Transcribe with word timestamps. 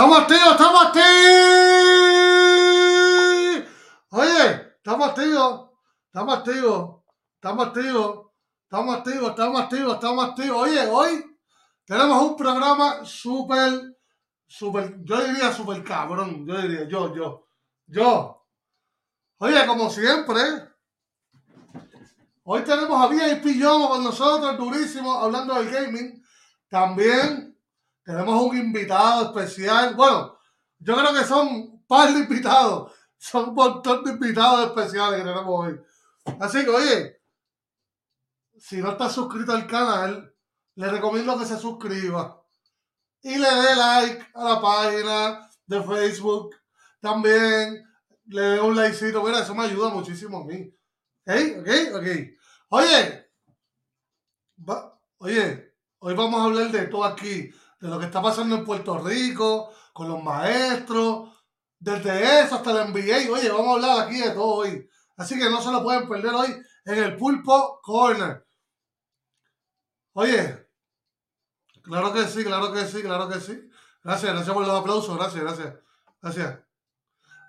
Oye, 0.00 0.24
estamos 0.52 0.86
activos. 0.86 1.02
Oye, 4.10 4.50
estamos 4.76 5.08
activos, 5.08 5.70
estamos 6.06 6.38
activos, 6.38 7.00
estamos 7.34 7.66
activos, 7.66 8.30
estamos 8.62 8.96
activos, 8.96 9.30
estamos 9.30 9.60
activos, 9.60 9.94
estamos 9.94 10.24
activos. 10.24 10.56
Oye, 10.56 10.86
hoy 10.86 11.38
tenemos 11.84 12.22
un 12.22 12.36
programa 12.36 13.04
súper, 13.04 13.98
súper, 14.46 14.98
yo 15.02 15.20
diría 15.20 15.52
súper 15.52 15.82
cabrón, 15.82 16.46
yo 16.46 16.62
diría, 16.62 16.86
yo, 16.86 17.12
yo, 17.12 17.48
yo. 17.88 18.46
Oye, 19.38 19.66
como 19.66 19.90
siempre, 19.90 20.40
hoy 22.44 22.62
tenemos 22.62 23.02
a 23.02 23.08
VIP 23.08 23.58
Yomo 23.58 23.88
con 23.88 24.04
nosotros, 24.04 24.56
durísimo, 24.58 25.12
hablando 25.14 25.54
del 25.54 25.68
gaming. 25.68 26.22
También 26.68 27.57
tenemos 28.08 28.42
un 28.42 28.56
invitado 28.56 29.26
especial. 29.26 29.94
Bueno, 29.94 30.38
yo 30.78 30.96
creo 30.96 31.12
que 31.12 31.24
son 31.26 31.46
un 31.48 31.86
par 31.86 32.10
de 32.10 32.20
invitados. 32.20 32.90
Son 33.18 33.50
un 33.50 33.54
montón 33.54 34.02
de 34.02 34.12
invitados 34.12 34.68
especiales 34.68 35.18
que 35.20 35.28
tenemos 35.28 35.44
hoy. 35.46 35.78
Así 36.40 36.64
que, 36.64 36.70
oye, 36.70 37.20
si 38.56 38.78
no 38.78 38.92
estás 38.92 39.12
suscrito 39.12 39.52
al 39.52 39.66
canal, 39.66 40.34
le 40.76 40.88
recomiendo 40.88 41.38
que 41.38 41.44
se 41.44 41.58
suscriba 41.58 42.42
y 43.20 43.36
le 43.36 43.46
dé 43.46 43.76
like 43.76 44.26
a 44.32 44.44
la 44.54 44.60
página 44.62 45.50
de 45.66 45.82
Facebook. 45.82 46.56
También 47.02 47.84
le 48.24 48.40
dé 48.40 48.60
un 48.60 48.74
likecito. 48.74 49.22
Mira, 49.22 49.40
eso 49.40 49.54
me 49.54 49.64
ayuda 49.64 49.90
muchísimo 49.90 50.38
a 50.38 50.44
mí. 50.46 50.74
¿Ok? 51.26 51.34
¿Ok? 51.58 51.68
¿Ok? 51.92 52.06
Oye, 52.70 53.30
oye, 55.18 55.74
hoy 55.98 56.14
vamos 56.14 56.40
a 56.40 56.44
hablar 56.44 56.70
de 56.70 56.86
todo 56.86 57.04
aquí 57.04 57.52
de 57.80 57.88
lo 57.88 57.98
que 57.98 58.06
está 58.06 58.20
pasando 58.20 58.56
en 58.56 58.64
Puerto 58.64 58.98
Rico, 58.98 59.72
con 59.92 60.08
los 60.08 60.22
maestros, 60.22 61.30
desde 61.78 62.42
eso 62.42 62.56
hasta 62.56 62.82
el 62.82 62.92
NBA. 62.92 63.32
Oye, 63.32 63.50
vamos 63.50 63.68
a 63.68 63.72
hablar 63.74 64.06
aquí 64.06 64.20
de 64.20 64.30
todo 64.30 64.54
hoy. 64.56 64.88
Así 65.16 65.38
que 65.38 65.50
no 65.50 65.60
se 65.60 65.70
lo 65.70 65.82
pueden 65.82 66.08
perder 66.08 66.34
hoy 66.34 66.56
en 66.84 67.04
el 67.04 67.16
Pulpo 67.16 67.80
Corner. 67.82 68.46
Oye, 70.12 70.68
claro 71.82 72.12
que 72.12 72.26
sí, 72.26 72.44
claro 72.44 72.72
que 72.72 72.86
sí, 72.86 73.02
claro 73.02 73.28
que 73.28 73.40
sí. 73.40 73.70
Gracias, 74.02 74.32
gracias 74.32 74.54
por 74.54 74.66
los 74.66 74.80
aplausos, 74.80 75.16
gracias, 75.16 75.42
gracias, 75.42 75.74
gracias. 76.20 76.58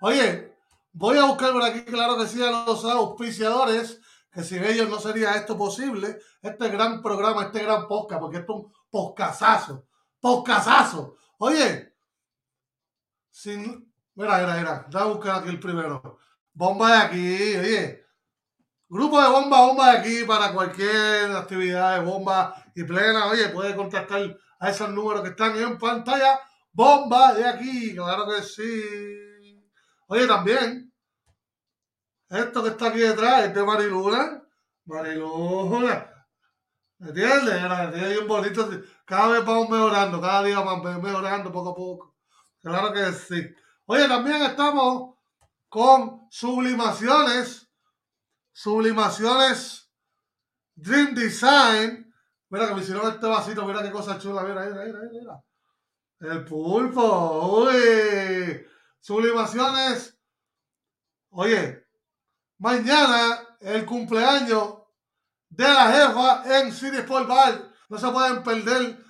Oye, 0.00 0.56
voy 0.92 1.18
a 1.18 1.24
buscar 1.24 1.52
por 1.52 1.62
aquí, 1.62 1.82
claro 1.82 2.16
que 2.16 2.26
sí, 2.26 2.42
a 2.42 2.64
los 2.64 2.84
auspiciadores, 2.84 4.00
que 4.32 4.44
sin 4.44 4.62
ellos 4.64 4.88
no 4.88 5.00
sería 5.00 5.34
esto 5.34 5.56
posible, 5.56 6.18
este 6.42 6.68
gran 6.68 7.02
programa, 7.02 7.44
este 7.44 7.62
gran 7.62 7.88
podcast, 7.88 8.20
porque 8.20 8.38
esto 8.38 8.52
es 8.52 8.64
un 8.64 8.72
podcastazo 8.90 9.89
Podcastazo. 10.20 11.16
Oye, 11.38 11.94
sin. 13.30 13.92
Mira, 14.14 14.38
mira, 14.38 14.56
mira. 14.56 14.86
Voy 14.90 15.00
a 15.00 15.04
buscar 15.04 15.36
aquí 15.36 15.48
el 15.48 15.60
primero. 15.60 16.18
Bomba 16.52 16.90
de 16.90 16.96
aquí, 16.96 17.56
oye. 17.56 18.04
Grupo 18.88 19.22
de 19.22 19.28
bomba, 19.28 19.66
bomba 19.66 19.92
de 19.92 19.98
aquí 19.98 20.24
para 20.24 20.52
cualquier 20.52 21.30
actividad 21.30 21.98
de 21.98 22.04
bomba 22.04 22.54
y 22.74 22.84
plena. 22.84 23.26
Oye, 23.26 23.48
puede 23.48 23.74
contactar 23.74 24.36
a 24.58 24.70
esos 24.70 24.90
números 24.90 25.22
que 25.22 25.30
están 25.30 25.56
en 25.56 25.78
pantalla. 25.78 26.40
Bomba 26.72 27.32
de 27.32 27.46
aquí, 27.46 27.94
claro 27.94 28.26
que 28.28 28.42
sí. 28.42 29.62
Oye, 30.08 30.26
también. 30.26 30.92
Esto 32.28 32.62
que 32.62 32.70
está 32.70 32.88
aquí 32.88 32.98
detrás 32.98 33.44
es 33.44 33.54
de 33.54 33.62
Mariluna. 33.62 34.42
Mariluna. 34.84 36.09
¿Me 37.00 37.08
entiendes? 37.08 37.94
Tiene 37.94 38.18
un 38.18 38.28
bonito. 38.28 38.68
Cada 39.06 39.28
vez 39.28 39.44
vamos 39.44 39.70
mejorando, 39.70 40.20
cada 40.20 40.42
día 40.42 40.60
vamos 40.60 41.02
mejorando 41.02 41.50
poco 41.50 41.70
a 41.70 41.74
poco. 41.74 42.16
Claro 42.60 42.92
que 42.92 43.10
sí. 43.12 43.42
Oye, 43.86 44.06
también 44.06 44.42
estamos 44.42 45.14
con 45.70 46.26
sublimaciones. 46.30 47.66
Sublimaciones 48.52 49.90
Dream 50.74 51.14
Design. 51.14 52.14
Mira 52.50 52.68
que 52.68 52.74
me 52.74 52.82
hicieron 52.82 53.10
este 53.10 53.26
vasito, 53.26 53.64
mira 53.64 53.82
qué 53.82 53.90
cosa 53.90 54.18
chula. 54.18 54.42
Mira, 54.42 54.66
mira, 54.66 54.84
mira, 54.84 54.98
mira. 55.10 56.34
El 56.34 56.44
pulpo. 56.44 57.62
Uy. 57.62 58.66
Sublimaciones. 58.98 60.18
Oye, 61.30 61.82
mañana 62.58 63.56
el 63.60 63.86
cumpleaños 63.86 64.79
de 65.50 65.64
la 65.64 65.92
jefa 65.92 66.58
en 66.58 66.72
City 66.72 66.96
Sport 66.98 67.28
Bar. 67.28 67.70
No 67.88 67.98
se 67.98 68.08
pueden 68.08 68.42
perder 68.42 69.04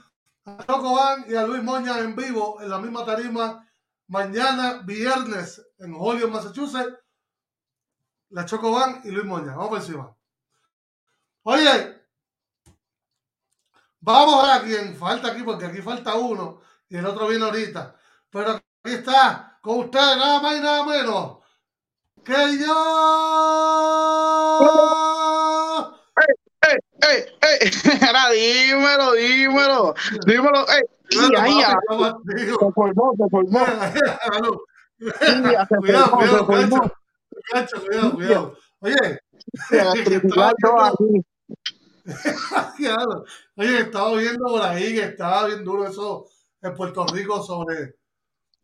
a 0.44 0.64
Chocoban 0.66 1.26
y 1.28 1.34
a 1.34 1.46
Luis 1.46 1.62
Moña 1.62 1.98
en 1.98 2.16
vivo 2.16 2.60
en 2.60 2.70
la 2.70 2.78
misma 2.78 3.04
tarima 3.04 3.66
mañana 4.08 4.80
viernes 4.84 5.62
en 5.78 5.94
Hollywood, 5.96 6.32
Massachusetts. 6.32 6.98
La 8.30 8.44
Chocoban 8.46 9.02
y 9.04 9.10
Luis 9.10 9.26
Moña. 9.26 9.54
Vamos 9.54 9.68
por 9.68 9.78
encima. 9.78 10.16
Oye, 11.42 12.06
vamos 14.00 14.48
a 14.48 14.62
quién 14.62 14.96
falta 14.96 15.28
aquí, 15.28 15.42
porque 15.42 15.66
aquí 15.66 15.82
falta 15.82 16.14
uno 16.14 16.60
y 16.88 16.96
el 16.96 17.06
otro 17.06 17.28
viene 17.28 17.44
ahorita. 17.44 17.96
Pero 18.30 18.52
aquí 18.52 18.62
está 18.84 19.58
con 19.60 19.80
ustedes 19.80 20.16
nada 20.16 20.40
más 20.40 20.56
y 20.56 20.60
nada 20.60 20.84
menos 20.84 21.38
que 22.24 22.58
yo 22.58 22.70
ey, 27.08 27.24
ey, 27.40 27.70
era 28.08 28.30
dímelo, 28.30 29.12
dímelo, 29.12 29.94
dímelo, 30.26 30.66
ey. 30.68 30.82
Ay, 31.36 31.62
ay, 31.66 31.74
se 32.46 32.72
formó, 32.72 33.14
se 33.16 33.28
formó. 33.30 33.60
Cuidado, 35.00 35.66
cuidado, 35.80 36.46
cuidado, 36.46 36.92
cuidado, 37.88 38.14
cuidado. 38.14 38.56
Oye, 38.80 39.20
Oye, 43.56 43.80
estaba 43.80 44.16
viendo 44.16 44.46
por 44.46 44.62
ahí 44.62 44.94
que 44.94 45.04
estaba 45.04 45.46
bien 45.46 45.64
duro 45.64 45.86
eso 45.86 46.26
en 46.62 46.74
Puerto 46.74 47.06
Rico 47.06 47.42
sobre. 47.42 47.96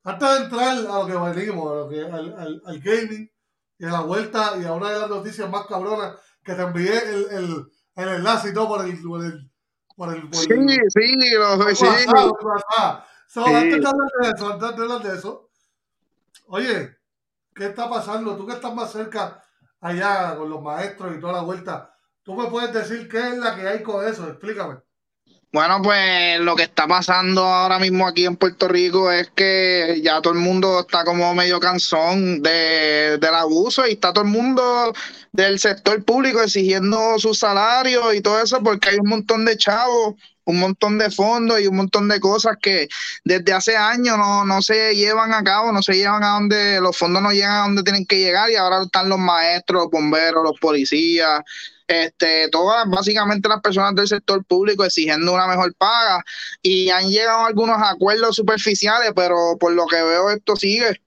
Antes 0.04 0.28
de 0.28 0.36
entrar 0.44 0.78
a 0.78 0.98
lo 1.00 1.06
que 1.06 1.14
venimos, 1.14 1.72
a 1.72 1.74
lo 1.74 1.88
que, 1.88 2.00
al, 2.00 2.34
al, 2.38 2.62
al 2.64 2.80
gaming 2.80 3.30
y 3.78 3.84
a 3.84 3.90
la 3.90 4.00
vuelta 4.02 4.54
y 4.60 4.64
a 4.64 4.72
una 4.72 4.90
de 4.90 5.00
las 5.00 5.10
noticias 5.10 5.50
más 5.50 5.66
cabronas 5.66 6.16
que 6.44 6.54
te 6.54 6.62
envié 6.62 6.96
el, 6.96 7.26
el, 7.32 7.66
el 7.96 8.08
enlace 8.08 8.50
y 8.50 8.54
todo 8.54 8.68
por 8.68 8.86
el. 8.86 9.00
Por 9.02 9.24
el, 9.24 9.50
por 9.96 10.14
el, 10.14 10.28
sí, 10.30 10.78
sí, 10.90 11.30
lo, 11.34 11.74
sí. 11.74 11.86
So, 13.26 13.44
Antes 13.44 13.80
de 13.80 13.88
hablar 13.88 14.08
de 14.20 14.28
eso, 14.28 14.52
antes 14.52 14.76
de 14.76 14.82
hablar 14.82 15.02
de 15.02 15.14
eso, 15.16 15.50
oye, 16.46 16.96
¿qué 17.54 17.66
está 17.66 17.88
pasando? 17.88 18.36
Tú 18.36 18.46
que 18.46 18.52
estás 18.52 18.74
más 18.74 18.92
cerca 18.92 19.42
allá 19.80 20.36
con 20.36 20.48
los 20.48 20.62
maestros 20.62 21.16
y 21.16 21.20
toda 21.20 21.32
la 21.32 21.42
vuelta, 21.42 21.94
¿tú 22.22 22.34
me 22.34 22.48
puedes 22.48 22.72
decir 22.72 23.08
qué 23.08 23.30
es 23.30 23.38
la 23.38 23.56
que 23.56 23.66
hay 23.66 23.82
con 23.82 24.06
eso? 24.06 24.28
Explícame. 24.28 24.76
Bueno, 25.52 25.80
pues 25.80 26.38
lo 26.40 26.54
que 26.54 26.64
está 26.64 26.86
pasando 26.86 27.42
ahora 27.42 27.78
mismo 27.78 28.06
aquí 28.06 28.26
en 28.26 28.36
Puerto 28.36 28.68
Rico 28.68 29.10
es 29.10 29.30
que 29.34 30.00
ya 30.04 30.20
todo 30.20 30.34
el 30.34 30.40
mundo 30.40 30.80
está 30.80 31.04
como 31.04 31.34
medio 31.34 31.60
cansón 31.60 32.42
de, 32.42 33.16
del 33.18 33.34
abuso 33.34 33.86
y 33.86 33.92
está 33.92 34.12
todo 34.12 34.24
el 34.24 34.30
mundo 34.30 34.92
del 35.32 35.58
sector 35.58 36.04
público 36.04 36.42
exigiendo 36.42 37.18
su 37.18 37.32
salario 37.32 38.12
y 38.12 38.20
todo 38.20 38.42
eso 38.42 38.62
porque 38.62 38.90
hay 38.90 38.96
un 38.98 39.08
montón 39.08 39.46
de 39.46 39.56
chavos, 39.56 40.16
un 40.44 40.58
montón 40.58 40.98
de 40.98 41.10
fondos 41.10 41.58
y 41.60 41.66
un 41.68 41.76
montón 41.76 42.08
de 42.08 42.20
cosas 42.20 42.56
que 42.60 42.88
desde 43.24 43.52
hace 43.54 43.76
años 43.76 44.18
no, 44.18 44.44
no 44.44 44.60
se 44.60 44.94
llevan 44.94 45.32
a 45.32 45.42
cabo, 45.42 45.72
no 45.72 45.80
se 45.82 45.94
llevan 45.94 46.22
a 46.22 46.34
donde 46.34 46.80
los 46.82 46.98
fondos 46.98 47.22
no 47.22 47.30
llegan 47.32 47.52
a 47.52 47.62
donde 47.62 47.82
tienen 47.82 48.04
que 48.04 48.18
llegar 48.18 48.50
y 48.50 48.56
ahora 48.56 48.82
están 48.82 49.08
los 49.08 49.18
maestros, 49.18 49.84
los 49.84 49.90
bomberos, 49.90 50.44
los 50.44 50.58
policías 50.60 51.40
este, 51.86 52.48
todas 52.50 52.88
básicamente 52.88 53.48
las 53.48 53.60
personas 53.60 53.94
del 53.94 54.08
sector 54.08 54.44
público 54.44 54.84
exigiendo 54.84 55.32
una 55.32 55.46
mejor 55.46 55.74
paga 55.74 56.24
y 56.62 56.90
han 56.90 57.08
llegado 57.08 57.40
a 57.40 57.46
algunos 57.46 57.78
acuerdos 57.80 58.36
superficiales, 58.36 59.12
pero 59.14 59.56
por 59.58 59.72
lo 59.72 59.86
que 59.86 60.02
veo 60.02 60.30
esto 60.30 60.56
sigue. 60.56 61.00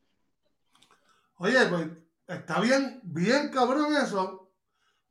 Oye, 1.38 1.66
pues 1.68 1.88
está 2.28 2.60
bien, 2.60 3.00
bien 3.04 3.50
cabrón 3.50 3.96
eso, 3.96 4.52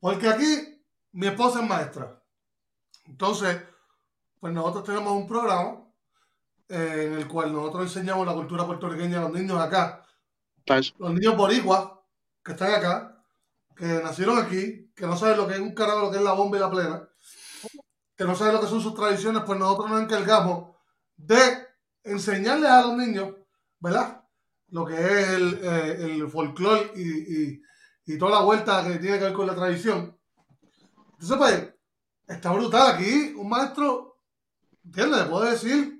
porque 0.00 0.29
aquí 0.29 0.82
mi 1.12 1.26
esposa 1.26 1.61
es 1.61 1.69
maestra. 1.69 2.23
Entonces, 3.06 3.59
pues 4.41 4.53
nosotros 4.53 4.85
tenemos 4.85 5.12
un 5.12 5.26
programa 5.26 5.85
eh, 6.69 7.05
en 7.06 7.12
el 7.15 7.26
cual 7.26 7.53
nosotros 7.53 7.85
enseñamos 7.85 8.26
la 8.26 8.35
cultura 8.35 8.67
puertorriqueña 8.67 9.19
a 9.19 9.23
los 9.23 9.32
niños 9.32 9.59
acá. 9.59 10.05
Los 10.99 11.15
niños 11.15 11.37
boricuas 11.37 11.88
que 12.44 12.53
están 12.53 12.75
acá 12.75 13.18
que 13.78 13.86
nacieron 13.86 14.38
aquí, 14.38 14.92
que 14.94 15.06
no 15.06 15.16
saben 15.16 15.36
lo 15.36 15.46
que 15.46 15.54
es 15.54 15.60
un 15.60 15.72
carajo, 15.72 16.00
lo 16.00 16.10
que 16.10 16.16
es 16.16 16.22
la 16.22 16.32
bomba 16.32 16.56
y 16.56 16.60
la 16.60 16.70
plena, 16.70 17.08
que 18.16 18.25
no 18.25 18.34
saben 18.34 18.54
lo 18.54 18.60
que 18.60 18.66
son 18.66 18.80
sus 18.80 18.94
tradiciones, 18.94 19.44
pues 19.46 19.58
nosotros 19.58 19.88
nos 19.88 20.02
encargamos 20.02 20.75
de 21.16 21.38
enseñarles 22.02 22.69
a 22.69 22.82
los 22.82 22.96
niños, 22.96 23.34
¿verdad? 23.78 24.25
Lo 24.70 24.84
que 24.84 24.94
es 24.94 25.28
el, 25.28 25.60
eh, 25.62 25.96
el 26.00 26.28
folclore 26.28 26.90
y, 26.96 27.62
y, 28.04 28.19
toda 28.19 28.40
la 28.40 28.44
vuelta 28.44 28.82
que 28.84 28.98
tiene 28.98 29.19
que 29.19 29.25
ver 29.25 29.32
con 29.32 29.46
la 29.46 29.54
tradición. 29.54 30.19
Entonces, 31.12 31.36
pues, 31.36 31.74
está 32.26 32.52
brutal 32.52 32.94
aquí. 32.94 33.34
Un 33.36 33.48
maestro, 33.48 34.19
¿entiendes? 34.84 35.20
Le 35.20 35.26
puedo 35.26 35.44
decir 35.44 35.97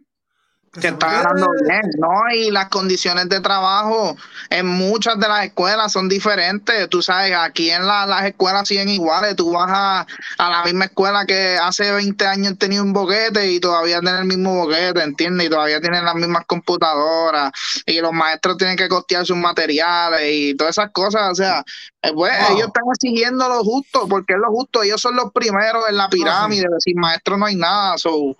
que 0.79 0.89
está 0.89 1.11
ganando 1.11 1.51
bien, 1.67 1.83
¿no? 1.99 2.35
Y 2.35 2.51
las 2.51 2.69
condiciones 2.69 3.29
de 3.29 3.41
trabajo 3.41 4.17
en 4.51 4.67
muchas 4.67 5.19
de 5.19 5.29
las 5.29 5.45
escuelas 5.47 5.93
son 5.93 6.09
diferentes. 6.09 6.89
Tú 6.89 7.03
sabes, 7.03 7.35
aquí 7.37 7.71
en 7.71 7.87
las 7.87 8.25
escuelas 8.25 8.69
siguen 8.69 8.89
iguales. 8.89 9.37
Tú 9.37 9.53
vas 9.53 9.69
a, 9.71 10.07
la 10.39 10.65
misma 10.65 10.87
escuela 10.87 11.27
que 11.27 11.59
hace 11.61 11.91
20 11.91 12.27
años 12.27 12.59
tenía 12.59 12.83
un 12.83 12.93
boquete 12.93 13.53
y 13.53 13.61
todavía 13.61 14.01
tiene 14.01 14.19
el 14.19 14.25
mismo 14.25 14.55
boquete, 14.55 15.03
¿entiendes? 15.03 15.47
Y 15.47 15.51
todavía 15.51 15.81
tienen 15.81 16.05
las 16.05 16.15
mismas 16.15 16.45
computadoras 16.47 17.53
y 17.87 18.01
los 18.01 18.13
maestros 18.13 18.57
tienen 18.57 18.77
que 18.77 18.89
costear 18.89 19.27
sus 19.27 19.37
materiales 19.37 20.23
y 20.25 20.55
todas 20.55 20.79
esas 20.79 20.91
cosas. 20.93 21.31
O 21.31 21.35
sea, 21.35 21.65
eh, 22.03 22.13
pues, 22.15 22.33
ellos 22.51 22.69
están 22.69 22.85
exigiendo 22.95 23.49
lo 23.49 23.65
justo 23.65 24.07
porque 24.09 24.35
es 24.35 24.39
lo 24.39 24.51
justo. 24.51 24.83
Ellos 24.83 25.01
son 25.01 25.17
los 25.17 25.33
primeros 25.33 25.89
en 25.89 25.97
la 25.97 26.09
pirámide. 26.09 26.67
Sin 26.79 26.99
maestro 26.99 27.37
no 27.37 27.47
hay 27.47 27.57
nada. 27.57 27.99
So, 27.99 28.37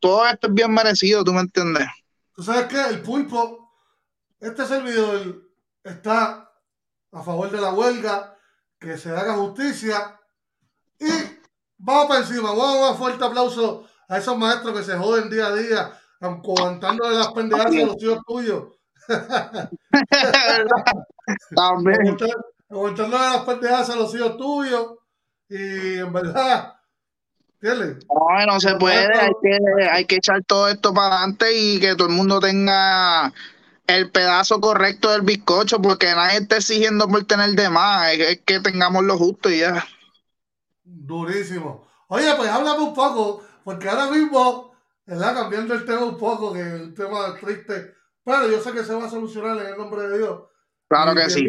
todo 0.00 0.26
esto 0.26 0.48
es 0.48 0.54
bien 0.54 0.72
merecido, 0.72 1.24
¿tú 1.24 1.32
me 1.32 1.40
entiendes? 1.40 1.86
¿Tú 2.34 2.42
sabes 2.42 2.66
qué? 2.66 2.80
El 2.88 3.02
pulpo, 3.02 3.70
este 4.40 4.66
servidor 4.66 5.42
está 5.84 6.50
a 7.12 7.22
favor 7.22 7.50
de 7.50 7.60
la 7.60 7.72
huelga, 7.72 8.36
que 8.78 8.98
se 8.98 9.10
haga 9.10 9.34
justicia 9.34 10.18
y 10.98 11.10
vamos 11.78 12.06
para 12.06 12.20
encima, 12.20 12.50
vamos 12.50 12.76
a 12.76 12.80
dar 12.80 12.92
un 12.92 12.98
fuerte 12.98 13.24
aplauso 13.24 13.86
a 14.08 14.18
esos 14.18 14.36
maestros 14.36 14.76
que 14.76 14.84
se 14.84 14.96
joden 14.96 15.30
día 15.30 15.46
a 15.46 15.54
día, 15.54 16.00
aguantándole 16.20 17.16
las 17.16 17.32
pendejas 17.32 17.66
a 17.66 17.70
los 17.70 18.02
hijos 18.02 18.18
tuyos. 18.26 18.64
aguantándole 22.68 23.24
las 23.24 23.44
pendejas 23.44 23.90
a 23.90 23.96
los 23.96 24.14
hijos 24.14 24.36
tuyos 24.36 24.98
y 25.48 25.98
en 25.98 26.12
verdad 26.12 26.74
no, 27.62 28.46
no 28.46 28.60
se 28.60 28.74
puede, 28.76 29.06
hay 29.16 29.32
que, 29.40 29.88
hay 29.88 30.04
que 30.04 30.16
echar 30.16 30.42
todo 30.44 30.68
esto 30.68 30.92
para 30.92 31.16
adelante 31.16 31.46
y 31.56 31.78
que 31.78 31.94
todo 31.94 32.08
el 32.08 32.14
mundo 32.14 32.40
tenga 32.40 33.32
el 33.86 34.10
pedazo 34.10 34.60
correcto 34.60 35.10
del 35.10 35.22
bizcocho, 35.22 35.80
porque 35.80 36.06
nadie 36.06 36.38
está 36.38 36.56
exigiendo 36.56 37.06
por 37.08 37.24
tener 37.24 37.50
de 37.50 37.70
más, 37.70 38.12
es, 38.14 38.40
que 38.44 38.58
tengamos 38.60 39.04
lo 39.04 39.16
justo 39.16 39.48
y 39.48 39.60
ya. 39.60 39.84
Durísimo. 40.82 41.86
Oye, 42.08 42.34
pues 42.36 42.50
háblame 42.50 42.82
un 42.82 42.94
poco, 42.94 43.44
porque 43.62 43.88
ahora 43.88 44.10
mismo, 44.10 44.74
¿verdad? 45.06 45.34
Cambiando 45.34 45.74
el 45.74 45.84
tema 45.84 46.04
un 46.04 46.18
poco, 46.18 46.52
que 46.52 46.60
es 46.60 46.80
un 46.80 46.94
tema 46.94 47.36
triste, 47.40 47.94
pero 48.24 48.48
yo 48.48 48.60
sé 48.60 48.72
que 48.72 48.84
se 48.84 48.94
va 48.94 49.06
a 49.06 49.10
solucionar 49.10 49.56
en 49.58 49.66
el 49.68 49.78
nombre 49.78 50.08
de 50.08 50.18
Dios. 50.18 50.42
Claro 50.88 51.14
que 51.14 51.30
sí. 51.30 51.46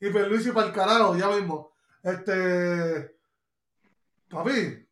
y 0.00 0.08
Luis 0.10 0.46
y 0.46 0.52
para 0.52 0.66
el 0.66 0.72
carajo, 0.72 1.16
ya 1.16 1.28
mismo. 1.28 1.72
Este. 2.02 3.16
Papi, 4.28 4.85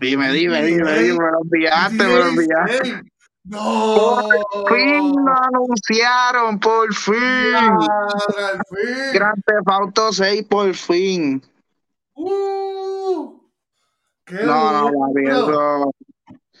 Dime, 0.00 0.32
dime, 0.32 0.62
dime, 0.62 0.92
dime, 0.98 1.18
me 1.18 1.30
lo 1.32 1.42
enviaste, 1.42 1.96
me 1.96 2.14
lo 2.14 2.26
enviaste. 2.28 3.02
No. 3.44 4.18
Por 4.52 4.76
fin 4.76 5.14
lo 5.24 5.32
anunciaron, 5.32 6.58
por 6.60 6.94
fin. 6.94 7.16
Ya, 7.50 8.60
fin. 8.68 9.42
Theft 9.46 9.68
Auto 9.68 10.12
6, 10.12 10.44
por 10.48 10.74
fin. 10.74 11.42
Uh, 12.14 13.40
qué 14.24 14.42
no, 14.44 14.72
no, 14.72 14.90
no, 14.90 15.90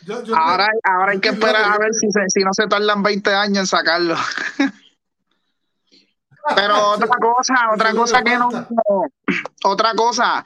yo, 0.02 0.22
yo 0.24 0.36
ahora, 0.36 0.68
ahora 0.84 1.12
hay 1.12 1.20
que 1.20 1.28
esperar 1.28 1.64
a 1.64 1.78
ver 1.78 1.92
si, 1.92 2.10
se, 2.10 2.20
si 2.28 2.40
no 2.42 2.50
se 2.52 2.66
tardan 2.66 3.02
20 3.02 3.34
años 3.34 3.58
en 3.58 3.66
sacarlo. 3.66 4.14
Pero 6.54 6.88
otra 6.92 7.08
cosa, 7.08 7.54
otra 7.72 7.92
cosa 7.92 8.22
que 8.22 8.38
no, 8.38 8.48
otra 9.64 9.94
cosa, 9.94 10.44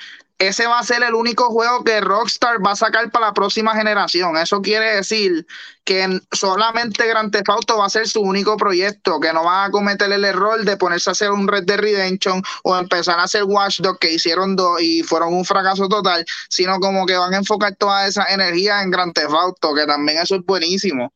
ese 0.48 0.66
va 0.66 0.78
a 0.80 0.84
ser 0.84 1.02
el 1.02 1.14
único 1.14 1.50
juego 1.50 1.84
que 1.84 2.00
Rockstar 2.00 2.64
va 2.64 2.72
a 2.72 2.76
sacar 2.76 3.10
para 3.10 3.26
la 3.26 3.32
próxima 3.32 3.74
generación. 3.74 4.36
Eso 4.36 4.60
quiere 4.60 4.96
decir 4.96 5.46
que 5.84 6.20
solamente 6.32 7.06
Grand 7.06 7.32
Theft 7.32 7.48
Auto 7.48 7.78
va 7.78 7.86
a 7.86 7.90
ser 7.90 8.08
su 8.08 8.20
único 8.20 8.56
proyecto, 8.56 9.20
que 9.20 9.32
no 9.32 9.44
van 9.44 9.68
a 9.68 9.70
cometer 9.70 10.10
el 10.10 10.24
error 10.24 10.64
de 10.64 10.76
ponerse 10.76 11.10
a 11.10 11.12
hacer 11.12 11.30
un 11.30 11.46
Red 11.46 11.64
Dead 11.64 11.78
Redemption 11.78 12.42
o 12.64 12.76
empezar 12.76 13.18
a 13.18 13.24
hacer 13.24 13.44
Watch 13.44 13.80
Dogs 13.80 13.98
que 13.98 14.12
hicieron 14.12 14.56
dos 14.56 14.80
y 14.80 15.02
fueron 15.02 15.34
un 15.34 15.44
fracaso 15.44 15.88
total, 15.88 16.24
sino 16.48 16.78
como 16.81 17.06
que 17.06 17.17
van 17.17 17.34
a 17.34 17.38
enfocar 17.38 17.76
toda 17.76 18.06
esa 18.06 18.24
energía 18.24 18.82
en 18.82 18.90
Grand 18.90 19.12
Theft 19.12 19.32
Auto, 19.32 19.74
que 19.74 19.86
también 19.86 20.19
eso 20.19 20.36
es 20.36 20.44
buenísimo. 20.44 21.12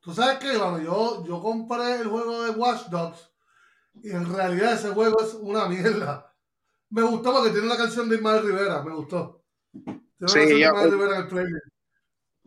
Tú 0.00 0.14
sabes 0.14 0.38
que 0.38 0.54
yo, 0.54 1.24
yo 1.26 1.42
compré 1.42 1.96
el 2.00 2.08
juego 2.08 2.44
de 2.44 2.50
Watch 2.52 2.86
Dogs 2.88 3.28
y 4.02 4.10
en 4.10 4.32
realidad 4.32 4.72
ese 4.72 4.90
juego 4.90 5.20
es 5.22 5.34
una 5.34 5.66
mierda. 5.66 6.27
Me 6.90 7.02
gustó 7.02 7.32
porque 7.32 7.50
tiene 7.50 7.66
una 7.66 7.76
canción 7.76 8.08
de 8.08 8.16
Ismael 8.16 8.42
Rivera, 8.42 8.82
me 8.82 8.94
gustó. 8.94 9.42
Tiene 9.84 10.02
sí, 10.26 10.58
yo, 10.58 10.68
Ismael 10.68 10.90
Rivera 10.90 11.16
en 11.16 11.22
el 11.22 11.28
playlist. 11.28 11.66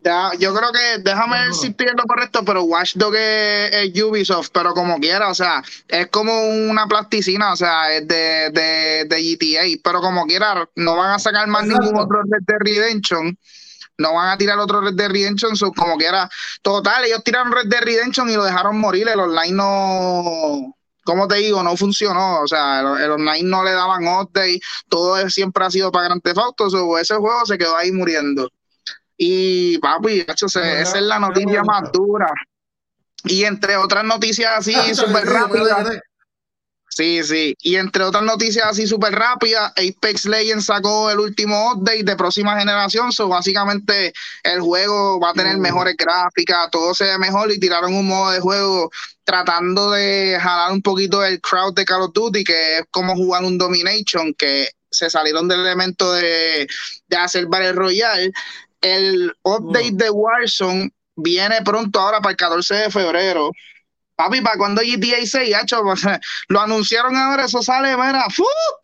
Ya, 0.04 0.32
yo 0.40 0.52
creo 0.56 0.72
que, 0.72 1.04
déjame 1.04 1.40
ver 1.40 1.54
si 1.54 1.68
estoy 1.68 1.88
en 1.88 1.96
lo 1.96 2.06
correcto, 2.06 2.44
pero 2.44 2.64
Watch 2.64 2.96
Dogs 2.96 3.20
es, 3.20 4.02
Ubisoft, 4.02 4.50
pero 4.52 4.74
como 4.74 4.98
quiera, 5.00 5.30
o 5.30 5.36
sea, 5.36 5.64
es 5.88 6.08
como 6.08 6.34
una 6.48 6.88
plasticina, 6.88 7.54
o 7.54 7.56
sea, 7.56 7.94
es 7.94 8.08
de, 8.08 8.50
de, 8.50 9.06
de 9.06 9.36
GTA, 9.36 9.80
pero 9.84 10.02
como 10.02 10.26
quiera, 10.26 10.68
no 10.76 10.96
van 10.96 11.12
a 11.12 11.20
sacar 11.20 11.48
más 11.48 11.68
ningún 11.68 11.96
otro 12.00 12.24
Red 12.24 12.44
Dead 12.48 12.58
Redemption, 12.62 13.38
no 14.00 14.14
van 14.16 14.30
a 14.30 14.38
tirar 14.40 14.58
otro 14.58 14.82
Red 14.82 14.96
Dead 14.96 15.12
Redemption, 15.12 15.54
como 15.76 15.96
quiera. 15.98 16.28
Total, 16.64 17.06
ellos 17.06 17.24
tiraron 17.24 17.52
Red 17.52 17.68
Dead 17.68 17.84
Redemption 17.84 18.28
y 18.28 18.36
lo 18.36 18.44
dejaron 18.44 18.80
morir, 18.80 19.08
el 19.08 19.20
online 19.20 19.54
no 19.54 20.76
como 21.04 21.28
te 21.28 21.36
digo, 21.36 21.64
no 21.64 21.76
funcionó. 21.76 22.42
O 22.42 22.48
sea, 22.48 22.82
el, 22.82 23.12
online 23.12 23.50
no 23.50 23.64
le 23.64 23.72
daban 23.72 24.08
update, 24.08 24.60
todo 24.90 25.30
siempre 25.30 25.66
ha 25.66 25.72
sido 25.72 25.92
para 25.92 26.06
Grand 26.06 26.22
Theft 26.22 26.38
Auto, 26.38 26.98
ese 26.98 27.16
juego 27.16 27.46
se 27.46 27.58
quedó 27.58 27.76
ahí 27.76 27.92
muriendo. 27.92 28.50
Y 29.18 29.78
papi, 29.80 30.22
hecho, 30.22 30.48
esa 30.48 30.82
es 30.82 31.02
la 31.02 31.20
noticia 31.20 31.64
más 31.64 31.92
dura. 31.92 32.32
Y 33.24 33.44
entre 33.44 33.78
otras 33.78 34.04
noticias 34.04 34.52
así 34.58 34.74
súper 34.96 35.26
rápidas. 35.28 36.02
Sí, 36.94 37.24
sí. 37.24 37.56
Y 37.62 37.78
entre 37.78 38.04
otras 38.04 38.24
noticias 38.24 38.66
así 38.66 38.86
súper 38.86 39.14
rápidas, 39.14 39.72
Apex 39.78 40.26
Legends 40.26 40.66
sacó 40.66 41.10
el 41.10 41.20
último 41.20 41.72
update 41.72 42.04
de 42.04 42.16
próxima 42.18 42.60
generación. 42.60 43.14
So, 43.14 43.30
básicamente 43.30 44.12
el 44.44 44.60
juego 44.60 45.18
va 45.20 45.30
a 45.30 45.34
tener 45.34 45.58
mm. 45.58 45.62
mejores 45.62 45.96
gráficas, 45.96 46.70
todo 46.70 46.94
se 46.94 47.06
ve 47.06 47.18
mejor 47.18 47.50
y 47.52 47.60
tiraron 47.60 47.94
un 47.94 48.08
modo 48.08 48.32
de 48.32 48.42
juego 48.42 48.92
tratando 49.32 49.92
de 49.92 50.38
jalar 50.42 50.74
un 50.74 50.82
poquito 50.82 51.24
el 51.24 51.40
crowd 51.40 51.74
de 51.74 51.86
Call 51.86 52.02
of 52.02 52.12
Duty, 52.14 52.44
que 52.44 52.80
es 52.80 52.84
como 52.92 53.16
jugar 53.16 53.46
un 53.46 53.58
Domination, 53.58 54.34
que 54.34 54.68
se 54.90 55.10
salieron 55.10 55.48
del 55.48 55.62
elemento 55.62 56.12
de, 56.12 56.68
de 57.08 57.16
hacer 57.16 57.46
Battle 57.46 57.72
Royale. 57.72 58.34
El 58.82 59.34
update 59.44 59.94
de 59.94 60.10
Warzone 60.10 60.92
viene 61.16 61.62
pronto 61.64 61.98
ahora 61.98 62.20
para 62.20 62.32
el 62.32 62.38
14 62.38 62.76
de 62.76 62.92
febrero. 62.92 63.52
Papi, 64.18 64.42
¿para 64.42 64.58
cuando 64.58 64.82
GTA 64.82 65.26
6? 65.26 65.56
Hecho, 65.64 65.82
lo 66.50 66.60
anunciaron 66.60 67.16
ahora, 67.16 67.46
eso 67.46 67.62
sale, 67.62 67.96
mira, 67.96 68.26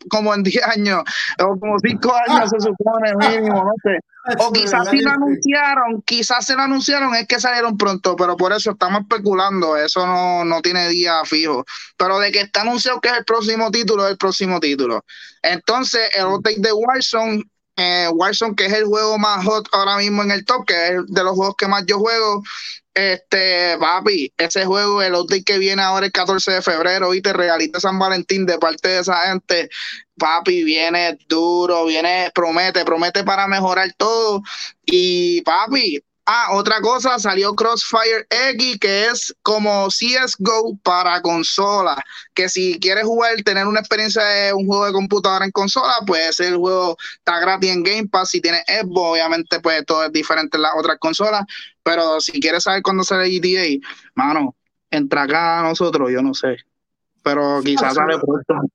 como 0.09 0.33
en 0.33 0.43
10 0.43 0.63
años, 0.63 1.03
o 1.39 1.59
como 1.59 1.77
5 1.77 2.15
años 2.29 2.49
se 2.57 2.61
supone 2.61 3.13
mínimo, 3.17 3.65
no 3.65 3.73
sé. 3.83 3.99
O 4.39 4.51
quizás 4.51 4.89
si 4.89 4.99
lo 4.99 5.11
anunciaron, 5.11 6.01
quizás 6.01 6.45
se 6.45 6.55
lo 6.55 6.61
anunciaron, 6.61 7.15
es 7.15 7.27
que 7.27 7.39
salieron 7.39 7.77
pronto, 7.77 8.15
pero 8.15 8.35
por 8.35 8.51
eso 8.53 8.71
estamos 8.71 9.01
especulando, 9.01 9.77
eso 9.77 10.05
no, 10.05 10.43
no 10.43 10.61
tiene 10.61 10.89
día 10.89 11.23
fijo. 11.25 11.65
Pero 11.97 12.19
de 12.19 12.31
que 12.31 12.41
está 12.41 12.61
anunciado 12.61 12.99
que 12.99 13.09
es 13.09 13.17
el 13.17 13.25
próximo 13.25 13.71
título, 13.71 14.05
es 14.05 14.11
el 14.11 14.17
próximo 14.17 14.59
título. 14.59 15.05
Entonces, 15.41 16.09
el 16.15 16.25
update 16.25 16.59
de 16.59 16.73
Warzone 16.73 17.43
eh, 17.77 18.09
Warzone, 18.11 18.55
que 18.55 18.65
es 18.65 18.73
el 18.73 18.85
juego 18.85 19.19
más 19.19 19.45
hot 19.45 19.69
ahora 19.71 19.97
mismo 19.97 20.23
en 20.23 20.31
el 20.31 20.43
top, 20.45 20.65
que 20.65 20.87
es 20.87 20.93
de 21.07 21.23
los 21.23 21.35
juegos 21.35 21.55
que 21.55 21.67
más 21.67 21.85
yo 21.85 21.99
juego, 21.99 22.43
este, 22.97 23.77
papi, 23.79 24.33
ese 24.37 24.65
juego, 24.65 25.03
el 25.03 25.13
update 25.13 25.43
que 25.43 25.59
viene 25.59 25.83
ahora 25.83 26.07
el 26.07 26.11
14 26.11 26.51
de 26.53 26.61
febrero, 26.63 27.13
y 27.13 27.21
te 27.21 27.31
regalita 27.31 27.79
San 27.79 27.99
Valentín 27.99 28.47
de 28.47 28.57
parte 28.57 28.89
de 28.89 28.99
esa 29.01 29.17
gente, 29.27 29.69
papi, 30.17 30.63
viene 30.63 31.17
duro, 31.27 31.85
viene, 31.85 32.31
promete, 32.33 32.83
promete 32.83 33.23
para 33.23 33.47
mejorar 33.47 33.93
todo. 33.97 34.41
Y 34.83 35.41
papi, 35.41 36.01
Ah, 36.29 36.49
otra 36.55 36.81
cosa, 36.81 37.17
salió 37.19 37.55
Crossfire 37.55 38.27
X, 38.29 38.77
que 38.81 39.05
es 39.05 39.33
como 39.43 39.87
CSGO 39.87 40.77
para 40.83 41.21
consola. 41.21 42.03
Que 42.33 42.49
si 42.49 42.77
quieres 42.81 43.05
jugar, 43.05 43.41
tener 43.45 43.65
una 43.65 43.79
experiencia 43.79 44.21
de 44.21 44.51
un 44.51 44.67
juego 44.67 44.87
de 44.87 44.91
computadora 44.91 45.45
en 45.45 45.51
consola, 45.51 45.93
pues 46.05 46.41
el 46.41 46.57
juego 46.57 46.97
está 47.19 47.39
gratis 47.39 47.71
en 47.71 47.81
Game 47.81 48.09
Pass. 48.09 48.31
Si 48.31 48.41
tienes 48.41 48.61
Xbox, 48.67 49.11
obviamente, 49.13 49.61
pues 49.61 49.85
todo 49.85 50.03
es 50.03 50.11
diferente 50.11 50.57
en 50.57 50.63
las 50.63 50.73
otras 50.77 50.97
consolas. 50.99 51.45
Pero 51.87 52.19
si 52.19 52.33
quieres 52.41 52.63
saber 52.63 52.81
cuándo 52.81 53.05
sale 53.05 53.29
GTA, 53.29 53.79
mano, 54.13 54.57
entra 54.91 55.23
acá 55.23 55.59
a 55.59 55.63
nosotros, 55.63 56.11
yo 56.11 56.21
no 56.21 56.33
sé. 56.33 56.57
Pero 57.23 57.61
quizás 57.63 57.93
sale 57.93 58.17
pronto. 58.19 58.69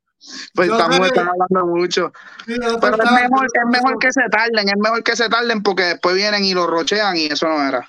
Pues 0.54 0.70
estamos, 0.70 0.98
hablando 0.98 1.66
mucho. 1.66 2.12
pero 2.46 3.02
es 3.02 3.10
mejor, 3.10 3.46
es 3.46 3.70
mejor 3.70 3.98
que 3.98 4.12
se 4.12 4.22
tarden, 4.30 4.66
es 4.68 4.78
mejor 4.78 5.02
que 5.02 5.16
se 5.16 5.28
tarden 5.28 5.62
porque 5.62 5.82
después 5.82 6.14
vienen 6.14 6.44
y 6.44 6.54
lo 6.54 6.66
rochean 6.66 7.16
y 7.16 7.26
eso 7.26 7.48
no 7.48 7.60
era. 7.60 7.86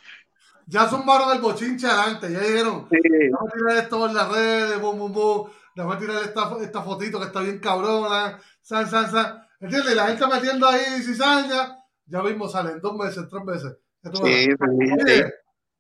Ya 0.66 0.88
zumbaron 0.90 1.32
el 1.32 1.42
bochinche 1.42 1.88
adelante, 1.88 2.32
ya 2.32 2.40
dijeron, 2.40 2.88
sí. 2.90 2.98
vamos 3.32 3.50
a 3.50 3.58
tirar 3.58 3.78
esto 3.78 4.08
en 4.08 4.14
las 4.14 4.30
redes, 4.30 4.82
bum, 4.82 4.98
bum, 4.98 5.14
bum, 5.14 5.50
vamos 5.76 5.96
a 5.96 6.00
tirar 6.00 6.24
esta, 6.24 6.58
esta 6.62 6.82
fotito 6.82 7.20
que 7.20 7.28
está 7.28 7.42
bien 7.42 7.60
cabrona, 7.60 8.40
san, 8.62 8.90
san, 8.90 9.10
san. 9.10 9.42
¿Entiendes? 9.62 9.96
La 9.96 10.08
gente 10.08 10.26
metiendo 10.28 10.68
ahí 10.68 11.02
cizaña, 11.02 11.78
ya 12.08 12.22
mismo 12.24 12.50
salen 12.50 12.82
dos 12.82 12.98
meses, 12.98 13.26
tres 13.30 13.44
meses. 13.46 13.78
Sí, 14.04 14.12
sí, 14.22 15.24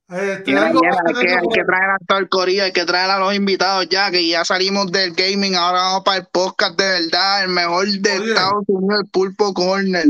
Este, 0.08 0.51
más 0.53 0.63
hay, 0.65 0.74
que, 0.74 1.34
hay 1.34 1.65
traer 1.65 1.89
a 1.89 1.98
todo 2.08 2.20
el 2.20 2.30
corillo, 2.30 2.63
hay 2.63 2.72
que 2.72 2.86
traer 2.86 3.10
a 3.12 3.20
los 3.20 3.34
invitados 3.34 3.88
ya, 3.89 4.12
que 4.12 4.25
ya 4.27 4.46
salimos 4.46 4.92
del 4.92 5.13
gaming, 5.13 5.56
ahora 5.56 5.80
vamos 5.80 6.03
para 6.03 6.18
el 6.20 6.27
podcast 6.27 6.77
de 6.77 6.86
verdad, 6.86 7.44
el 7.44 7.50
mejor 7.50 7.88
de 7.88 8.12
Oye. 8.12 8.30
Estados 8.30 8.63
Unidos, 8.68 9.01
el 9.03 9.10
Pulpo 9.10 9.53
Corner. 9.53 10.06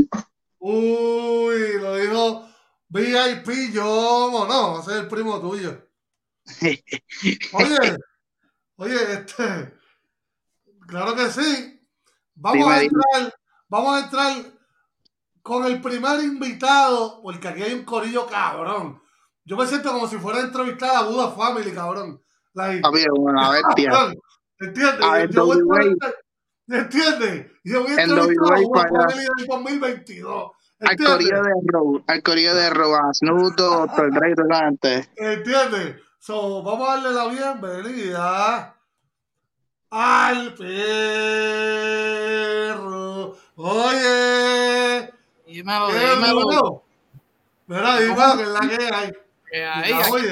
Uy, 0.58 1.80
lo 1.80 1.96
dijo 1.96 2.48
VIP, 2.88 3.72
yo, 3.72 4.46
no, 4.48 4.80
ese 4.80 4.92
es 4.92 4.96
el 4.98 5.08
primo 5.08 5.40
tuyo. 5.40 5.88
Oye, 7.52 7.96
oye, 8.76 9.12
este, 9.12 9.72
claro 10.86 11.16
que 11.16 11.30
sí. 11.30 11.80
Vamos 12.34 12.68
a 12.68 12.82
entrar, 12.82 13.34
vamos 13.68 13.96
a 13.96 14.04
entrar 14.04 14.53
con 15.44 15.64
el 15.66 15.78
primer 15.82 16.20
invitado, 16.20 17.20
porque 17.22 17.48
aquí 17.48 17.62
hay 17.62 17.74
un 17.74 17.84
corillo 17.84 18.26
cabrón. 18.26 18.98
Yo 19.44 19.58
me 19.58 19.66
siento 19.66 19.92
como 19.92 20.08
si 20.08 20.16
fuera 20.16 20.38
a 20.38 20.44
entrevistar 20.44 20.96
a 20.96 21.02
Buda 21.02 21.32
Family, 21.32 21.70
cabrón. 21.70 22.18
Like, 22.54 22.80
Papi, 22.80 23.00
es 23.00 23.06
una 23.10 23.50
bestia. 23.52 23.90
cabrón, 23.90 24.16
¿Entiendes? 24.58 25.04
A 25.06 25.12
ver, 25.12 25.30
Yo 25.30 25.44
voy 25.44 25.58
a 25.58 26.76
¿Entiendes? 26.78 27.46
Yo 27.62 27.82
voy 27.82 27.90
a 27.92 27.94
En 28.02 28.10
entrevistar 28.10 28.54
a 28.56 28.60
Buda. 28.62 28.88
Family 28.88 29.26
del 29.36 29.46
2022. 29.46 30.50
Al 30.80 30.96
corillo 30.96 31.42
de 31.42 31.52
Row, 31.66 32.04
al 32.06 32.22
corillo 32.22 32.54
de 32.54 32.70
Row, 32.70 32.94
a 32.94 33.12
Snoop. 33.12 33.54
Dre. 33.54 34.34
¿Entiendes? 35.16 35.96
So, 36.18 36.62
vamos 36.62 36.88
a 36.88 36.92
darle 36.96 37.12
la 37.12 37.28
bienvenida 37.28 38.74
al 39.90 40.54
perro. 42.64 43.36
Oye, 43.56 45.13
Dímelo, 45.54 45.86
¿qué 45.88 45.98
dímelo. 45.98 46.82
Mira, 47.68 47.98
dímelo 48.00 48.36
que 48.36 48.42
es 48.42 48.48
la 48.48 48.60
que 48.60 48.94
hay. 48.94 49.12
Que 49.50 49.64
ahí, 49.64 49.84
Llegamos, 49.92 50.16
aquí- 50.16 50.26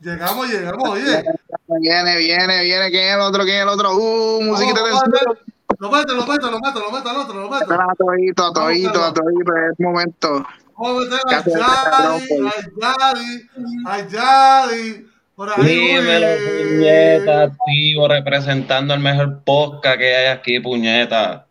llegamos, 0.00 0.48
llegamos, 0.48 0.48
llegamos, 0.50 0.88
oye. 0.90 1.24
Viene, 1.80 2.16
viene, 2.18 2.62
viene, 2.62 2.90
¿quién 2.90 3.04
es 3.08 3.14
el 3.14 3.20
otro? 3.20 3.44
¿Quién 3.44 3.56
es 3.56 3.62
el 3.62 3.68
otro? 3.70 3.96
Uh, 3.96 4.42
musiquita 4.42 4.82
de 4.84 4.90
Snoop. 4.90 5.14
hacer- 5.14 5.42
Lo 5.78 5.90
meto, 5.90 6.14
lo 6.14 6.26
meto, 6.26 6.50
lo 6.50 6.60
meto, 6.60 6.78
lo 6.80 6.90
meto 6.92 7.08
al 7.08 7.16
otro, 7.16 7.34
lo 7.40 7.48
meto. 7.50 7.62
Espera, 7.64 7.86
A 7.90 7.94
todito, 7.94 8.44
a 8.44 8.52
todito, 8.52 9.02
a 9.02 9.14
todito, 9.14 9.52
es 9.56 9.80
momento. 9.80 10.46
Vamos 10.76 10.96
a 10.96 11.10
meter 11.10 11.20
a 11.26 11.44
Yadi, 11.44 12.46
a 12.46 12.58
Yadi, 12.80 13.48
a 13.86 13.98
Yadi. 14.08 15.06
Por 15.34 15.48
ahí, 15.50 15.62
Dímelo, 15.64 16.26
uy. 16.26 16.74
puñeta, 16.76 17.42
activo, 17.44 18.08
representando 18.08 18.94
el 18.94 19.00
mejor 19.00 19.42
podcast 19.44 19.98
que 19.98 20.14
hay 20.14 20.26
aquí, 20.26 20.60
puñeta. 20.60 21.46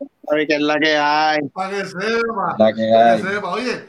Qué 0.47 0.55
es 0.55 0.61
la 0.61 0.79
que 0.79 0.95
hay. 0.95 1.39
Para 1.49 1.69
que 1.71 1.85
sepa. 1.85 2.55
La 2.57 2.73
que 2.73 2.89
Para 2.91 3.13
hay. 3.13 3.21
que 3.21 3.27
sepa. 3.27 3.49
Oye, 3.51 3.85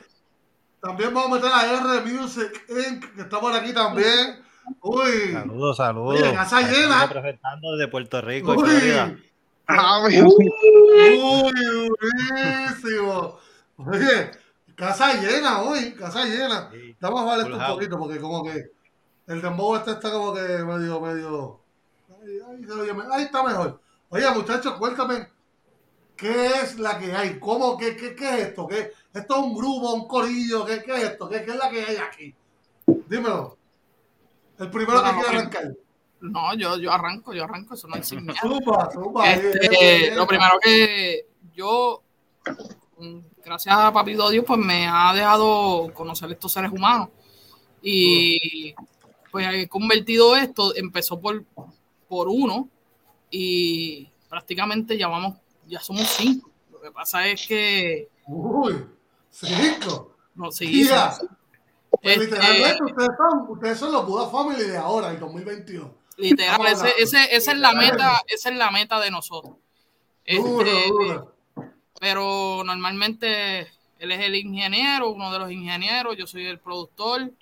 también 0.80 1.14
vamos 1.14 1.30
a 1.30 1.34
meter 1.42 1.50
a 1.54 2.00
R 2.00 2.10
Music 2.12 2.64
Inc., 2.68 3.14
que 3.14 3.20
está 3.22 3.38
por 3.38 3.54
aquí 3.54 3.72
también. 3.72 4.40
Uy, 4.80 5.32
Saludos, 5.32 5.76
saludos. 5.76 6.20
Oye, 6.22 6.32
casa 6.34 6.60
llena. 6.62 7.06
Representando 7.06 7.76
desde 7.76 7.90
Puerto 7.90 8.20
Rico, 8.22 8.52
uy. 8.54 9.18
Ah, 9.68 10.02
uy, 10.04 10.16
durísimo. 11.80 13.38
Oye, 13.76 14.30
casa 14.74 15.14
llena 15.20 15.62
hoy, 15.62 15.92
casa 15.92 16.24
llena. 16.24 16.68
Sí. 16.72 16.96
Vamos 17.00 17.20
a 17.20 17.24
bajar 17.24 17.40
esto 17.40 17.56
un 17.56 17.66
poquito 17.66 17.98
porque 17.98 18.18
como 18.20 18.42
que 18.44 18.64
el 19.32 19.40
dembow 19.40 19.76
este 19.76 19.92
está 19.92 20.12
como 20.12 20.34
que 20.34 20.40
medio, 20.40 21.00
medio... 21.00 21.60
Ahí, 23.10 23.24
está 23.24 23.42
mejor. 23.42 23.80
Oye, 24.10 24.30
muchachos, 24.30 24.74
cuéntame, 24.74 25.28
¿qué 26.16 26.46
es 26.46 26.78
la 26.78 26.98
que 26.98 27.12
hay? 27.12 27.40
¿Cómo, 27.40 27.76
qué, 27.76 27.96
qué, 27.96 28.14
qué 28.14 28.28
es 28.28 28.48
esto? 28.48 28.68
¿Qué, 28.68 28.92
¿Esto 29.12 29.34
es 29.34 29.42
un 29.42 29.54
grupo, 29.54 29.94
un 29.94 30.06
corillo? 30.06 30.64
¿Qué, 30.64 30.82
qué 30.82 30.94
es 30.94 31.02
esto? 31.04 31.28
¿Qué, 31.28 31.44
qué 31.44 31.50
es 31.50 31.56
la 31.56 31.70
que 31.70 31.82
hay 31.82 31.96
aquí? 31.96 32.34
Dímelo. 33.08 33.56
El 34.58 34.70
primero 34.70 35.02
que 35.02 35.08
ok. 35.08 35.28
arrancar. 35.28 35.72
No, 36.20 36.54
yo, 36.54 36.76
yo 36.76 36.92
arranco, 36.92 37.32
yo 37.32 37.44
arranco, 37.44 37.74
eso 37.74 37.88
no 37.88 37.96
es 37.96 38.06
sin. 38.06 38.32
Zumba, 38.34 38.90
zumba. 38.92 39.32
Este, 39.32 39.68
bien. 39.68 40.16
lo 40.16 40.26
primero 40.26 40.52
que 40.62 41.26
yo, 41.54 42.02
gracias 43.44 43.74
a 43.76 43.92
Papito 43.92 44.30
Dios, 44.30 44.44
pues 44.46 44.60
me 44.60 44.86
ha 44.86 45.12
dejado 45.14 45.92
conocer 45.92 46.30
estos 46.30 46.52
seres 46.52 46.70
humanos. 46.70 47.08
Y 47.82 48.74
pues 49.32 49.46
he 49.50 49.66
convertido 49.66 50.36
esto, 50.36 50.76
empezó 50.76 51.18
por, 51.18 51.42
por 52.06 52.28
uno 52.28 52.68
y 53.30 54.10
prácticamente 54.28 54.98
ya 54.98 55.08
vamos, 55.08 55.38
ya 55.66 55.80
somos 55.80 56.06
cinco. 56.06 56.50
Lo 56.70 56.80
que 56.82 56.90
pasa 56.92 57.26
es 57.26 57.46
que 57.46 58.08
Uy, 58.26 58.86
cinco. 59.30 60.14
no 60.34 60.52
sí. 60.52 60.86
Pues 60.86 62.14
Este, 62.18 62.24
literalmente 62.26 62.84
ustedes 62.84 63.10
son, 63.16 63.50
ustedes 63.50 63.78
son 63.78 63.92
los 63.92 64.06
Buda 64.06 64.28
Family 64.28 64.64
de 64.64 64.76
ahora, 64.76 65.10
el 65.10 65.18
2022. 65.18 65.90
Literal, 66.18 66.60
ese, 66.98 67.34
esa 67.34 67.52
es 67.52 67.58
la 67.58 67.72
meta, 67.72 68.22
esa 68.28 68.50
es 68.50 68.56
la 68.56 68.70
meta 68.70 69.00
de 69.00 69.10
nosotros. 69.10 69.56
Este, 70.24 70.42
duro. 70.42 71.34
pero 71.98 72.62
normalmente 72.64 73.60
él 73.98 74.12
es 74.12 74.20
el 74.20 74.34
ingeniero, 74.36 75.10
uno 75.10 75.32
de 75.32 75.38
los 75.38 75.50
ingenieros, 75.50 76.16
yo 76.16 76.26
soy 76.26 76.46
el 76.46 76.58
productor, 76.58 77.32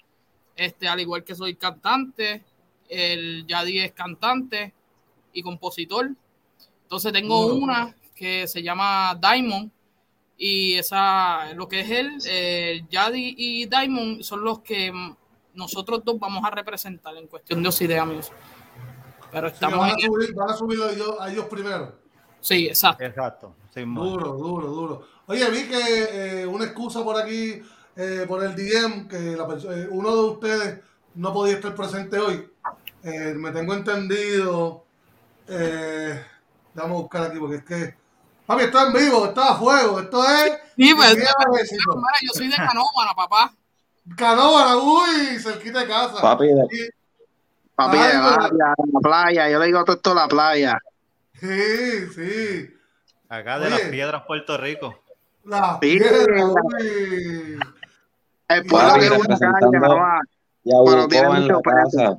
este, 0.61 0.89
al 0.89 1.01
igual 1.01 1.25
que 1.25 1.35
soy 1.35 1.55
cantante, 1.55 2.45
el 2.87 3.47
Yadi 3.47 3.79
es 3.79 3.93
cantante 3.93 4.75
y 5.33 5.43
compositor. 5.43 6.11
Entonces 6.83 7.13
tengo 7.15 7.47
una 7.55 7.97
que 8.15 8.47
se 8.47 8.63
llama 8.63 9.19
Diamond 9.19 9.71
y 10.37 10.75
esa, 10.75 11.55
lo 11.55 11.67
que 11.67 11.81
es 11.81 11.91
él, 11.91 12.19
el 12.27 12.87
Yadi 12.89 13.35
y 13.39 13.67
Diamond 13.67 14.23
son 14.23 14.45
los 14.45 14.59
que 14.59 14.93
nosotros 15.55 16.03
dos 16.05 16.19
vamos 16.19 16.45
a 16.45 16.51
representar 16.51 17.17
en 17.17 17.27
cuestión 17.27 17.63
de 17.63 17.69
Osidea 17.71 18.05
Music. 18.05 18.35
Pero 19.33 19.49
estamos 19.49 19.79
van, 19.79 19.93
a 19.93 19.99
subir, 19.99 20.35
van 20.35 20.51
a 20.51 20.55
subirlo 20.55 20.85
a 20.85 20.93
ellos, 20.93 21.17
a 21.21 21.33
ellos 21.33 21.47
primero. 21.47 21.95
Sí, 22.41 22.67
exacto. 22.67 23.05
Exacto. 23.05 23.55
Duro, 23.75 24.35
duro, 24.35 24.67
duro. 24.67 25.07
Oye, 25.27 25.49
vi 25.51 25.69
que 25.69 26.43
eh, 26.43 26.47
una 26.47 26.65
excusa 26.67 27.03
por 27.03 27.17
aquí, 27.17 27.63
eh, 28.03 28.25
por 28.27 28.43
el 28.43 28.55
DM, 28.55 29.09
que 29.09 29.19
la 29.37 29.45
eh, 29.75 29.89
uno 29.91 30.15
de 30.15 30.23
ustedes 30.31 30.79
no 31.15 31.33
podía 31.33 31.55
estar 31.55 31.75
presente 31.75 32.19
hoy. 32.19 32.51
Eh, 33.03 33.35
me 33.37 33.51
tengo 33.51 33.75
entendido. 33.75 34.85
Eh, 35.49 36.25
vamos 36.75 36.91
a 36.99 37.01
buscar 37.03 37.23
aquí 37.25 37.39
porque 37.39 37.57
es 37.57 37.65
que. 37.65 37.95
Papi, 38.47 38.65
esto 38.65 38.79
es 38.81 38.87
en 38.87 38.93
vivo, 38.93 39.27
esto 39.27 39.43
es 39.43 39.51
a 39.51 39.55
fuego, 39.57 40.01
esto 40.01 40.25
es. 40.25 40.53
Sí, 40.77 40.93
pues, 40.95 41.17
yo 41.17 42.33
soy 42.35 42.49
de 42.49 42.57
Canóvana, 42.57 43.15
papá. 43.15 43.53
Canóvara, 44.17 44.77
uy, 44.77 45.39
cerquita 45.39 45.81
de 45.81 45.87
casa. 45.87 46.21
Papi, 46.21 46.47
de- 46.47 46.67
Y- 46.71 46.89
Papi, 47.77 47.97
Ay, 47.97 48.07
de 48.07 48.13
pero- 48.13 48.35
playa, 48.49 48.75
la 48.93 49.01
playa, 49.01 49.51
yo 49.51 49.59
le 49.59 49.67
digo 49.67 49.85
todo 49.85 49.97
esto 49.97 50.15
la 50.15 50.27
playa. 50.29 50.79
sí, 51.35 52.07
sí. 52.15 52.71
Acá 53.29 53.59
de 53.61 53.67
Oye. 53.67 53.71
las 53.79 53.81
piedras, 53.89 54.23
Puerto 54.27 54.57
Rico. 54.59 55.03
La 55.45 55.75
Sí. 55.75 55.99
piedra, 55.99 56.47
uy. 56.47 57.59
El 58.51 58.67
pueblo 58.67 58.95
tiene 58.95 59.17
una 59.17 59.39
calle, 59.39 59.79
mamá. 59.79 60.21
Pero 60.65 61.09
tiene 61.09 61.29
mucho 61.29 61.53
la 61.53 61.61
precio. 61.61 61.99
casa. 62.01 62.19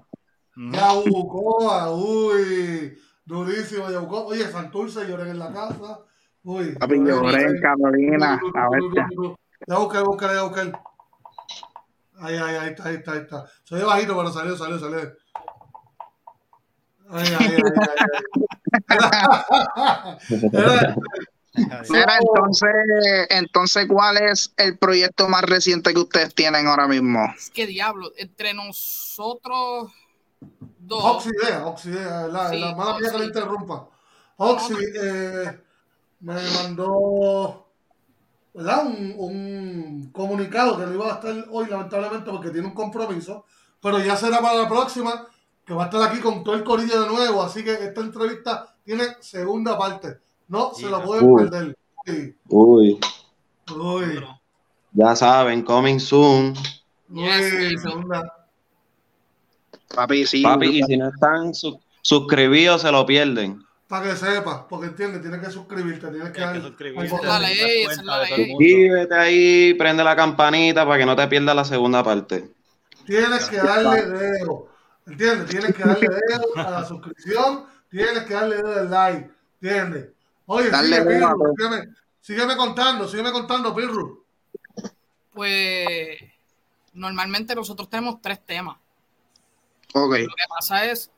Mm. 0.56 0.74
Yabucoa, 0.74 1.92
uy, 1.92 2.98
durísimo 3.26 3.90
Yabucoa. 3.92 4.22
Oye, 4.28 4.48
Santurce 4.50 5.06
lloré 5.08 5.30
en 5.30 5.40
la 5.40 5.52
casa. 5.52 6.00
Uy, 6.44 6.76
Papi, 6.78 7.00
lloré 7.04 7.44
en 7.44 7.60
Carolina, 7.62 8.40
a 8.56 8.70
bestia. 8.70 9.10
Ya 9.68 9.78
busqué, 9.78 10.00
busqué, 10.00 10.26
ya 10.34 10.44
busqué. 10.44 10.72
Ahí, 12.22 12.36
ahí, 12.38 12.56
ahí 12.56 12.70
está, 12.70 12.88
ahí 12.88 12.96
está, 12.96 13.12
ahí 13.12 13.20
está. 13.20 13.46
Soy 13.64 13.82
bajito, 13.82 14.16
pero 14.16 14.32
salió, 14.32 14.56
salió, 14.56 14.80
salió. 14.80 15.00
Ay, 17.10 17.28
ay, 17.40 17.58
ay, 17.58 17.62
ay, 17.78 18.98
ay. 20.56 21.26
Mira, 21.54 22.18
entonces, 22.20 22.72
entonces, 23.30 23.86
¿cuál 23.88 24.18
es 24.18 24.54
el 24.58 24.78
proyecto 24.78 25.28
más 25.28 25.44
reciente 25.44 25.94
que 25.94 26.00
ustedes 26.00 26.34
tienen 26.34 26.68
ahora 26.68 26.88
mismo? 26.88 27.34
Es 27.36 27.50
que 27.50 27.68
diablo, 27.68 28.12
entre 28.18 28.54
nosotros 28.54 29.92
dos. 30.80 31.04
Oxidea, 31.04 31.66
Oxidea, 31.66 32.28
la, 32.28 32.50
Sí, 32.50 32.60
la 32.60 32.76
mala 32.76 33.00
mía 33.00 33.12
que 33.12 33.18
le 33.20 33.26
interrumpa. 33.26 33.88
Oxy 34.38 34.76
eh, 34.96 35.60
me 36.22 36.34
mandó 36.34 37.68
¿verdad? 38.54 38.86
Un, 38.86 39.16
un 39.18 40.12
comunicado 40.12 40.78
que 40.78 40.86
no 40.86 40.94
iba 40.94 41.12
a 41.12 41.16
estar 41.16 41.46
hoy, 41.50 41.68
lamentablemente, 41.68 42.30
porque 42.30 42.50
tiene 42.50 42.68
un 42.68 42.74
compromiso, 42.74 43.46
pero 43.82 44.00
ya 44.00 44.16
será 44.16 44.42
para 44.42 44.64
la 44.64 44.70
próxima, 44.70 45.28
que 45.66 45.74
va 45.74 45.84
a 45.84 45.86
estar 45.86 46.02
aquí 46.04 46.20
con 46.20 46.44
todo 46.44 46.56
el 46.56 46.64
corillo 46.64 47.02
de 47.02 47.08
nuevo, 47.08 47.42
así 47.44 47.64
que 47.64 47.74
esta 47.74 48.02
entrevista 48.02 48.76
tiene 48.84 49.04
segunda 49.22 49.78
parte. 49.78 50.20
No 50.52 50.74
se 50.74 50.84
la 50.90 50.98
Hija. 50.98 51.06
pueden 51.06 51.26
Uy. 51.26 51.44
perder. 51.44 51.78
Sí. 52.06 52.36
Uy, 52.50 53.00
Uy, 53.74 54.26
ya 54.92 55.16
saben, 55.16 55.62
coming 55.64 55.98
soon. 56.00 56.54
Yes. 57.10 57.84
Papi, 59.96 60.26
sí. 60.26 60.42
Papi, 60.44 60.80
y 60.80 60.84
si 60.84 60.98
no 60.98 61.08
están 61.10 61.54
su- 61.54 61.80
suscribidos, 62.02 62.82
se 62.82 62.92
lo 62.92 63.06
pierden. 63.06 63.64
Para 63.88 64.10
que 64.10 64.16
sepas, 64.16 64.62
porque 64.70 64.88
entiendes, 64.88 65.22
tienes 65.22 65.42
que 65.42 65.52
suscribirte, 65.52 66.08
tienes 66.08 66.32
que 66.32 66.40
que 66.42 66.62
suscribirte. 66.62 67.28
al 67.28 67.42
ley. 67.42 67.86
Suscríbete 67.88 69.16
ahí, 69.16 69.74
prende 69.76 70.04
la 70.04 70.16
campanita 70.16 70.86
para 70.86 70.98
que 70.98 71.06
no 71.06 71.16
te 71.16 71.28
pierdas 71.28 71.56
la 71.56 71.66
segunda 71.66 72.04
parte. 72.04 72.52
tienes 73.06 73.46
que 73.50 73.58
darle 73.58 74.02
dedo. 74.06 74.68
¿Entiendes? 75.08 75.50
Tienes 75.50 75.76
que 75.76 75.84
darle 75.84 76.08
dedo 76.08 76.46
a 76.56 76.72
la 76.72 76.86
suscripción, 76.88 77.66
tienes 77.90 78.24
que 78.24 78.34
darle 78.34 78.58
dedo 78.58 78.80
al 78.80 78.90
like. 78.92 79.30
¿Entiendes? 79.62 80.10
Oye, 80.46 80.72
sigue, 80.72 81.02
Pirru, 81.02 81.20
todo. 81.20 81.54
sígueme, 81.56 81.88
sígueme 82.20 82.58
contando, 82.58 83.08
sígueme 83.08 83.32
contando, 83.32 83.74
Pirru. 83.76 84.24
Pues 85.34 86.18
normalmente 86.94 87.56
nosotros 87.56 87.90
tenemos 87.90 88.22
tres 88.22 88.40
temas. 88.46 88.78
Ok. 89.94 90.18
Lo 90.18 90.28
que 90.28 90.44
pasa 90.50 90.86
es, 90.86 91.12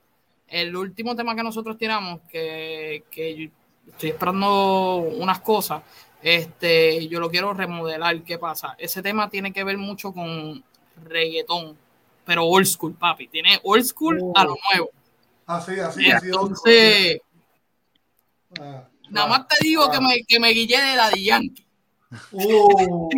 el 0.48 0.76
último 0.76 1.16
tema 1.16 1.36
que 1.36 1.44
nosotros 1.44 1.78
tiramos, 1.78 2.22
que, 2.30 3.04
que 3.10 3.36
yo 3.36 3.50
estoy 3.92 4.10
esperando 4.12 4.98
unas 4.98 5.40
cosas, 5.42 5.82
este, 6.22 7.08
yo 7.08 7.20
lo 7.20 7.30
quiero 7.30 7.54
remodelar. 7.54 8.22
¿Qué 8.24 8.38
pasa? 8.38 8.76
Ese 8.78 9.02
tema 9.02 9.30
tiene 9.30 9.52
que 9.52 9.64
ver 9.64 9.78
mucho 9.78 10.14
con 10.14 10.64
reggaetón, 11.04 11.76
pero 12.26 12.46
old 12.46 12.66
school, 12.68 12.94
papi. 12.94 13.28
Tiene 13.28 13.60
old 13.64 13.84
school 13.84 14.20
a 14.36 14.44
lo 14.44 14.56
nuevo. 14.72 14.92
Así, 15.46 15.80
así, 15.80 16.10
así. 16.12 16.28
Entonces, 16.28 17.22
Ah, 18.62 18.88
nada 19.14 19.28
más 19.28 19.48
te 19.48 19.56
digo 19.62 19.90
que 19.90 20.02
me, 20.02 20.24
que 20.28 20.40
me 20.40 20.50
guillé 20.50 20.82
de 20.82 20.96
Daddy 20.96 21.24
Yankee. 21.24 21.66
Uh, 22.32 23.10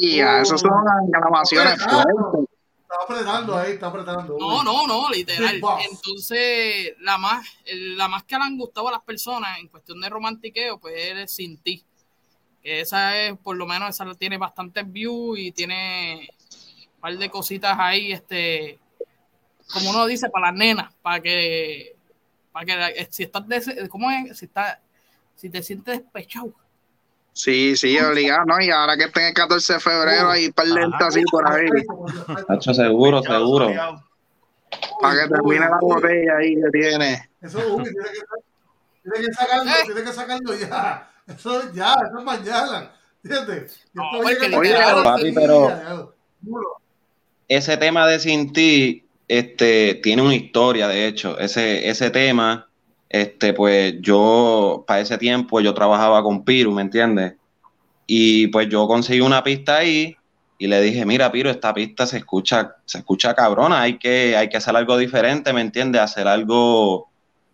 ya, 0.00 0.40
esas 0.40 0.60
son 0.60 0.70
grabaciones 1.08 1.82
fuertes. 1.82 2.46
está 2.80 2.96
apretando 3.02 3.56
ahí, 3.56 3.72
está 3.72 3.86
apretando. 3.88 4.36
No, 4.38 4.62
no, 4.62 4.86
no, 4.86 5.10
literal. 5.10 5.60
Entonces, 5.90 6.94
la 7.00 7.18
más, 7.18 7.46
la 7.66 8.08
más 8.08 8.22
que 8.24 8.36
le 8.36 8.44
han 8.44 8.56
gustado 8.56 8.88
a 8.88 8.92
las 8.92 9.02
personas 9.02 9.58
en 9.58 9.68
cuestión 9.68 10.00
de 10.00 10.08
romantiqueo, 10.08 10.78
pues 10.78 10.94
es 10.96 11.32
Sin 11.32 11.58
Ti. 11.58 11.84
Que 12.62 12.80
esa 12.80 13.16
es, 13.20 13.36
por 13.38 13.56
lo 13.56 13.66
menos, 13.66 13.90
esa 13.90 14.12
tiene 14.14 14.38
bastantes 14.38 14.90
views 14.90 15.38
y 15.38 15.52
tiene 15.52 16.28
un 16.94 17.00
par 17.00 17.16
de 17.16 17.30
cositas 17.30 17.76
ahí, 17.78 18.12
este, 18.12 18.78
como 19.72 19.90
uno 19.90 20.06
dice, 20.06 20.30
para 20.30 20.50
las 20.50 20.56
nenas, 20.56 20.94
para 21.02 21.20
que, 21.20 21.95
para 22.56 22.64
que 22.64 22.74
la- 22.74 23.06
si 23.10 23.24
estás, 23.24 23.46
des- 23.46 23.70
¿cómo 23.90 24.10
es? 24.10 24.38
Si 24.38 24.46
estás, 24.46 24.78
si 25.34 25.50
te 25.50 25.62
sientes 25.62 25.98
despechado. 26.00 26.54
Sí, 27.34 27.76
sí, 27.76 27.98
obligado, 28.00 28.46
¿no? 28.46 28.58
Y 28.62 28.70
ahora 28.70 28.96
que 28.96 29.04
está 29.04 29.20
en 29.20 29.26
el 29.26 29.34
14 29.34 29.74
de 29.74 29.80
febrero, 29.80 30.30
hay 30.30 30.46
un 30.46 30.52
par 30.54 30.64
de 30.66 30.72
gente 30.80 30.96
así 31.04 31.22
por 31.30 31.52
ahí. 31.52 31.66
Hacho, 32.48 32.72
seguro, 32.72 33.22
seguro. 33.22 33.68
Para 35.02 35.22
que 35.22 35.28
termine 35.28 35.68
la 35.68 35.78
botella 35.78 36.36
ahí 36.38 36.54
que 36.54 36.70
tiene. 36.72 37.28
Eso 37.42 37.58
es 37.58 37.66
tiene 37.66 37.84
que, 37.84 39.10
tiene 39.12 39.26
que 39.26 39.32
sacarlo, 39.34 39.70
Eh. 39.70 39.74
tiene 39.84 40.02
que 40.02 40.12
sacarlo 40.14 40.54
ya. 40.54 41.10
Eso 41.26 41.72
ya, 41.74 41.92
eso 42.08 42.18
es 42.18 42.24
mañana. 42.24 42.92
¿Entiendes? 43.22 43.80
Y 43.92 43.98
No, 43.98 44.22
la 44.22 45.02
papi, 45.04 45.32
pero-. 45.32 46.14
Ese 47.48 47.76
tema 47.76 48.06
de 48.06 48.18
Sin 48.18 48.50
Ti, 48.54 49.05
este, 49.28 49.94
tiene 50.02 50.22
una 50.22 50.34
historia, 50.34 50.88
de 50.88 51.06
hecho. 51.06 51.38
Ese, 51.38 51.88
ese 51.88 52.10
tema, 52.10 52.68
este, 53.08 53.52
pues 53.52 53.94
yo, 54.00 54.84
para 54.86 55.00
ese 55.00 55.18
tiempo, 55.18 55.60
yo 55.60 55.74
trabajaba 55.74 56.22
con 56.22 56.44
Piru, 56.44 56.72
¿me 56.72 56.82
entiendes? 56.82 57.34
Y 58.06 58.46
pues 58.48 58.68
yo 58.68 58.86
conseguí 58.86 59.20
una 59.20 59.42
pista 59.42 59.78
ahí 59.78 60.16
y 60.58 60.68
le 60.68 60.80
dije, 60.80 61.04
mira, 61.04 61.30
Piru, 61.32 61.50
esta 61.50 61.74
pista 61.74 62.06
se 62.06 62.18
escucha, 62.18 62.76
se 62.84 62.98
escucha 62.98 63.34
cabrona, 63.34 63.82
hay 63.82 63.98
que, 63.98 64.36
hay 64.36 64.48
que 64.48 64.56
hacer 64.56 64.76
algo 64.76 64.96
diferente, 64.96 65.52
¿me 65.52 65.60
entiendes? 65.60 66.00
Hacer 66.00 66.28
algo, 66.28 67.08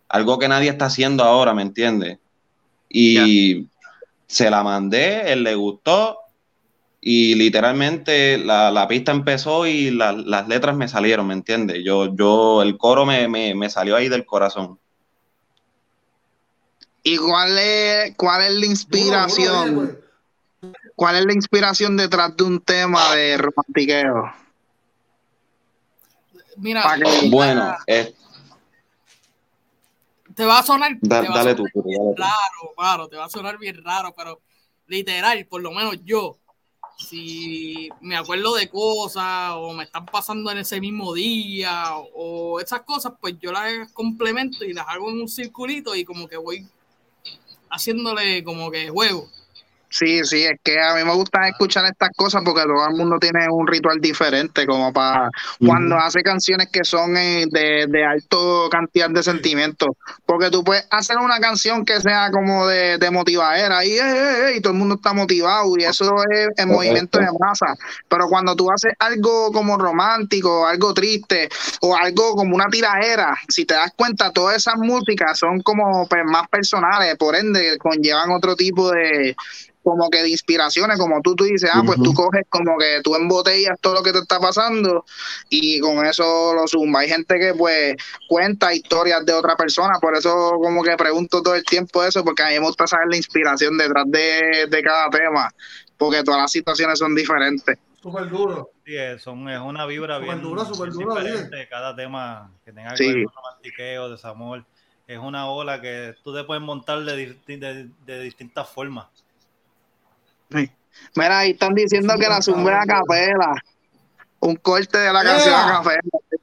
algo 0.08 0.38
que 0.38 0.48
nadie 0.48 0.70
está 0.70 0.86
haciendo 0.86 1.24
ahora, 1.24 1.54
¿me 1.54 1.62
entiendes? 1.62 2.18
Y 2.88 3.66
se 4.26 4.50
la 4.50 4.62
mandé, 4.62 5.32
él 5.32 5.42
le 5.42 5.54
gustó 5.54 6.18
y 7.04 7.34
literalmente 7.34 8.38
la, 8.38 8.70
la 8.70 8.86
pista 8.86 9.10
empezó 9.10 9.66
y 9.66 9.90
la- 9.90 10.12
las 10.12 10.46
letras 10.46 10.76
me 10.76 10.86
salieron, 10.86 11.26
¿me 11.26 11.34
entiendes? 11.34 11.82
Yo, 11.84 12.14
yo, 12.14 12.62
el 12.62 12.78
coro 12.78 13.04
me, 13.04 13.26
me, 13.26 13.56
me 13.56 13.68
salió 13.68 13.96
ahí 13.96 14.08
del 14.08 14.24
corazón. 14.24 14.78
¿Y 17.02 17.16
cuál 17.16 17.58
es, 17.58 18.14
cuál 18.16 18.42
es 18.44 18.52
la 18.52 18.66
inspiración? 18.66 19.98
¿Cuál 20.94 21.16
es 21.16 21.24
la 21.26 21.32
inspiración 21.32 21.96
detrás 21.96 22.36
de 22.36 22.44
un 22.44 22.60
tema 22.60 23.12
de 23.16 23.36
romantiqueo? 23.36 24.32
Mira, 26.58 26.84
que- 26.96 27.28
Bueno, 27.30 27.74
eh, 27.88 28.14
te 30.36 30.44
va 30.44 30.60
a 30.60 30.62
sonar. 30.62 30.92
da- 31.00 31.20
te 31.22 31.28
va 31.28 31.34
a 31.34 31.38
dale 31.38 31.56
sonar 31.56 31.72
tú, 31.72 31.82
bien 31.82 32.00
dale 32.04 32.14
tú. 32.14 32.22
raro, 32.22 32.74
claro, 32.76 33.08
te 33.08 33.16
va 33.16 33.24
a 33.24 33.28
sonar 33.28 33.58
bien 33.58 33.82
raro, 33.82 34.14
pero 34.16 34.40
literal, 34.86 35.44
por 35.46 35.60
lo 35.62 35.72
menos 35.72 35.96
yo, 36.04 36.38
si 37.08 37.88
me 38.00 38.16
acuerdo 38.16 38.54
de 38.54 38.68
cosas 38.68 39.52
o 39.56 39.72
me 39.72 39.84
están 39.84 40.06
pasando 40.06 40.50
en 40.50 40.58
ese 40.58 40.80
mismo 40.80 41.14
día 41.14 41.96
o, 42.14 42.60
esas 42.60 42.82
cosas, 42.82 43.12
pues 43.20 43.38
yo 43.40 43.52
las 43.52 43.92
complemento 43.92 44.64
y 44.64 44.72
las 44.72 44.86
hago 44.88 45.10
en 45.10 45.20
un 45.20 45.28
circulito 45.28 45.94
y 45.94 46.04
como 46.04 46.28
que 46.28 46.36
voy 46.36 46.66
haciéndole 47.70 48.44
como 48.44 48.70
que 48.70 48.88
juego. 48.90 49.28
Sí, 49.92 50.24
sí, 50.24 50.44
es 50.44 50.58
que 50.64 50.80
a 50.80 50.94
mí 50.94 51.04
me 51.04 51.12
gusta 51.12 51.46
escuchar 51.46 51.84
estas 51.84 52.08
cosas 52.16 52.40
porque 52.46 52.62
todo 52.62 52.88
el 52.88 52.96
mundo 52.96 53.18
tiene 53.20 53.46
un 53.50 53.66
ritual 53.66 54.00
diferente, 54.00 54.66
como 54.66 54.90
para 54.90 55.28
cuando 55.58 55.98
hace 55.98 56.22
canciones 56.22 56.68
que 56.72 56.82
son 56.82 57.14
eh, 57.14 57.44
de, 57.50 57.86
de 57.88 58.02
alto 58.02 58.70
cantidad 58.70 59.10
de 59.10 59.22
sentimientos. 59.22 59.90
Porque 60.24 60.48
tú 60.48 60.64
puedes 60.64 60.86
hacer 60.90 61.18
una 61.18 61.38
canción 61.40 61.84
que 61.84 62.00
sea 62.00 62.30
como 62.30 62.66
de, 62.66 62.96
de 62.96 63.10
motivadera 63.10 63.84
y, 63.84 63.90
eh, 63.90 64.00
eh, 64.00 64.54
y 64.56 64.62
todo 64.62 64.72
el 64.72 64.78
mundo 64.78 64.94
está 64.94 65.12
motivado 65.12 65.76
y 65.76 65.84
eso 65.84 66.10
es 66.30 66.48
el 66.56 66.66
movimiento 66.68 67.18
de 67.18 67.28
masa. 67.38 67.74
Pero 68.08 68.28
cuando 68.28 68.56
tú 68.56 68.70
haces 68.72 68.94
algo 68.98 69.52
como 69.52 69.76
romántico, 69.76 70.66
algo 70.66 70.94
triste 70.94 71.50
o 71.82 71.94
algo 71.94 72.34
como 72.34 72.54
una 72.54 72.68
tiradera, 72.68 73.36
si 73.46 73.66
te 73.66 73.74
das 73.74 73.92
cuenta, 73.94 74.30
todas 74.30 74.56
esas 74.56 74.76
músicas 74.78 75.38
son 75.38 75.60
como 75.60 76.08
pues, 76.08 76.22
más 76.24 76.48
personales, 76.48 77.14
por 77.16 77.36
ende 77.36 77.76
conllevan 77.76 78.30
otro 78.30 78.56
tipo 78.56 78.90
de 78.90 79.36
como 79.82 80.08
que 80.10 80.22
de 80.22 80.30
inspiraciones, 80.30 80.98
como 80.98 81.20
tú, 81.22 81.34
tú 81.34 81.44
dices, 81.44 81.70
ah, 81.72 81.82
pues 81.84 82.00
tú 82.02 82.10
Ujú. 82.10 82.22
coges 82.24 82.44
como 82.48 82.76
que 82.78 83.00
tú 83.02 83.14
embotellas 83.16 83.78
todo 83.80 83.94
lo 83.94 84.02
que 84.02 84.12
te 84.12 84.18
está 84.20 84.38
pasando 84.40 85.04
y 85.48 85.80
con 85.80 86.04
eso 86.06 86.54
lo 86.54 86.66
zumba. 86.68 87.00
Hay 87.00 87.08
gente 87.08 87.38
que 87.38 87.54
pues 87.54 87.94
cuenta 88.28 88.72
historias 88.74 89.24
de 89.26 89.32
otra 89.32 89.56
persona, 89.56 89.98
por 90.00 90.16
eso 90.16 90.52
como 90.62 90.82
que 90.82 90.96
pregunto 90.96 91.42
todo 91.42 91.54
el 91.54 91.64
tiempo 91.64 92.02
eso, 92.04 92.24
porque 92.24 92.42
a 92.42 92.48
mí 92.48 92.54
me 92.54 92.66
gusta 92.66 92.86
saber 92.86 93.08
la 93.10 93.16
inspiración 93.16 93.76
detrás 93.76 94.04
de, 94.08 94.66
de 94.68 94.82
cada 94.82 95.10
tema, 95.10 95.50
porque 95.96 96.22
todas 96.22 96.40
las 96.42 96.50
situaciones 96.52 96.98
son 96.98 97.14
diferentes. 97.14 97.78
Súper 98.00 98.28
duro. 98.28 98.70
Sí, 98.84 98.96
es, 98.96 99.22
son- 99.22 99.48
es 99.48 99.60
una 99.60 99.86
vibra 99.86 100.16
Súper 100.16 100.28
bien, 100.30 100.42
dura, 100.42 100.64
súper 100.64 100.90
bien 100.90 101.08
dura, 101.08 101.22
diferente. 101.22 101.68
Cada 101.68 101.94
tema 101.94 102.50
que 102.64 102.72
tenga 102.72 102.90
que 102.90 102.96
Sí. 102.96 103.14
ver 103.14 103.24
con 103.24 103.32
romantiqueo, 103.34 104.10
desamor, 104.10 104.64
es 105.06 105.18
una 105.18 105.48
ola 105.48 105.80
que 105.80 106.14
tú 106.24 106.34
te 106.34 106.42
puedes 106.44 106.62
montar 106.62 107.04
de, 107.04 107.36
de- 107.46 107.90
de 108.04 108.20
distintas 108.22 108.68
formas. 108.68 109.06
Mira, 111.14 111.38
ahí 111.40 111.50
están 111.50 111.74
diciendo 111.74 112.14
que 112.18 112.28
la 112.28 112.40
zumba 112.42 112.72
es 112.72 112.78
a 112.78 112.86
capela. 112.86 113.54
Un 114.40 114.56
corte 114.56 114.98
de 114.98 115.12
la 115.12 115.22
Yeah. 115.22 115.32
canción 115.32 115.54
a 115.54 115.66
capela. 115.78 116.00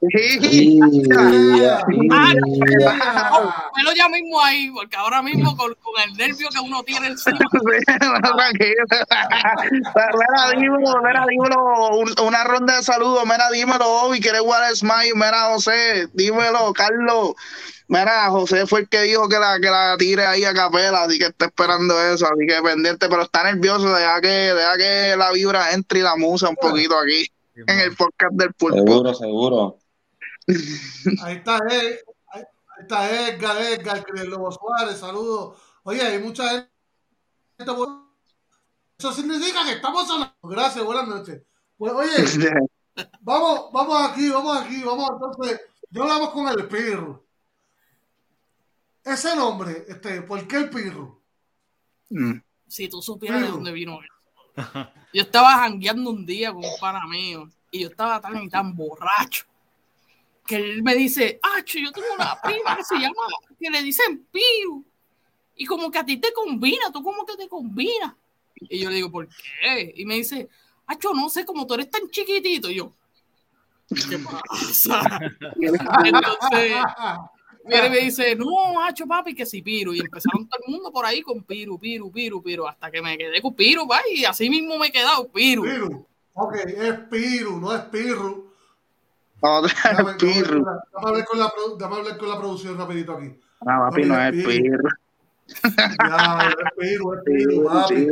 Pero 3.74 3.92
ya 3.96 4.08
mismo 4.08 4.40
ahí, 4.42 4.70
porque 4.70 4.96
ahora 4.96 5.20
mismo 5.22 5.56
con, 5.56 5.74
con 5.82 5.94
el 6.04 6.12
nervio 6.16 6.48
que 6.50 6.58
uno 6.60 6.82
tiene 6.82 7.08
encima, 7.08 7.38
Tranquilo. 8.22 8.84
Mira, 9.94 10.50
dímelo, 10.60 11.02
mira, 11.02 11.26
dímelo, 11.28 11.88
un- 11.98 12.14
una 12.26 12.44
ronda 12.44 12.76
de 12.76 12.82
saludos, 12.82 13.22
mira, 13.24 13.50
dímelo, 13.52 13.86
Obi, 14.02 14.20
¿quieres 14.20 14.42
What 14.42 14.74
Smile? 14.74 15.12
Mira, 15.14 15.46
José, 15.52 16.08
dímelo, 16.14 16.72
Carlos. 16.72 17.34
Mira, 17.90 18.30
José 18.30 18.68
fue 18.68 18.82
el 18.82 18.88
que 18.88 19.02
dijo 19.02 19.28
que 19.28 19.36
la, 19.36 19.58
que 19.58 19.68
la 19.68 19.96
tire 19.98 20.24
ahí 20.24 20.44
a 20.44 20.54
capela, 20.54 21.02
así 21.02 21.18
que 21.18 21.26
está 21.26 21.46
esperando 21.46 22.00
eso, 22.00 22.24
así 22.24 22.46
que 22.46 22.62
pendiente, 22.62 23.08
pero 23.08 23.22
está 23.22 23.42
nervioso, 23.42 23.92
deja 23.92 24.20
que, 24.20 24.28
deja 24.28 24.76
que 24.76 25.16
la 25.16 25.32
vibra 25.32 25.72
entre 25.72 25.98
y 25.98 26.02
la 26.02 26.14
musa 26.14 26.48
un 26.48 26.54
poquito 26.54 26.96
aquí 26.96 27.24
Sí, 27.52 27.62
en 27.66 27.80
el 27.80 27.96
podcast 27.96 28.32
del 28.34 28.54
pulpo. 28.54 28.76
Seguro, 28.76 29.12
seguro. 29.12 29.78
Ahí 31.24 31.34
está, 31.38 31.58
Ed- 31.68 31.98
ahí 32.32 32.42
está 32.80 33.28
Edgar, 33.28 33.60
Edgar, 33.60 34.04
Lobo 34.24 34.52
Suárez, 34.52 34.96
saludos. 34.96 35.58
Oye, 35.82 36.00
hay 36.00 36.20
mucha 36.20 36.48
gente. 36.48 36.70
Eso 38.98 39.12
significa 39.12 39.64
que 39.66 39.72
estamos 39.72 40.08
hablando. 40.08 40.32
Gracias, 40.44 40.84
buenas 40.84 41.08
noches. 41.08 41.42
Pues, 41.76 41.92
oye, 41.92 42.68
vamos, 43.20 43.72
vamos 43.72 44.10
aquí, 44.10 44.28
vamos 44.30 44.60
aquí, 44.60 44.80
vamos 44.84 45.10
entonces. 45.12 45.60
Ya 45.90 46.02
hablamos 46.02 46.30
con 46.30 46.46
el 46.48 46.68
Pirro. 46.68 47.24
Ese 49.04 49.34
nombre, 49.34 49.84
este, 49.88 50.22
¿por 50.22 50.46
qué 50.46 50.56
el 50.56 50.70
Pirro? 50.70 51.20
Mm. 52.12 52.40
si 52.66 52.88
tú 52.88 53.00
supieras 53.00 53.40
de 53.42 53.48
dónde 53.48 53.70
vino 53.70 54.00
eso. 54.02 54.90
Yo 55.12 55.22
estaba 55.22 55.58
jangueando 55.58 56.10
un 56.10 56.26
día 56.26 56.52
con 56.52 56.64
un 56.64 56.80
pana 56.80 57.06
mío 57.06 57.48
y 57.70 57.82
yo 57.82 57.88
estaba 57.88 58.20
tan 58.20 58.42
y 58.42 58.48
tan 58.48 58.74
borracho 58.74 59.46
que 60.44 60.56
él 60.56 60.82
me 60.82 60.96
dice, 60.96 61.38
ah, 61.42 61.62
yo 61.64 61.92
tengo 61.92 62.14
una 62.16 62.40
prima 62.40 62.76
que 62.76 62.84
se 62.84 62.96
llama, 62.96 63.22
que 63.58 63.70
le 63.70 63.82
dicen 63.82 64.26
Piru. 64.32 64.84
Y 65.54 65.66
como 65.66 65.90
que 65.90 65.98
a 65.98 66.04
ti 66.04 66.16
te 66.16 66.32
combina, 66.32 66.90
tú 66.92 67.02
como 67.02 67.24
que 67.24 67.36
te 67.36 67.48
combina. 67.48 68.16
Y 68.56 68.80
yo 68.80 68.88
le 68.88 68.96
digo, 68.96 69.10
¿por 69.12 69.28
qué? 69.28 69.92
Y 69.96 70.04
me 70.04 70.16
dice, 70.16 70.48
Acho, 70.90 71.14
no 71.14 71.28
sé, 71.28 71.44
como 71.44 71.68
tú 71.68 71.74
eres 71.74 71.88
tan 71.88 72.10
chiquitito. 72.10 72.68
Y 72.68 72.74
yo, 72.74 72.92
¿qué 73.88 74.18
pasa? 74.18 75.20
Entonces, 75.60 76.72
viene 77.64 77.86
y 77.86 77.90
me 77.90 77.98
dice, 77.98 78.34
no, 78.36 78.74
macho, 78.74 79.06
papi, 79.06 79.34
que 79.34 79.46
si 79.46 79.62
Piru. 79.62 79.92
Y 79.92 80.00
empezaron 80.00 80.48
todo 80.48 80.60
el 80.66 80.72
mundo 80.72 80.92
por 80.92 81.04
ahí 81.04 81.22
con 81.22 81.42
Piru, 81.42 81.78
Piru, 81.78 82.10
Piru, 82.10 82.42
Piru, 82.42 82.66
hasta 82.66 82.90
que 82.90 83.02
me 83.02 83.16
quedé 83.16 83.40
con 83.40 83.54
Piru, 83.54 83.86
pa, 83.86 84.00
y 84.12 84.24
así 84.24 84.48
mismo 84.48 84.78
me 84.78 84.88
he 84.88 84.92
quedado, 84.92 85.28
Piru. 85.28 85.62
Piru. 85.62 86.06
Ok, 86.34 86.54
es 86.54 86.98
Piru, 87.10 87.60
no 87.60 87.74
es 87.74 87.82
Déjame, 89.62 90.02
vez 90.04 90.16
Pirru. 90.16 90.58
déjame 90.58 90.76
hablar 90.94 91.24
con 91.24 91.38
la, 91.38 91.52
hablar 91.96 92.18
con 92.18 92.28
la 92.28 92.38
producción 92.38 92.76
rapidito 92.76 93.12
aquí. 93.12 93.38
No, 93.62 93.78
papi, 93.78 94.04
no 94.04 94.20
es. 94.20 94.44
Pirru. 94.44 94.88
Ya, 96.08 96.48
es 96.48 96.72
Piru, 96.78 97.14
es 97.14 97.20
Piru, 97.24 97.64
papi. 97.64 98.06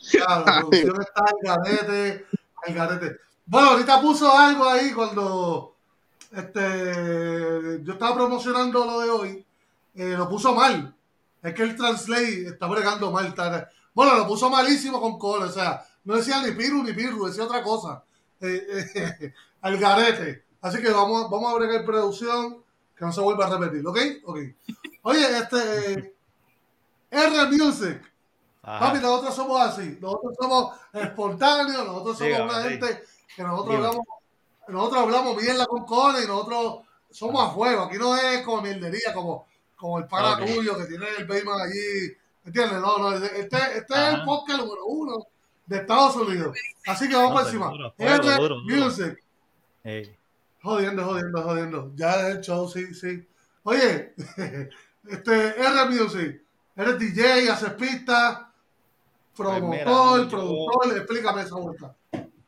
Ya, 0.00 0.42
la 0.44 0.60
producción 0.60 1.00
está 1.00 1.24
al 1.24 1.36
garete, 1.42 2.26
al 2.66 2.74
garete. 2.74 3.16
Bueno, 3.46 3.70
ahorita 3.70 4.00
puso 4.00 4.36
algo 4.36 4.68
ahí 4.68 4.92
cuando 4.92 5.71
este, 6.32 7.80
yo 7.84 7.92
estaba 7.92 8.14
promocionando 8.14 8.84
lo 8.84 9.00
de 9.00 9.10
hoy. 9.10 9.46
eh, 9.94 10.14
lo 10.16 10.28
puso 10.28 10.54
mal. 10.54 10.94
Es 11.42 11.52
que 11.54 11.62
el 11.64 11.76
translate 11.76 12.46
está 12.48 12.66
bregando 12.66 13.10
mal. 13.10 13.26
está- 13.26 13.68
bueno, 13.94 14.16
lo 14.16 14.26
puso 14.26 14.48
malísimo 14.48 15.00
con 15.00 15.18
cola. 15.18 15.46
O 15.46 15.50
sea, 15.52 15.84
no 16.04 16.16
decía 16.16 16.40
ni 16.42 16.52
Piru 16.52 16.82
ni 16.82 16.92
Pirru, 16.94 17.26
decía 17.26 17.44
otra 17.44 17.62
cosa. 17.62 18.02
Eh, 18.40 18.86
eh, 18.94 19.34
al 19.60 19.76
garete. 19.78 20.44
Así 20.62 20.80
que 20.80 20.90
vamos, 20.90 21.28
vamos 21.30 21.52
a 21.52 21.56
bregar 21.56 21.84
producción 21.84 22.62
que 22.96 23.04
no 23.04 23.12
se 23.12 23.20
vuelva 23.20 23.46
a 23.46 23.58
repetir. 23.58 23.86
¿Ok? 23.86 23.98
Ok. 24.24 24.38
Oye, 25.02 25.38
este. 25.38 26.14
R 27.10 27.46
Music. 27.50 28.00
Ajá. 28.62 28.86
Papi, 28.86 29.00
nosotros 29.00 29.34
somos 29.34 29.60
así. 29.60 29.98
Nosotros 30.00 30.34
somos 30.40 30.76
espontáneos, 30.92 31.84
nosotros 31.84 32.16
somos 32.16 32.32
Dígame, 32.32 32.44
una 32.50 32.62
gente 32.62 33.02
que 33.36 33.42
nosotros 33.42 33.66
Dígame. 33.76 33.86
hablamos, 33.88 34.06
nosotros 34.72 35.02
hablamos 35.02 35.36
mierda 35.40 35.66
con 35.66 35.84
cola 35.84 36.22
y 36.22 36.26
nosotros 36.26 36.80
somos 37.10 37.48
a 37.48 37.52
fuego. 37.54 37.82
Aquí 37.82 37.98
no 37.98 38.16
es 38.16 38.42
como 38.42 38.62
mierdería, 38.62 39.12
como, 39.14 39.46
como 39.76 39.98
el 39.98 40.06
pana 40.06 40.34
Ok. 40.34 40.46
tuyo 40.46 40.76
que 40.78 40.84
tiene 40.86 41.06
el 41.18 41.26
Bayman 41.26 41.60
allí. 41.60 42.12
¿Entiendes? 42.44 42.80
No, 42.80 42.98
no, 42.98 43.12
este, 43.14 43.38
este 43.78 43.94
es 43.94 44.14
el 44.14 44.24
podcast 44.24 44.60
número 44.60 44.84
uno 44.86 45.26
de 45.66 45.76
Estados 45.76 46.16
Unidos. 46.16 46.56
Así 46.86 47.08
que 47.08 47.14
vamos 47.14 47.34
No, 47.34 47.40
encima. 47.46 47.66
seguro, 47.66 47.92
fuego, 47.96 48.14
R 48.14 48.36
duro, 48.40 48.54
duro. 48.60 48.84
Music. 48.86 49.22
Jodiendo, 50.62 51.04
jodiendo, 51.04 51.42
jodiendo. 51.42 51.92
Ya 51.96 52.28
es 52.28 52.36
el 52.36 52.40
show, 52.40 52.68
sí, 52.68 52.94
sí. 52.94 53.26
Oye, 53.64 54.14
este 55.08 55.60
R 55.60 55.84
Music, 55.90 56.42
eres 56.76 56.98
DJ, 56.98 57.50
haces 57.50 57.72
pistas, 57.74 58.38
promotor, 59.36 59.60
Pues 59.60 59.70
mira, 59.70 59.84
yo- 59.84 60.28
productor, 60.28 60.96
explícame 60.96 61.42
esa 61.42 61.54
vuelta. 61.56 61.94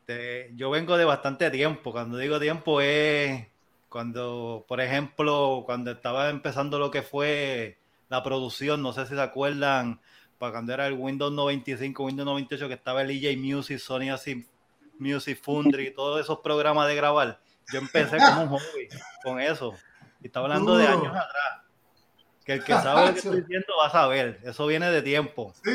Este, 0.07 0.51
yo 0.55 0.69
vengo 0.69 0.97
de 0.97 1.05
bastante 1.05 1.49
tiempo. 1.49 1.91
Cuando 1.91 2.19
digo 2.19 2.39
tiempo 2.39 2.79
es 2.79 3.47
cuando, 3.89 4.63
por 4.67 4.79
ejemplo, 4.79 5.63
cuando 5.65 5.89
estaba 5.89 6.29
empezando 6.29 6.77
lo 6.77 6.91
que 6.91 7.01
fue 7.01 7.79
la 8.09 8.21
producción, 8.21 8.83
no 8.83 8.93
sé 8.93 9.07
si 9.07 9.15
se 9.15 9.21
acuerdan, 9.21 9.99
para 10.37 10.51
cuando 10.51 10.73
era 10.73 10.85
el 10.85 10.93
Windows 10.93 11.33
95, 11.33 12.03
Windows 12.03 12.25
98, 12.27 12.67
que 12.67 12.75
estaba 12.75 13.01
el 13.01 13.09
EJ 13.09 13.35
Music, 13.39 13.79
Sony 13.79 14.11
así, 14.13 14.47
Music 14.99 15.39
Foundry, 15.41 15.91
todos 15.91 16.21
esos 16.21 16.37
programas 16.41 16.87
de 16.87 16.95
grabar. 16.95 17.39
Yo 17.73 17.79
empecé 17.79 18.17
como 18.17 18.43
un 18.43 18.49
hobby 18.49 18.87
con 19.23 19.41
eso. 19.41 19.73
Y 20.21 20.27
estaba 20.27 20.45
hablando 20.45 20.77
de 20.77 20.85
años 20.85 21.07
atrás. 21.07 21.63
Que 22.45 22.53
el 22.53 22.63
que 22.63 22.73
sabe 22.73 23.07
lo 23.07 23.13
que 23.13 23.19
estoy 23.19 23.41
diciendo 23.41 23.73
va 23.81 23.87
a 23.87 23.91
saber. 23.91 24.39
Eso 24.43 24.67
viene 24.67 24.91
de 24.91 25.01
tiempo. 25.01 25.51
Sí, 25.63 25.71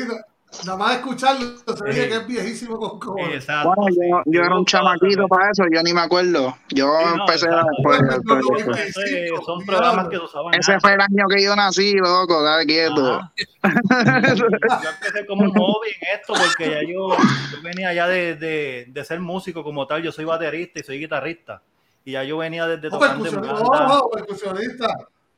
nada 0.65 0.77
más 0.77 0.95
escucharlo 0.97 1.57
se 1.57 1.83
ve 1.83 1.93
Sí. 1.93 1.99
que 2.09 2.15
es 2.15 2.27
viejísimo 2.27 2.77
con 2.79 2.99
cojones. 2.99 3.35
Exacto. 3.35 3.73
Bueno, 3.75 3.95
yo, 3.95 4.21
yo 4.25 4.41
era 4.41 4.55
un 4.57 4.65
chamaquito 4.65 5.27
para 5.27 5.49
eso, 5.51 5.63
yo 5.73 5.81
ni 5.83 5.93
me 5.93 6.01
acuerdo. 6.01 6.55
Yo 6.69 6.87
Sí, 6.99 7.05
no, 7.15 7.21
empecé 7.25 7.47
25, 7.47 9.41
son 9.45 9.59
diablo. 9.59 9.65
programas 9.65 10.07
que 10.09 10.17
se 10.17 10.23
usaban 10.23 10.53
Ese 10.53 10.79
fue 10.79 10.93
el 10.93 11.01
año 11.01 11.25
que 11.29 11.43
yo 11.43 11.55
nací, 11.55 11.93
loco, 11.93 12.43
dale 12.43 12.65
quieto. 12.65 13.21
Yo 13.63 14.89
empecé 14.89 15.25
como 15.27 15.43
un 15.43 15.51
hobby 15.51 15.89
en 16.01 16.19
esto 16.19 16.33
porque 16.33 16.69
ya 16.71 16.81
yo, 16.81 17.09
yo 17.15 17.61
venía 17.63 17.93
ya 17.93 18.07
de, 18.07 18.35
de, 18.35 18.85
de 18.89 19.05
ser 19.05 19.19
músico 19.19 19.63
como 19.63 19.87
tal, 19.87 20.01
yo 20.03 20.11
soy 20.11 20.25
baterista 20.25 20.79
y 20.79 20.83
soy 20.83 20.99
guitarrista. 20.99 21.61
Y 22.03 22.13
ya 22.13 22.23
yo 22.23 22.37
venía 22.37 22.65
desde 22.67 22.87
Oh, 22.87 22.91
tocando 22.99 23.25
en 23.27 23.31
percusionista. 23.35 23.69
bandas. 23.77 24.01
Oh, 24.01 24.09
percusionista. 24.09 24.87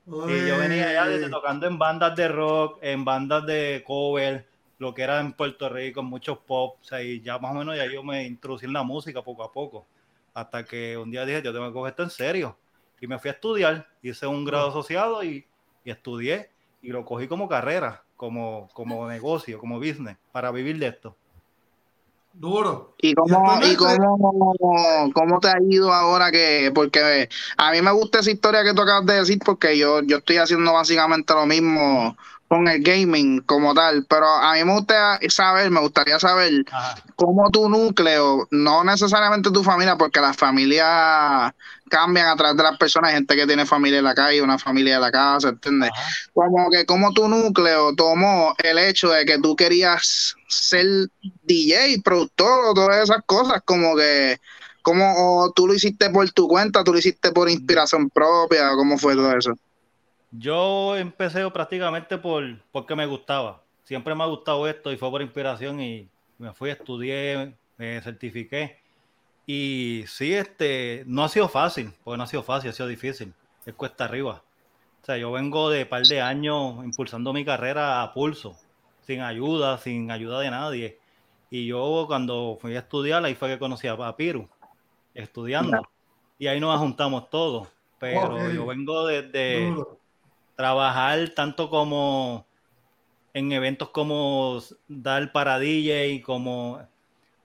Y 0.06 0.48
yo 0.48 0.58
venía 0.58 0.92
ya 0.94 1.08
desde 1.08 1.30
tocando 1.30 1.68
en 1.68 1.78
bandas 1.78 2.16
de 2.16 2.28
rock, 2.28 2.80
en 2.82 3.06
bandas 3.06 3.46
de 3.46 3.84
cover, 3.86 4.48
lo 4.84 4.94
que 4.94 5.02
era 5.02 5.20
en 5.22 5.32
Puerto 5.34 5.70
Rico, 5.70 6.04
muchos 6.04 6.38
pop. 6.40 6.78
O 6.82 6.84
sea, 6.84 7.02
y 7.02 7.22
ya 7.22 7.40
más 7.40 7.52
o 7.52 7.56
menos 7.56 7.76
ya 7.76 7.86
yo 7.92 8.04
me 8.04 8.26
introducí 8.26 8.66
en 8.66 8.74
la 8.74 8.84
música 8.84 9.24
poco 9.24 9.44
a 9.44 9.52
poco. 9.52 9.88
Hasta 10.34 10.66
que 10.66 10.98
un 10.98 11.10
día 11.10 11.26
dije, 11.26 11.42
yo 11.42 11.54
tengo 11.54 11.68
que 11.68 11.74
coger 11.74 11.92
esto 11.92 12.04
en 12.04 12.10
serio. 12.10 12.58
Y 13.00 13.08
me 13.08 13.18
fui 13.18 13.30
a 13.30 13.34
estudiar, 13.34 13.88
hice 14.02 14.28
un 14.28 14.44
grado 14.46 14.70
asociado 14.70 15.24
y, 15.24 15.46
y 15.86 15.92
estudié. 15.92 16.50
Y 16.82 16.90
lo 16.90 17.06
cogí 17.06 17.28
como 17.28 17.48
carrera, 17.48 18.04
como, 18.18 18.68
como 18.74 19.08
negocio, 19.08 19.58
como 19.58 19.78
business, 19.78 20.18
para 20.34 20.52
vivir 20.52 20.78
de 20.78 20.88
esto. 20.88 21.16
Duro. 22.34 22.96
¿Y 22.98 23.14
cómo, 23.14 23.60
y 23.64 23.76
cómo, 23.76 25.12
cómo 25.14 25.40
te 25.40 25.48
ha 25.48 25.56
ido 25.70 25.94
ahora 25.94 26.32
que, 26.32 26.72
porque 26.74 27.30
a 27.58 27.72
mí 27.72 27.82
me 27.82 27.92
gusta 27.92 28.20
esa 28.20 28.32
historia 28.32 28.64
que 28.64 28.74
tú 28.74 28.82
acabas 28.82 29.06
de 29.06 29.14
decir, 29.20 29.40
porque 29.46 29.78
yo, 29.78 30.02
yo 30.02 30.18
estoy 30.18 30.38
haciendo 30.38 30.74
básicamente 30.74 31.34
lo 31.34 31.46
mismo 31.46 32.18
con 32.48 32.68
el 32.68 32.84
gaming 32.84 33.42
como 33.42 33.74
tal, 33.74 34.06
pero 34.08 34.28
a 34.28 34.54
mí 34.54 34.64
me 34.64 34.74
gusta 34.74 35.20
saber, 35.30 35.72
me 35.72 35.80
gustaría 35.80 36.20
saber 36.20 36.64
Ajá. 36.72 36.96
cómo 37.16 37.50
tu 37.50 37.68
núcleo, 37.68 38.48
no 38.52 38.84
necesariamente 38.84 39.50
tu 39.52 39.64
familia, 39.64 39.98
porque 39.98 40.22
las 40.22 40.38
familias 40.38 41.52
cambian 41.90 42.28
a 42.28 42.36
través 42.36 42.58
de 42.58 42.64
las 42.64 42.78
personas, 42.78 43.10
hay 43.10 43.16
gente 43.16 43.36
que 43.36 43.48
tiene 43.48 43.66
familia 43.66 44.00
en 44.00 44.06
la 44.06 44.16
calle, 44.16 44.42
una 44.42 44.58
familia 44.58 44.96
en 44.96 45.02
la 45.02 45.12
casa, 45.12 45.50
¿entiendes? 45.50 45.92
Ajá. 45.94 46.10
como 46.34 46.70
que 46.70 46.86
como 46.86 47.12
tu 47.14 47.28
núcleo 47.28 47.96
tomó 47.96 48.56
el 48.58 48.78
hecho 48.78 49.10
de 49.10 49.26
que 49.26 49.40
tú 49.40 49.56
querías 49.56 50.36
ser 50.48 50.86
DJ, 51.44 52.02
productor 52.04 52.66
o 52.66 52.74
todas 52.74 53.04
esas 53.04 53.22
cosas, 53.26 53.62
como 53.66 53.96
que 53.96 54.40
como 54.84 55.14
o 55.16 55.52
tú 55.54 55.66
lo 55.66 55.74
hiciste 55.74 56.10
por 56.10 56.30
tu 56.32 56.48
cuenta, 56.48 56.84
tú 56.84 56.94
lo 56.94 57.00
hiciste 57.00 57.32
por 57.32 57.50
inspiración 57.50 58.10
propia, 58.10 58.70
¿cómo 58.76 58.98
fue 58.98 59.16
todo 59.16 59.36
eso? 59.36 59.54
Yo 60.36 60.98
empecé 60.98 61.48
prácticamente 61.52 62.18
por 62.18 62.44
porque 62.72 62.96
me 62.96 63.06
gustaba. 63.06 63.62
Siempre 63.84 64.16
me 64.16 64.24
ha 64.24 64.28
gustado 64.28 64.68
esto 64.68 64.92
y 64.92 64.98
fue 64.98 65.12
por 65.12 65.22
inspiración 65.22 65.80
y 65.80 66.10
me 66.40 66.54
fui, 66.54 66.72
estudié, 66.72 67.56
me 67.78 68.02
certifiqué. 68.02 68.80
Y 69.46 70.06
sí, 70.08 70.34
este, 70.34 71.04
no 71.06 71.24
ha 71.24 71.30
sido 71.30 71.48
fácil, 71.50 71.94
porque 72.04 72.18
no 72.18 72.24
ha 72.24 72.28
sido 72.28 72.42
fácil, 72.42 72.72
ha 72.72 72.74
sido 72.74 72.88
difícil. 72.88 73.34
Es 73.66 73.76
cuesta 73.76 74.06
arriba. 74.06 74.42
O 75.02 75.06
sea, 75.06 75.18
yo 75.18 75.32
vengo 75.32 75.70
de 75.70 75.86
par 75.86 76.04
de 76.04 76.22
años 76.22 76.84
impulsando 76.84 77.32
mi 77.34 77.46
carrera 77.46 78.02
a 78.02 78.14
pulso, 78.14 78.56
sin 79.06 79.22
ayuda, 79.22 79.78
sin 79.78 80.10
ayuda 80.10 80.40
de 80.40 80.50
nadie. 80.50 81.00
Y 81.52 81.68
yo 81.68 82.06
cuando 82.08 82.58
fui 82.60 82.76
a 82.76 82.80
estudiar, 82.80 83.24
ahí 83.24 83.36
fue 83.36 83.50
que 83.50 83.60
conocí 83.60 83.88
a 83.88 83.98
Papiru, 83.98 84.48
estudiando. 85.14 85.88
Y 86.40 86.48
ahí 86.48 86.60
nos 86.60 86.80
juntamos 86.80 87.30
todos. 87.30 87.68
Pero 88.00 88.52
yo 88.52 88.66
vengo 88.66 89.06
desde 89.06 89.70
Duro. 89.70 90.03
Trabajar 90.56 91.30
tanto 91.36 91.70
como 91.70 92.46
en 93.34 93.52
eventos 93.52 93.90
como 93.90 94.60
dar 94.88 95.32
para 95.32 95.58
DJ, 95.60 96.22
como 96.24 96.80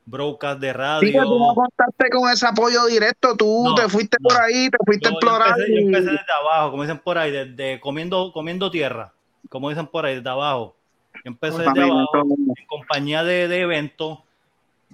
broadcast 0.04 0.60
de 0.60 0.72
radio. 0.72 1.22
tú 1.22 1.38
no 1.38 1.54
contaste 1.54 2.10
con 2.10 2.30
ese 2.30 2.46
apoyo 2.46 2.84
directo, 2.86 3.36
tú 3.36 3.62
No, 3.64 3.74
te 3.74 3.88
fuiste 3.88 4.16
no. 4.20 4.28
por 4.28 4.42
ahí, 4.42 4.68
te 4.70 4.78
fuiste 4.84 5.08
Yo, 5.08 5.08
a 5.08 5.12
yo 5.12 5.18
explorar. 5.18 5.58
yo 5.58 5.64
y- 5.66 5.84
empecé 5.86 6.10
desde 6.10 6.32
abajo, 6.40 6.70
como 6.70 6.82
dicen 6.82 6.98
por 6.98 7.18
ahí, 7.18 7.30
desde 7.30 7.80
comiendo, 7.80 8.32
comiendo 8.32 8.70
tierra, 8.70 9.12
como 9.48 9.68
dicen 9.70 9.86
por 9.86 10.04
ahí, 10.06 10.16
desde 10.16 10.28
abajo. 10.30 10.76
Yo 11.14 11.20
empecé 11.24 11.58
desde 11.58 11.82
abajo, 11.82 12.26
en 12.56 12.66
compañía 12.66 13.24
de, 13.24 13.48
de 13.48 13.60
eventos, 13.60 14.18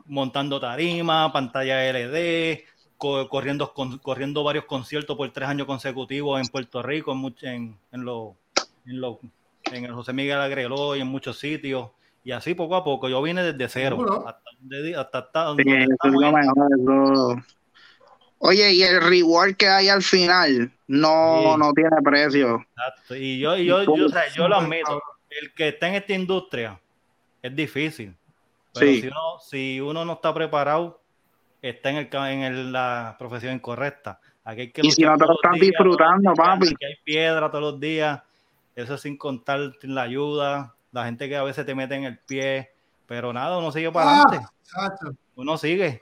montando 0.07 0.61
tarima, 0.61 1.33
pantalla 1.33 1.85
LD, 1.89 2.65
co- 3.05 3.29
corriendo, 3.29 3.71
con- 3.75 3.99
corriendo 3.99 4.43
varios 4.43 4.65
conciertos 4.65 5.15
por 5.15 5.31
tres 5.31 5.47
años 5.47 5.67
consecutivos 5.67 6.41
en 6.41 6.47
Puerto 6.49 6.83
Rico, 6.83 7.13
en, 7.13 7.19
much- 7.19 7.43
en, 7.43 7.77
en, 7.93 8.05
lo- 8.05 8.35
en, 8.87 9.01
lo- 9.01 9.21
en 9.65 9.85
el 9.85 9.93
José 9.93 10.15
Miguel 10.15 10.39
Agreló 10.41 10.97
y 10.97 11.01
en 11.03 11.07
muchos 11.09 11.39
sitios. 11.39 11.91
Y 12.25 12.33
así 12.33 12.55
poco 12.55 12.77
a 12.77 12.83
poco, 12.83 13.07
yo 13.11 13.21
vine 13.21 13.43
desde 13.43 13.69
cero 13.69 13.97
Seguro. 13.97 14.27
hasta, 14.27 14.41
donde- 14.59 14.97
hasta, 14.97 15.19
hasta 15.19 15.41
Sí, 15.57 15.65
donde 15.65 16.33
mejor. 16.33 17.43
Oye, 18.39 18.73
y 18.73 18.83
el 18.83 19.01
reward 19.03 19.55
que 19.57 19.69
hay 19.69 19.89
al 19.91 20.03
final 20.03 20.73
no, 20.87 21.41
Sí. 21.55 21.59
no 21.59 21.73
tiene 21.73 21.97
precio. 22.03 22.65
Exacto. 22.71 23.17
Y 23.17 23.39
yo, 23.39 23.57
y 23.57 23.67
yo, 23.67 23.83
yo, 23.83 24.07
o 24.07 24.09
sea, 24.09 24.23
yo 24.35 24.49
lo 24.49 24.57
admito, 24.57 25.03
el 25.43 25.53
que 25.55 25.69
está 25.69 25.89
en 25.89 25.95
esta 25.97 26.13
industria 26.15 26.81
es 27.43 27.55
difícil. 27.55 28.15
Pero 28.73 28.87
Sí. 28.87 29.01
si, 29.03 29.07
uno, 29.09 29.21
si 29.41 29.81
uno 29.81 30.05
no 30.07 30.15
está 30.15 30.33
preparado, 30.35 31.01
está 31.71 31.91
en, 31.91 31.97
el, 31.97 32.09
ca- 32.09 32.31
en 32.33 32.43
el- 32.43 32.73
la 32.73 33.17
profesión 33.19 33.55
incorrecta. 33.55 34.21
Aquí 34.45 34.61
hay 34.63 34.73
que 34.73 34.83
Y 34.85 34.91
si 34.91 35.03
no 35.03 35.17
te 35.17 35.25
lo 35.27 35.37
días, 35.55 35.61
disfrutando, 35.61 36.33
días, 36.33 36.35
papi. 36.37 36.69
Aquí 36.69 36.85
hay 36.85 36.97
piedra 37.03 37.51
todos 37.51 37.73
los 37.73 37.81
días. 37.81 38.21
Eso 38.77 38.99
sin 38.99 39.17
contar 39.17 39.59
la 39.83 40.03
ayuda, 40.03 40.75
la 40.93 41.05
gente 41.07 41.29
que 41.29 41.37
a 41.37 41.43
veces 41.43 41.65
te 41.65 41.75
mete 41.75 41.95
en 41.95 42.05
el 42.05 42.19
pie. 42.19 42.71
Pero 43.07 43.33
nada, 43.33 43.57
uno 43.59 43.71
sigue 43.73 43.91
para 43.93 44.11
Ah, 44.11 44.23
adelante. 44.27 44.47
chacho. 44.65 45.15
Uno 45.37 45.57
sigue. 45.59 46.01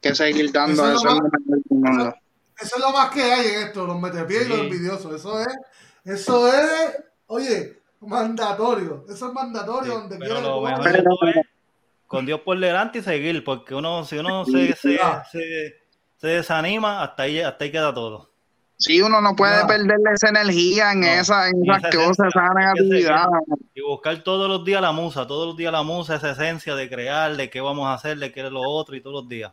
que 0.00 0.14
seguir 0.16 0.50
dando 0.52 0.72
Eso 0.72 0.88
es 0.88 0.94
eso. 0.96 1.04
lo 1.06 1.14
es 1.14 1.96
lo 1.96 2.14
eso 2.60 2.76
es 2.76 2.92
más 2.94 3.10
que 3.10 3.22
hay 3.22 3.46
en 3.46 3.62
esto, 3.68 3.86
los 3.86 4.00
metepies 4.00 4.46
y 4.46 4.48
los 4.48 4.58
Sí. 4.58 4.64
envidiosos. 4.66 5.14
Eso 5.14 5.40
es, 5.40 5.48
eso 6.04 6.48
es, 6.48 7.04
oye, 7.26 7.78
mandatorio. 8.00 9.04
Eso 9.08 9.28
es 9.28 9.32
mandatorio 9.32 9.92
Sí, 9.92 9.98
donde 10.00 10.16
pero 10.18 10.34
quiera 10.34 10.48
lo 10.48 10.60
mejor 10.62 10.78
vayas. 10.80 10.92
de 10.92 11.02
todo 11.02 11.28
es 11.28 11.46
con 12.12 12.26
Dios 12.26 12.40
por 12.40 12.60
delante 12.60 12.98
y 12.98 13.02
seguir, 13.02 13.42
porque 13.42 13.74
uno, 13.74 14.04
si 14.04 14.18
uno 14.18 14.44
se, 14.44 14.76
se, 14.76 14.98
se, 15.30 15.74
se 16.18 16.26
desanima, 16.26 17.02
hasta 17.02 17.22
ahí, 17.22 17.40
hasta 17.40 17.64
ahí 17.64 17.72
queda 17.72 17.94
todo. 17.94 18.28
Sí, 18.76 19.00
uno 19.00 19.22
no 19.22 19.34
puede 19.34 19.64
perderle 19.64 20.10
esa 20.12 20.28
energía 20.28 20.92
en 20.92 21.00
No, 21.00 21.06
esa, 21.06 21.48
en 21.48 21.64
y 21.64 21.70
esas 21.70 21.78
esa 21.84 21.90
cosas, 21.90 22.26
esencia, 22.28 22.42
esa 22.44 22.54
negatividad. 22.54 23.26
Y 23.74 23.80
buscar 23.80 24.22
todos 24.22 24.46
los 24.46 24.62
días 24.62 24.82
la 24.82 24.92
musa, 24.92 25.26
todos 25.26 25.46
los 25.46 25.56
días 25.56 25.72
la 25.72 25.84
musa, 25.84 26.16
esa 26.16 26.32
esencia 26.32 26.74
de 26.74 26.90
crear, 26.90 27.34
de 27.34 27.48
qué 27.48 27.62
vamos 27.62 27.86
a 27.86 27.94
hacer, 27.94 28.18
de 28.18 28.30
qué 28.30 28.44
es 28.44 28.52
lo 28.52 28.60
otro 28.60 28.94
y 28.94 29.00
todos 29.00 29.22
los 29.22 29.28
días. 29.30 29.50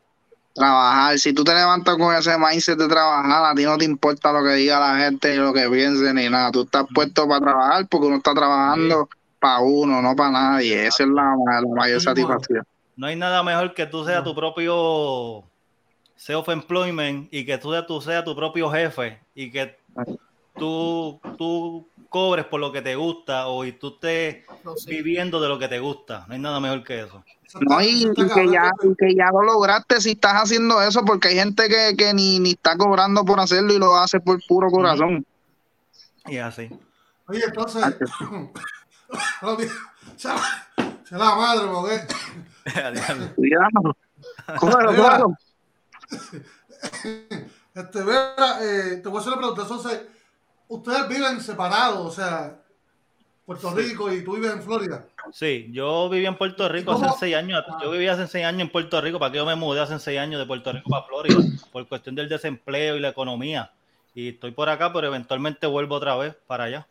Trabajar, 0.54 1.18
si 1.18 1.32
tú 1.32 1.46
te 1.46 1.54
levantas 1.54 1.96
con 1.96 2.14
ese 2.14 2.38
mindset 2.38 2.78
de 2.78 2.90
trabajar, 2.90 3.46
a 3.46 3.56
ti 3.56 3.64
no 3.64 3.78
te 3.78 3.86
importa 3.86 4.34
lo 4.34 4.44
que 4.44 4.56
diga 4.56 4.82
la 4.82 4.98
gente, 4.98 5.34
lo 5.38 5.54
que 5.54 5.70
piense, 5.70 6.14
ni 6.14 6.28
nada. 6.28 6.52
Tú 6.52 6.64
estás 6.64 6.84
puesto 6.94 7.26
para 7.26 7.40
trabajar 7.40 7.88
porque 7.88 8.08
uno 8.08 8.18
está 8.18 8.34
trabajando 8.34 9.08
para 9.40 9.60
uno, 9.60 10.02
no 10.02 10.16
para 10.16 10.32
nadie. 10.32 10.86
Esa 10.88 11.04
es 11.04 11.10
la, 11.10 11.36
la 11.62 11.62
mayor 11.76 12.02
satisfacción. 12.02 12.64
No 12.96 13.08
hay 13.08 13.16
nada 13.16 13.42
mejor 13.44 13.74
que 13.74 13.86
tú 13.86 14.04
seas 14.06 14.24
tu 14.24 14.36
propio 14.36 15.44
self-employment 16.18 17.30
y 17.32 17.46
que 17.46 17.58
tú, 17.58 17.72
seas- 17.72 17.88
tú 17.88 18.02
seas 18.02 18.24
tu 18.26 18.36
propio 18.36 18.70
jefe 18.70 19.20
y 19.34 19.52
que 19.52 19.78
tú, 20.58 21.20
tú 21.38 21.88
cobres 22.10 22.46
por 22.46 22.60
lo 22.60 22.72
que 22.72 22.82
te 22.82 22.96
gusta 22.96 23.48
o 23.48 23.64
y 23.64 23.72
tú 23.72 23.94
estés 23.94 24.44
viviendo 24.86 25.40
de 25.40 25.48
lo 25.48 25.58
que 25.58 25.68
te 25.68 25.80
gusta. 25.80 26.26
No 26.28 26.34
hay 26.34 26.40
nada 26.40 26.60
mejor 26.60 26.84
que 26.84 27.02
eso. 27.02 27.24
No, 27.62 27.82
y, 27.82 28.14
que 28.14 28.48
ya, 28.52 28.70
y 28.84 28.96
que 28.96 29.16
ya 29.16 29.32
lo 29.32 29.42
lograste 29.42 30.00
si 30.02 30.12
estás 30.12 30.34
haciendo 30.34 30.82
eso, 30.84 31.04
porque 31.04 31.30
hay 31.30 31.36
gente 31.36 31.68
que, 31.68 31.96
que 31.98 32.14
ni, 32.14 32.40
ni 32.40 32.52
está 32.52 32.78
cobrando 32.78 33.26
por 33.26 33.40
hacerlo 33.40 33.74
y 33.74 33.80
lo 33.80 33.96
hace 33.96 34.20
por 34.20 34.40
puro 34.48 34.70
corazón. 34.70 35.26
Y 36.28 36.38
así. 36.38 36.70
Oye, 37.28 37.42
entonces, 37.48 37.86
se 40.18 40.28
la, 40.28 40.42
se 41.04 41.18
la 41.18 41.36
madre, 41.36 41.68
porque 41.68 42.08
Cuidado. 43.36 43.98
Cógelo, 44.60 44.92
Mira. 44.92 45.04
cógelo. 45.04 45.38
Este, 47.74 48.04
Vera, 48.04 48.58
eh, 48.62 48.98
te 49.02 49.10
voy 49.10 49.18
a 49.18 49.22
hacer 49.22 49.34
una 49.34 49.38
pregunta. 49.38 49.62
Entonces, 49.62 50.02
ustedes 50.68 51.08
viven 51.08 51.42
separados, 51.42 52.06
o 52.06 52.12
sea, 52.12 52.60
Puerto 53.46 53.72
Rico 53.72 54.12
y 54.14 54.24
tú 54.24 54.36
vives 54.36 54.52
en 54.52 54.62
Florida. 54.62 55.06
Sí, 55.32 55.70
yo 55.72 56.10
viví 56.10 56.26
en 56.26 56.38
Puerto 56.38 56.70
Rico 56.70 56.92
hace 56.92 57.08
seis 57.20 57.36
años. 57.36 57.64
Yo 57.82 57.90
viví 57.90 58.08
hace 58.08 58.28
seis 58.28 58.46
años 58.46 58.62
en 58.62 58.72
Puerto 58.72 59.02
Rico. 59.02 59.18
¿Para 59.18 59.32
qué 59.32 59.38
yo 59.38 59.46
me 59.46 59.56
mudé 59.56 59.82
hace 59.82 59.98
seis 60.00 60.20
años 60.20 60.40
de 60.40 60.46
Puerto 60.46 60.72
Rico 60.72 60.90
para 60.90 61.06
Florida? 61.06 61.40
Por 61.72 61.88
cuestión 61.88 62.16
del 62.16 62.30
desempleo 62.30 62.96
y 62.96 63.00
la 63.00 63.10
economía. 63.10 63.72
Y 64.14 64.30
estoy 64.30 64.52
por 64.52 64.70
acá, 64.70 64.94
pero 64.94 65.08
eventualmente 65.08 65.66
vuelvo 65.66 65.96
otra 65.96 66.16
vez 66.16 66.36
para 66.46 66.66
allá. 66.66 66.88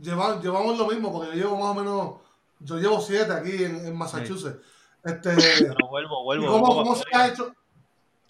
Lleva- 0.00 0.40
llevamos 0.40 0.76
lo 0.78 0.88
mismo, 0.88 1.12
porque 1.12 1.28
yo 1.28 1.34
llevo 1.34 1.56
más 1.58 1.70
o 1.70 1.74
menos, 1.74 2.14
yo 2.60 2.78
llevo 2.78 3.00
siete 3.00 3.32
aquí 3.32 3.62
en, 3.64 3.86
en 3.86 3.96
Massachusetts. 3.96 4.58
Este, 5.04 5.34
Pero 5.76 5.88
vuelvo, 5.88 6.20
¿y 6.20 6.24
vuelvo. 6.24 6.46
cómo, 6.48 6.66
vuelvo 6.66 6.82
cómo 6.84 6.96
se 6.96 7.04
ha 7.12 7.28
hecho? 7.28 7.54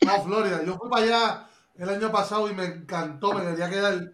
No, 0.02 0.22
Florida. 0.24 0.62
Yo 0.64 0.76
fui 0.76 0.90
para 0.90 1.04
allá 1.04 1.46
el 1.78 1.88
año 1.88 2.12
pasado 2.12 2.50
y 2.50 2.54
me 2.54 2.64
encantó, 2.66 3.32
me 3.32 3.44
quería 3.44 3.70
quedar, 3.70 4.10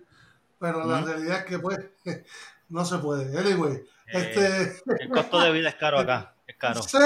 pero 0.58 0.84
la 0.86 1.00
realidad 1.00 1.38
es 1.38 1.44
que 1.44 1.58
pues 1.58 1.78
no 2.68 2.84
se 2.84 2.98
puede. 2.98 3.36
Anyway, 3.36 3.82
Eh, 4.12 4.72
este, 4.84 5.02
El 5.04 5.08
costo 5.10 5.40
de 5.40 5.52
vida 5.52 5.70
es 5.70 5.74
caro 5.76 5.98
acá. 5.98 6.34
Es 6.46 6.56
caro. 6.56 6.82
sí, 6.82 6.98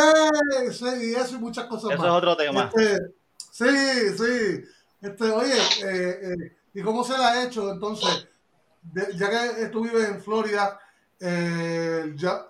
sí, 0.72 0.84
y 1.02 1.14
eso 1.14 1.36
y 1.36 1.38
muchas 1.38 1.66
cosas 1.66 1.92
Eso 1.92 1.98
más. 2.02 2.08
es 2.10 2.14
otro 2.14 2.36
tema. 2.36 2.70
Este, 2.74 2.98
sí, 3.52 4.18
sí. 4.18 4.64
Este, 5.02 5.30
oye, 5.30 5.54
eh, 5.84 6.18
eh, 6.22 6.56
¿y 6.74 6.82
cómo 6.82 7.04
se 7.04 7.12
la 7.16 7.28
ha 7.28 7.44
hecho 7.44 7.70
entonces? 7.70 8.26
De- 8.92 9.16
ya 9.16 9.30
que 9.56 9.66
tú 9.66 9.82
vives 9.84 10.08
en 10.08 10.20
Florida, 10.22 10.78
eh, 11.20 12.12
ya, 12.16 12.46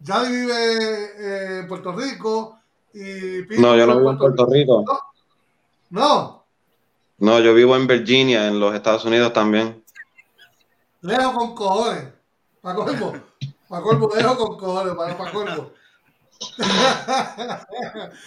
ya 0.00 0.22
vive 0.22 0.54
eh, 0.54 1.58
en 1.60 1.68
Puerto 1.68 1.92
Rico 1.92 2.60
y 2.92 3.42
Pino 3.42 3.62
No, 3.68 3.76
yo 3.76 3.86
no 3.86 3.96
vivo 3.98 4.10
en 4.10 4.18
Puerto 4.18 4.46
Rico. 4.46 4.84
No, 5.90 6.44
No, 7.18 7.40
yo 7.40 7.54
vivo 7.54 7.74
en 7.76 7.86
Virginia, 7.86 8.46
en 8.46 8.60
los 8.60 8.74
Estados 8.74 9.04
Unidos 9.04 9.32
también. 9.32 9.82
lejos 11.00 11.32
con 11.34 11.54
cojones. 11.54 12.04
Para 12.60 12.74
colmo, 12.74 13.12
para 13.68 13.82
colmo, 13.82 14.10
lejos 14.14 14.36
con 14.36 14.58
cojones, 14.58 14.94
para, 14.94 15.16
para 15.16 15.32
colmo. 15.32 15.70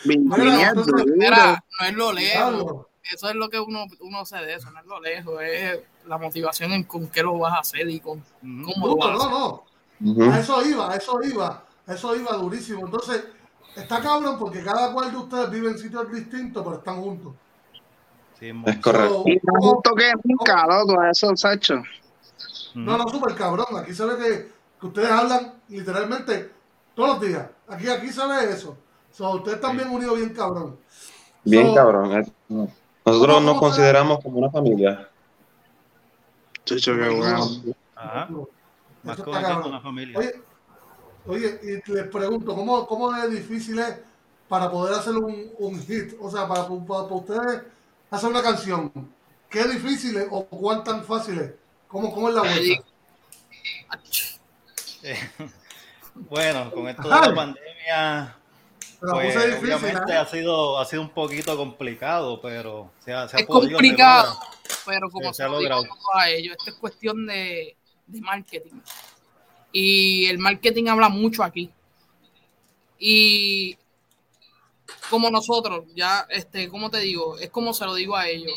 Virginia. 0.03 0.73
Mira, 1.15 1.63
no 1.79 1.85
es 1.87 1.93
lo 1.93 2.11
lejos. 2.11 2.85
Eso 3.13 3.29
es 3.29 3.35
lo 3.35 3.49
que 3.49 3.59
uno, 3.59 3.85
uno 4.01 4.25
se 4.25 4.37
de 4.37 4.55
eso, 4.55 4.69
no 4.71 4.79
es 4.79 4.85
lo 4.85 4.99
lejos, 4.99 5.41
es 5.41 5.79
la 6.05 6.17
motivación 6.17 6.71
en 6.73 6.83
con 6.83 7.07
qué 7.07 7.23
lo 7.23 7.37
vas 7.39 7.53
a 7.53 7.59
hacer 7.59 7.89
y 7.89 7.99
con 7.99 8.23
cómo 8.41 8.87
lo 8.87 8.95
No, 8.95 8.97
vas 8.97 9.07
a 9.09 9.13
no, 9.13 9.19
hacer. 9.19 9.31
no. 9.31 10.11
Ujú. 10.11 10.23
A 10.31 10.39
eso 10.39 10.65
iba, 10.65 10.91
a 10.91 10.95
eso 10.95 11.19
iba, 11.23 11.63
a 11.87 11.93
eso 11.93 12.15
iba 12.15 12.31
durísimo. 12.33 12.85
Entonces, 12.85 13.23
está 13.75 14.01
cabrón 14.01 14.37
porque 14.39 14.63
cada 14.63 14.93
cual 14.93 15.11
de 15.11 15.17
ustedes 15.17 15.49
vive 15.49 15.69
en 15.71 15.77
sitios 15.79 16.11
distintos, 16.11 16.63
pero 16.63 16.77
están 16.77 17.01
juntos. 17.01 17.33
Sí, 18.39 18.49
Es 18.65 18.77
correcto. 18.77 19.23
Y 19.27 19.33
más 19.35 19.41
¿cómo- 19.59 19.73
justo 19.75 19.93
que 19.95 20.11
nunca, 20.23 20.65
loco, 20.67 21.03
eso, 21.03 21.35
Sacho. 21.35 21.83
No, 22.73 22.97
no, 22.97 23.07
súper 23.07 23.35
cabrón. 23.35 23.65
Aquí 23.77 23.93
se 23.93 24.05
ve 24.05 24.17
que, 24.17 24.51
que 24.79 24.87
ustedes 24.87 25.11
hablan 25.11 25.53
literalmente 25.69 26.51
todos 26.95 27.09
los 27.19 27.21
días. 27.21 27.47
Aquí, 27.67 27.87
aquí 27.89 28.09
se 28.09 28.25
ve 28.25 28.51
eso. 28.51 28.77
So, 29.11 29.29
ustedes 29.31 29.55
están 29.57 29.75
bien 29.77 29.89
unidos, 29.89 30.17
bien 30.17 30.33
cabrón. 30.33 30.77
Bien 31.43 31.67
So, 31.67 31.75
cabrón. 31.75 32.11
eh. 32.13 32.67
Nosotros 33.05 33.35
¿Cómo- 33.35 33.51
nos 33.51 33.59
consideramos 33.59 34.19
como 34.23 34.37
una 34.39 34.49
familia. 34.51 35.09
Chucho, 36.65 36.95
qué 36.95 37.09
bueno. 37.09 37.47
Ajá. 37.95 38.29
Más 39.03 39.15
que 39.19 39.29
una- 39.29 39.79
familia. 39.81 40.17
Oye, 40.19 40.33
oye, 41.25 41.59
y 41.63 41.91
les 41.91 42.07
pregunto, 42.07 42.55
¿cómo, 42.55 42.85
cómo 42.85 43.15
es 43.15 43.31
difícil 43.31 43.79
es 43.79 43.97
para 44.47 44.69
poder 44.69 44.93
hacer 44.95 45.15
un, 45.15 45.51
un 45.57 45.79
hit? 45.81 46.13
O 46.19 46.29
sea, 46.29 46.47
para, 46.47 46.67
para, 46.67 46.85
para 46.85 47.15
ustedes 47.15 47.61
hacer 48.11 48.29
una 48.29 48.41
canción. 48.43 48.91
¿Qué 49.49 49.63
difícil 49.65 50.15
es 50.17 50.27
o 50.29 50.45
cuán 50.45 50.83
tan 50.83 51.03
fácil 51.03 51.39
es? 51.39 51.51
¿Cómo, 51.87 52.13
cómo 52.13 52.29
es 52.29 52.35
la 52.35 52.41
vuelta? 52.41 52.83
Bueno, 56.13 56.69
con 56.71 56.87
esto 56.89 57.03
de 57.03 57.09
la 57.09 57.33
pandemia, 57.33 58.35
pues 59.09 59.13
puse 59.19 59.47
difícil, 59.47 59.83
obviamente 59.83 60.13
¿eh? 60.13 60.17
ha 60.17 60.25
sido, 60.25 60.79
ha 60.79 60.85
sido 60.85 61.01
un 61.01 61.09
poquito 61.09 61.57
complicado, 61.57 62.39
pero 62.41 62.93
se 62.99 63.13
ha, 63.13 63.27
se 63.27 63.37
ha 63.37 63.39
Es 63.39 63.45
podido, 63.45 63.81
se 63.81 63.89
complicado, 63.89 64.39
pero 64.85 65.09
como 65.11 65.33
Sí, 65.33 65.33
se 65.33 65.43
se 65.43 65.43
ha 65.43 65.49
lo 65.49 65.59
digo 65.59 65.75
logrado. 65.75 65.95
a 66.15 66.29
ellos, 66.29 66.55
esto 66.57 66.71
es 66.71 66.75
cuestión 66.77 67.25
de, 67.27 67.77
de 68.07 68.21
marketing. 68.21 68.81
Y 69.71 70.25
el 70.27 70.37
marketing 70.39 70.87
habla 70.87 71.09
mucho 71.09 71.43
aquí. 71.43 71.71
Y 72.99 73.77
como 75.09 75.29
nosotros, 75.29 75.85
ya, 75.95 76.25
este, 76.29 76.69
como 76.69 76.89
te 76.89 76.99
digo, 76.99 77.37
es 77.39 77.49
como 77.49 77.73
se 77.73 77.85
lo 77.85 77.95
digo 77.95 78.15
a 78.15 78.27
ellos. 78.27 78.53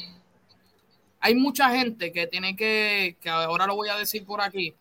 Hay 1.20 1.34
mucha 1.34 1.70
gente 1.70 2.12
que 2.12 2.26
tiene 2.26 2.54
que, 2.56 3.16
que 3.20 3.30
ahora 3.30 3.66
lo 3.66 3.76
voy 3.76 3.88
a 3.88 3.96
decir 3.96 4.24
por 4.26 4.40
aquí, 4.42 4.74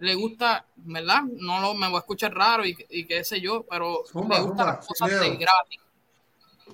le 0.00 0.14
gusta, 0.14 0.66
¿verdad? 0.76 1.22
No 1.24 1.60
lo, 1.60 1.74
me 1.74 1.86
voy 1.88 1.96
a 1.96 2.00
escuchar 2.00 2.34
raro 2.34 2.66
y, 2.66 2.76
y 2.90 3.04
qué 3.06 3.24
sé 3.24 3.40
yo, 3.40 3.64
pero 3.68 4.02
Zumba, 4.10 4.38
le 4.38 4.44
gustan 4.46 4.66
las 4.66 4.86
cosas 4.86 5.10
de 5.20 5.36
gratis. 5.36 5.80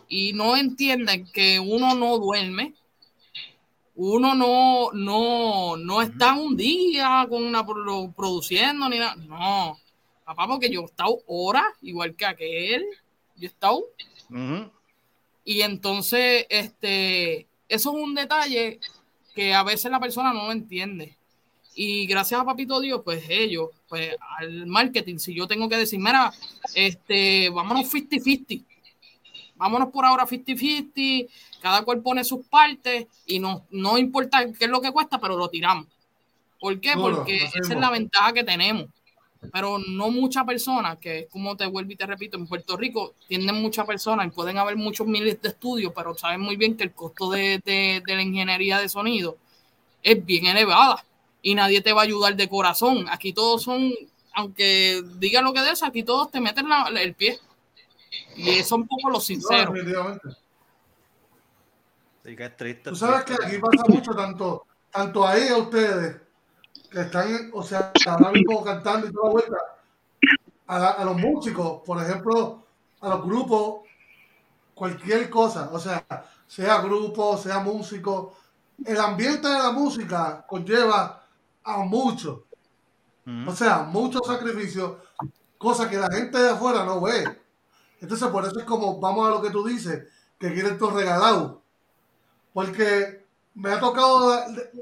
Y 0.09 0.33
no 0.33 0.57
entienden 0.57 1.31
que 1.33 1.59
uno 1.61 1.95
no 1.95 2.19
duerme, 2.19 2.75
uno 3.97 4.35
no, 4.35 4.91
no, 4.93 5.77
no 5.77 6.03
está 6.03 6.35
un 6.35 6.57
día 6.57 7.27
con 7.29 7.45
una 7.45 7.65
pro- 7.67 8.13
produciendo 8.17 8.89
ni 8.89 8.99
nada. 8.99 9.17
No, 9.17 9.79
papá, 10.25 10.47
porque 10.47 10.71
yo 10.71 10.83
he 10.83 10.85
estado 10.85 11.19
horas, 11.27 11.67
igual 11.83 12.15
que 12.15 12.27
aquel, 12.27 12.85
yo 13.37 13.43
he 13.43 13.47
estado 13.47 13.85
y 15.45 15.63
entonces, 15.63 16.47
este, 16.49 17.47
eso 17.69 17.91
es 17.97 18.03
un 18.03 18.15
detalle 18.15 18.79
que 19.35 19.55
a 19.55 19.63
veces 19.65 19.91
la 19.91 19.99
persona 20.01 20.33
no 20.33 20.47
lo 20.47 20.53
entiende. 20.53 21.17
Y 21.75 22.07
gracias 22.07 22.41
a 22.41 22.45
Papito 22.45 22.81
Dios, 22.81 23.01
pues 23.05 23.25
ellos, 23.29 23.71
pues 23.89 24.15
al 24.39 24.67
marketing, 24.67 25.19
si 25.19 25.35
yo 25.35 25.47
tengo 25.47 25.69
que 25.69 25.77
decir, 25.77 25.99
mira, 25.99 26.33
este, 26.75 27.49
vámonos 27.51 27.87
50-50, 27.93 28.63
vámonos 29.55 29.89
por 29.91 30.05
ahora 30.05 30.27
50-50, 30.27 31.29
cada 31.61 31.83
cual 31.83 32.01
pone 32.03 32.25
sus 32.25 32.45
partes 32.47 33.07
y 33.27 33.39
no, 33.39 33.65
no 33.71 33.99
importa 33.99 34.45
qué 34.53 34.65
es 34.65 34.71
lo 34.71 34.81
que 34.81 34.91
cuesta, 34.91 35.19
pero 35.21 35.37
lo 35.37 35.49
tiramos. 35.49 35.87
¿Por 36.59 36.79
qué? 36.81 36.93
Porque 37.17 37.37
esa 37.45 37.59
es 37.75 37.81
la 37.81 37.91
ventaja 37.91 38.33
que 38.33 38.45
tenemos. 38.45 38.87
Pero 39.53 39.79
no 39.79 40.11
muchas 40.11 40.45
personas, 40.45 40.99
que 40.99 41.21
es 41.21 41.27
como 41.31 41.57
te 41.57 41.65
vuelvo 41.65 41.91
y 41.93 41.97
te 41.97 42.05
repito, 42.05 42.37
en 42.37 42.47
Puerto 42.47 42.77
Rico 42.77 43.15
tienen 43.27 43.55
muchas 43.63 43.87
personas 43.87 44.27
y 44.27 44.31
pueden 44.31 44.59
haber 44.59 44.77
muchos 44.77 45.07
miles 45.07 45.41
de 45.41 45.49
estudios, 45.49 45.93
pero 45.97 46.15
saben 46.15 46.41
muy 46.43 46.57
bien 46.57 46.77
que 46.77 46.83
el 46.85 46.93
costo 46.93 47.31
de, 47.31 47.59
de- 47.65 48.03
de 48.07 48.15
la 48.17 48.23
ingeniería 48.23 48.79
de 48.79 48.89
sonido 48.91 49.39
es 50.03 50.23
bien 50.27 50.45
elevada 50.47 51.03
y 51.43 51.55
nadie 51.55 51.81
te 51.81 51.93
va 51.93 52.03
a 52.03 52.05
ayudar 52.05 52.37
de 52.37 52.49
corazón. 52.49 53.07
Aquí 53.11 53.33
todos 53.33 53.63
son, 53.63 53.93
aunque 54.35 55.03
diga 55.19 55.41
lo 55.43 55.53
que 55.53 55.61
de 55.61 55.71
eso, 55.73 55.87
aquí 55.87 56.03
todos 56.03 56.31
te 56.31 56.41
meten 56.41 56.69
la- 56.69 56.89
el 56.89 57.15
pie. 57.15 57.39
Y 58.37 58.51
eso 58.51 58.61
es 58.61 58.73
un 58.73 58.87
poco 58.89 59.09
lo 59.09 59.15
No, 59.15 59.21
sincero. 59.21 59.73
definitivamente. 59.73 60.29
Sí, 62.25 62.37
que 62.37 62.45
es 62.45 62.57
triste. 62.57 62.91
Tú 62.91 62.97
sabes 62.97 63.25
que 63.25 63.35
aquí 63.35 63.59
pasa 63.59 63.85
mucho, 63.89 64.13
tanto, 64.15 64.67
tanto 64.91 65.27
ahí 65.27 65.49
a 65.49 65.57
ustedes, 65.57 66.17
que 66.91 67.01
están, 67.01 67.51
o 67.55 67.63
sea, 67.63 67.93
ahora 68.07 68.33
mismo 68.33 68.63
cantando 68.63 69.07
y 69.07 69.13
toda 69.13 69.27
la 69.27 69.33
vuelta, 69.33 69.57
a, 70.67 70.79
la- 70.79 70.91
a 70.91 71.05
los 71.05 71.17
músicos, 71.17 71.81
por 71.85 72.03
ejemplo, 72.03 72.65
a 73.01 73.09
los 73.09 73.25
grupos, 73.25 73.87
cualquier 74.75 75.31
cosa, 75.31 75.71
o 75.73 75.79
sea, 75.79 76.05
sea 76.47 76.81
grupo, 76.83 77.37
sea 77.39 77.61
músico, 77.61 78.37
el 78.85 78.99
ambiente 78.99 79.47
de 79.49 79.59
la 79.59 79.71
música 79.73 80.45
conlleva 80.47 81.20
a 81.75 81.79
mucho, 81.85 82.47
o 83.47 83.55
sea, 83.55 83.83
mucho 83.83 84.21
sacrificio, 84.25 85.01
cosa 85.59 85.89
que 85.89 85.97
la 85.97 86.11
gente 86.11 86.39
de 86.39 86.51
afuera 86.51 86.85
no 86.85 87.01
ve. 87.01 87.41
Entonces, 88.01 88.29
por 88.29 88.45
eso 88.45 88.59
es 88.59 88.65
como, 88.65 88.99
vamos 88.99 89.27
a 89.27 89.31
lo 89.31 89.43
que 89.43 89.51
tú 89.51 89.65
dices, 89.65 90.07
que 90.39 90.53
quieren 90.53 90.79
todo 90.79 90.91
regalado. 90.97 91.63
Porque 92.53 93.27
me 93.55 93.71
ha 93.71 93.79
tocado 93.81 94.33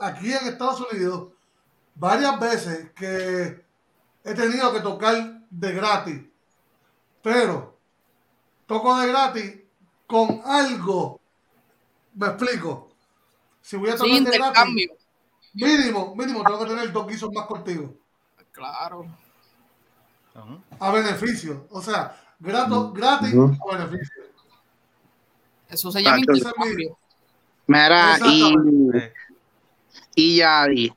aquí 0.01 0.33
en 0.33 0.47
Estados 0.47 0.81
Unidos 0.93 1.33
varias 1.95 2.39
veces 2.39 2.93
que 2.93 3.65
he 4.25 4.35
tenido 4.35 4.73
que 4.73 4.81
tocar 4.81 5.43
de 5.51 5.73
gratis. 5.73 6.23
Pero 7.23 7.77
toco 8.67 8.99
de 9.01 9.09
gratis 9.09 9.61
con 10.07 10.41
algo. 10.45 11.21
Me 12.15 12.29
explico. 12.29 12.89
Si 13.61 13.77
voy 13.77 13.91
a 13.91 13.99
Sí, 13.99 13.99
tocar 13.99 14.09
de 14.09 14.15
gratis, 14.17 14.37
intercambio. 14.37 14.97
Mínimo, 15.59 16.15
mínimo 16.15 16.45
tengo 16.45 16.61
que 16.61 16.71
tener 16.71 16.93
dos 16.93 17.07
guisos 17.07 17.31
más 17.33 17.47
contigo. 17.47 17.95
Claro. 18.53 19.07
A 20.79 20.91
beneficio. 20.93 21.67
O 21.71 21.83
sea, 21.83 22.15
grato, 22.39 22.93
gratis 22.93 23.35
Ujú. 23.35 23.57
a 23.71 23.77
beneficio. 23.77 24.23
Eso 25.69 25.91
se 25.91 26.03
llama 26.03 26.19
intercambio. 26.19 26.97
Mira, 27.67 28.19
y, 28.25 28.55
y 30.15 30.37
Yadi, 30.37 30.91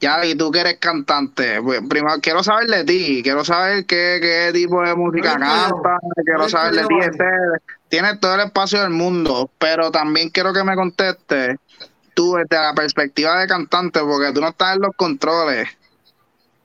Yadi, 0.00 0.34
tú 0.36 0.50
que 0.50 0.60
eres 0.60 0.78
cantante, 0.78 1.60
pues, 1.60 1.82
primero 1.86 2.16
quiero 2.22 2.42
saber 2.42 2.68
de 2.68 2.84
ti, 2.84 3.20
quiero 3.22 3.44
saber 3.44 3.84
qué, 3.84 4.18
qué 4.22 4.50
tipo 4.54 4.80
de 4.80 4.94
música 4.94 5.38
cantas, 5.38 6.00
quiero 6.24 6.48
saber 6.48 6.76
de 6.76 6.86
ti, 6.86 6.94
este, 7.02 7.24
tienes 7.88 8.18
todo 8.20 8.36
el 8.36 8.40
espacio 8.40 8.80
del 8.80 8.90
mundo, 8.90 9.50
pero 9.58 9.90
también 9.90 10.30
quiero 10.30 10.54
que 10.54 10.64
me 10.64 10.74
contestes 10.76 11.58
tú 12.18 12.34
desde 12.34 12.60
la 12.60 12.74
perspectiva 12.74 13.40
de 13.40 13.46
cantante, 13.46 14.00
porque 14.00 14.32
tú 14.32 14.40
no 14.40 14.48
estás 14.48 14.74
en 14.74 14.82
los 14.82 14.90
controles. 14.96 15.68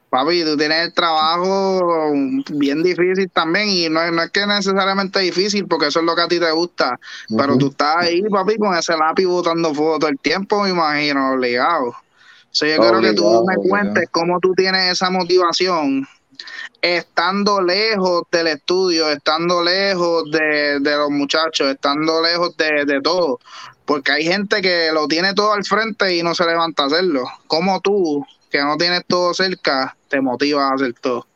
Papi, 0.09 0.43
tú 0.43 0.57
tienes 0.57 0.85
el 0.87 0.93
trabajo 0.93 2.11
bien 2.53 2.83
difícil 2.83 3.29
también 3.31 3.69
y 3.69 3.89
no, 3.89 4.01
es- 4.01 4.11
no 4.11 4.21
es 4.23 4.31
que 4.31 4.45
necesariamente 4.45 5.19
difícil 5.19 5.65
porque 5.67 5.87
eso 5.87 5.99
es 5.99 6.05
lo 6.05 6.15
que 6.15 6.21
a 6.21 6.27
ti 6.27 6.39
te 6.39 6.51
gusta, 6.51 6.99
pero 7.37 7.57
tú 7.57 7.67
estás 7.67 7.97
ahí, 7.97 8.21
papi, 8.29 8.57
con 8.57 8.75
ese 8.75 8.95
lápiz 8.97 9.25
botando 9.25 9.73
fuego 9.73 9.99
todo 9.99 10.09
el 10.09 10.19
tiempo, 10.19 10.61
me 10.63 10.69
imagino, 10.69 11.33
obligado. 11.33 11.95
Yo 12.53 12.79
quiero 12.79 13.01
que 13.01 13.13
tú 13.13 13.23
Obligado, 13.23 13.45
me 13.45 13.55
obligado. 13.55 13.69
cuentes 13.69 14.09
cómo 14.11 14.39
tú 14.39 14.53
tienes 14.55 14.91
esa 14.91 15.09
motivación 15.09 16.07
estando 16.81 17.61
lejos 17.61 18.23
del 18.31 18.47
estudio, 18.47 19.09
estando 19.09 19.63
lejos 19.63 20.29
de, 20.31 20.79
de 20.79 20.97
los 20.97 21.09
muchachos, 21.09 21.67
estando 21.69 22.21
lejos 22.21 22.55
de, 22.57 22.85
de 22.85 23.01
todo. 23.01 23.39
Porque 23.85 24.11
hay 24.11 24.25
gente 24.25 24.61
que 24.61 24.91
lo 24.93 25.07
tiene 25.07 25.33
todo 25.33 25.53
al 25.53 25.65
frente 25.65 26.15
y 26.15 26.23
no 26.23 26.33
se 26.35 26.45
levanta 26.45 26.83
a 26.83 26.85
hacerlo. 26.87 27.25
Como 27.47 27.81
tú, 27.81 28.25
que 28.49 28.61
no 28.61 28.77
tienes 28.77 29.03
todo 29.07 29.33
cerca, 29.33 29.95
te 30.07 30.21
motivas 30.21 30.71
a 30.71 30.75
hacer 30.75 30.93
todo. 30.93 31.27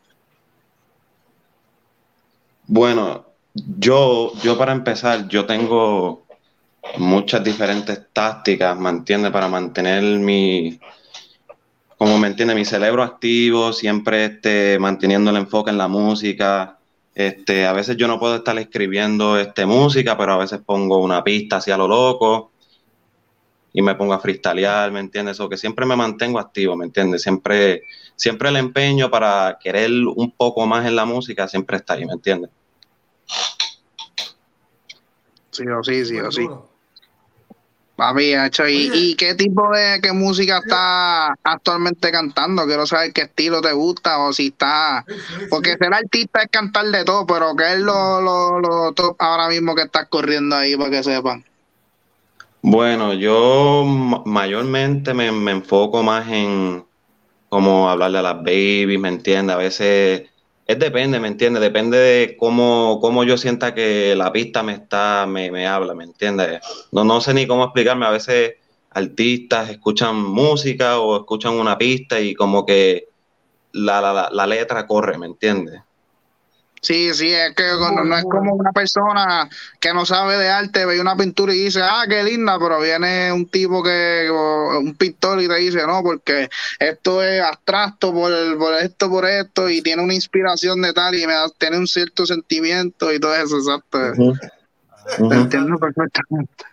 Bueno, 2.68 3.26
yo, 3.54 4.34
yo 4.44 4.58
para 4.58 4.72
empezar, 4.72 5.28
yo 5.28 5.46
tengo 5.46 6.26
muchas 6.98 7.44
diferentes 7.44 8.00
tácticas, 8.14 8.78
¿me 8.78 8.90
entiendes? 8.90 9.32
Para 9.32 9.48
mantener 9.48 10.04
mi, 10.04 10.80
como 11.98 12.20
me 12.20 12.28
entiende, 12.28 12.54
mi 12.54 12.66
cerebro 12.66 13.04
activo, 13.04 13.74
siempre 13.74 14.26
este, 14.26 14.78
manteniendo 14.80 15.32
el 15.32 15.38
enfoque 15.38 15.72
en 15.72 15.78
la 15.80 15.88
música. 15.88 16.77
Este, 17.18 17.66
a 17.66 17.74
veces 17.74 17.98
yo 17.98 18.08
no 18.08 18.20
puedo 18.20 18.36
estar 18.36 18.56
escribiendo 18.60 19.40
este, 19.40 19.66
música, 19.66 20.16
pero 20.16 20.34
a 20.34 20.38
veces 20.38 20.60
pongo 20.64 21.00
una 21.00 21.24
pista 21.24 21.58
así 21.58 21.72
a 21.72 21.78
lo 21.78 21.88
loco 21.88 22.52
y 23.74 23.82
me 23.82 23.96
pongo 23.96 24.14
a 24.14 24.20
freestylear, 24.20 24.92
¿me 24.92 25.00
entiendes? 25.00 25.40
O 25.40 25.50
que 25.50 25.58
siempre 25.58 25.88
me 25.88 25.96
mantengo 25.96 26.38
activo, 26.38 26.76
¿me 26.76 26.86
entiendes? 26.86 27.24
Siempre, 27.24 27.86
siempre 28.16 28.50
el 28.50 28.58
empeño 28.58 29.10
para 29.10 29.58
querer 29.60 29.90
un 29.90 30.32
poco 30.38 30.68
más 30.68 30.86
en 30.86 30.96
la 30.96 31.06
música 31.06 31.48
siempre 31.48 31.78
está 31.78 31.94
ahí, 31.94 32.06
¿me 32.06 32.14
entiendes? 32.14 32.52
Sí 35.50 35.64
o 35.68 35.84
sí, 35.84 36.06
sí 36.06 36.20
o 36.20 36.32
sí. 36.32 36.48
Papi, 37.98 38.36
hecho, 38.36 38.68
¿y, 38.68 39.16
qué 39.16 39.34
tipo 39.34 39.72
de 39.72 40.00
qué 40.00 40.14
música 40.14 40.60
está 40.60 41.30
actualmente 41.44 42.12
cantando? 42.12 42.68
Quiero 42.68 42.86
saber 42.86 43.12
qué 43.12 43.22
estilo 43.22 43.60
te 43.60 43.74
gusta 43.74 44.20
o 44.20 44.32
si 44.34 44.50
está... 44.50 45.04
Porque 45.50 45.78
ser 45.78 45.92
artista 45.92 46.44
es 46.44 46.50
cantar 46.52 46.86
de 46.86 47.04
todo, 47.04 47.26
pero 47.26 47.56
¿qué 47.56 47.74
es 47.74 47.80
lo, 47.80 48.22
lo, 48.22 48.60
lo 48.60 48.92
top 48.94 49.16
ahora 49.18 49.50
mismo 49.50 49.74
que 49.74 49.82
estás 49.82 50.08
corriendo 50.10 50.56
ahí 50.56 50.78
para 50.78 50.92
que 50.92 51.04
sepan? 51.04 51.44
Bueno, 52.62 53.16
yo 53.16 53.84
ma- 53.84 54.22
mayormente 54.26 55.16
me, 55.16 55.32
me 55.32 55.50
enfoco 55.50 56.04
más 56.04 56.28
en 56.32 56.86
cómo 57.50 57.90
hablarle 57.90 58.20
a 58.20 58.22
las 58.22 58.36
babies, 58.36 59.00
¿me 59.00 59.10
entiendes? 59.10 59.56
A 59.56 59.58
veces 59.58 60.30
es 60.68 60.78
depende, 60.80 61.20
¿me 61.20 61.30
entiendes? 61.30 61.62
Depende 61.62 61.98
de 61.98 62.38
cómo, 62.38 63.00
cómo 63.02 63.24
yo 63.24 63.38
sienta 63.38 63.74
que 63.74 64.16
la 64.16 64.34
pista 64.34 64.64
me 64.64 64.74
está, 64.74 65.26
me, 65.26 65.50
me 65.50 65.66
habla, 65.66 65.96
¿me 65.96 66.04
entiendes? 66.04 66.60
No, 66.92 67.06
no 67.06 67.22
sé 67.22 67.34
ni 67.34 67.48
cómo 67.48 67.64
explicarme. 67.64 68.06
A 68.06 68.12
veces 68.12 68.56
artistas 68.90 69.70
escuchan 69.70 70.22
música 70.22 71.00
o 71.00 71.16
escuchan 71.16 71.54
una 71.54 71.78
pista 71.78 72.20
y 72.20 72.36
como 72.36 72.66
que 72.66 73.08
la, 73.72 74.02
la, 74.02 74.30
la, 74.30 74.48
letra 74.48 74.86
corre, 74.86 75.18
¿me 75.18 75.28
entiendes? 75.28 75.82
Sí, 76.88 77.14
sí, 77.14 77.34
es 77.34 77.54
que 77.54 77.64
no, 77.64 78.02
no 78.06 78.18
es 78.18 78.24
como 78.24 78.54
una 78.54 78.72
persona 78.72 79.50
que 79.78 79.94
no 79.94 80.06
sabe 80.06 80.38
de 80.38 80.48
arte, 80.48 80.86
ve 80.86 81.02
una 81.02 81.18
pintura 81.18 81.54
y 81.54 81.66
dice, 81.66 81.82
ah, 81.84 82.06
qué 82.08 82.24
linda, 82.24 82.58
pero 82.58 82.80
viene 82.80 83.30
un 83.30 83.46
tipo 83.46 83.84
que, 83.84 84.30
un 84.32 84.96
pintor 84.96 85.42
y 85.42 85.50
te 85.50 85.56
dice, 85.56 85.86
no, 85.86 86.02
porque 86.02 86.48
esto 86.80 87.22
es 87.22 87.42
abstracto 87.42 88.14
por, 88.14 88.32
por 88.58 88.74
esto, 88.76 89.10
por 89.10 89.26
esto, 89.26 89.70
y 89.70 89.82
tiene 89.82 90.02
una 90.02 90.14
inspiración 90.14 90.82
de 90.82 90.94
tal, 90.94 91.14
y 91.16 91.28
me 91.28 91.34
da, 91.34 91.50
tiene 91.58 91.78
un 91.78 91.88
cierto 91.88 92.26
sentimiento 92.26 93.12
y 93.12 93.20
todo 93.20 93.36
eso, 93.36 93.58
exacto. 93.58 94.00
Te 95.18 95.36
entiendo 95.36 95.78
perfectamente. 95.78 96.64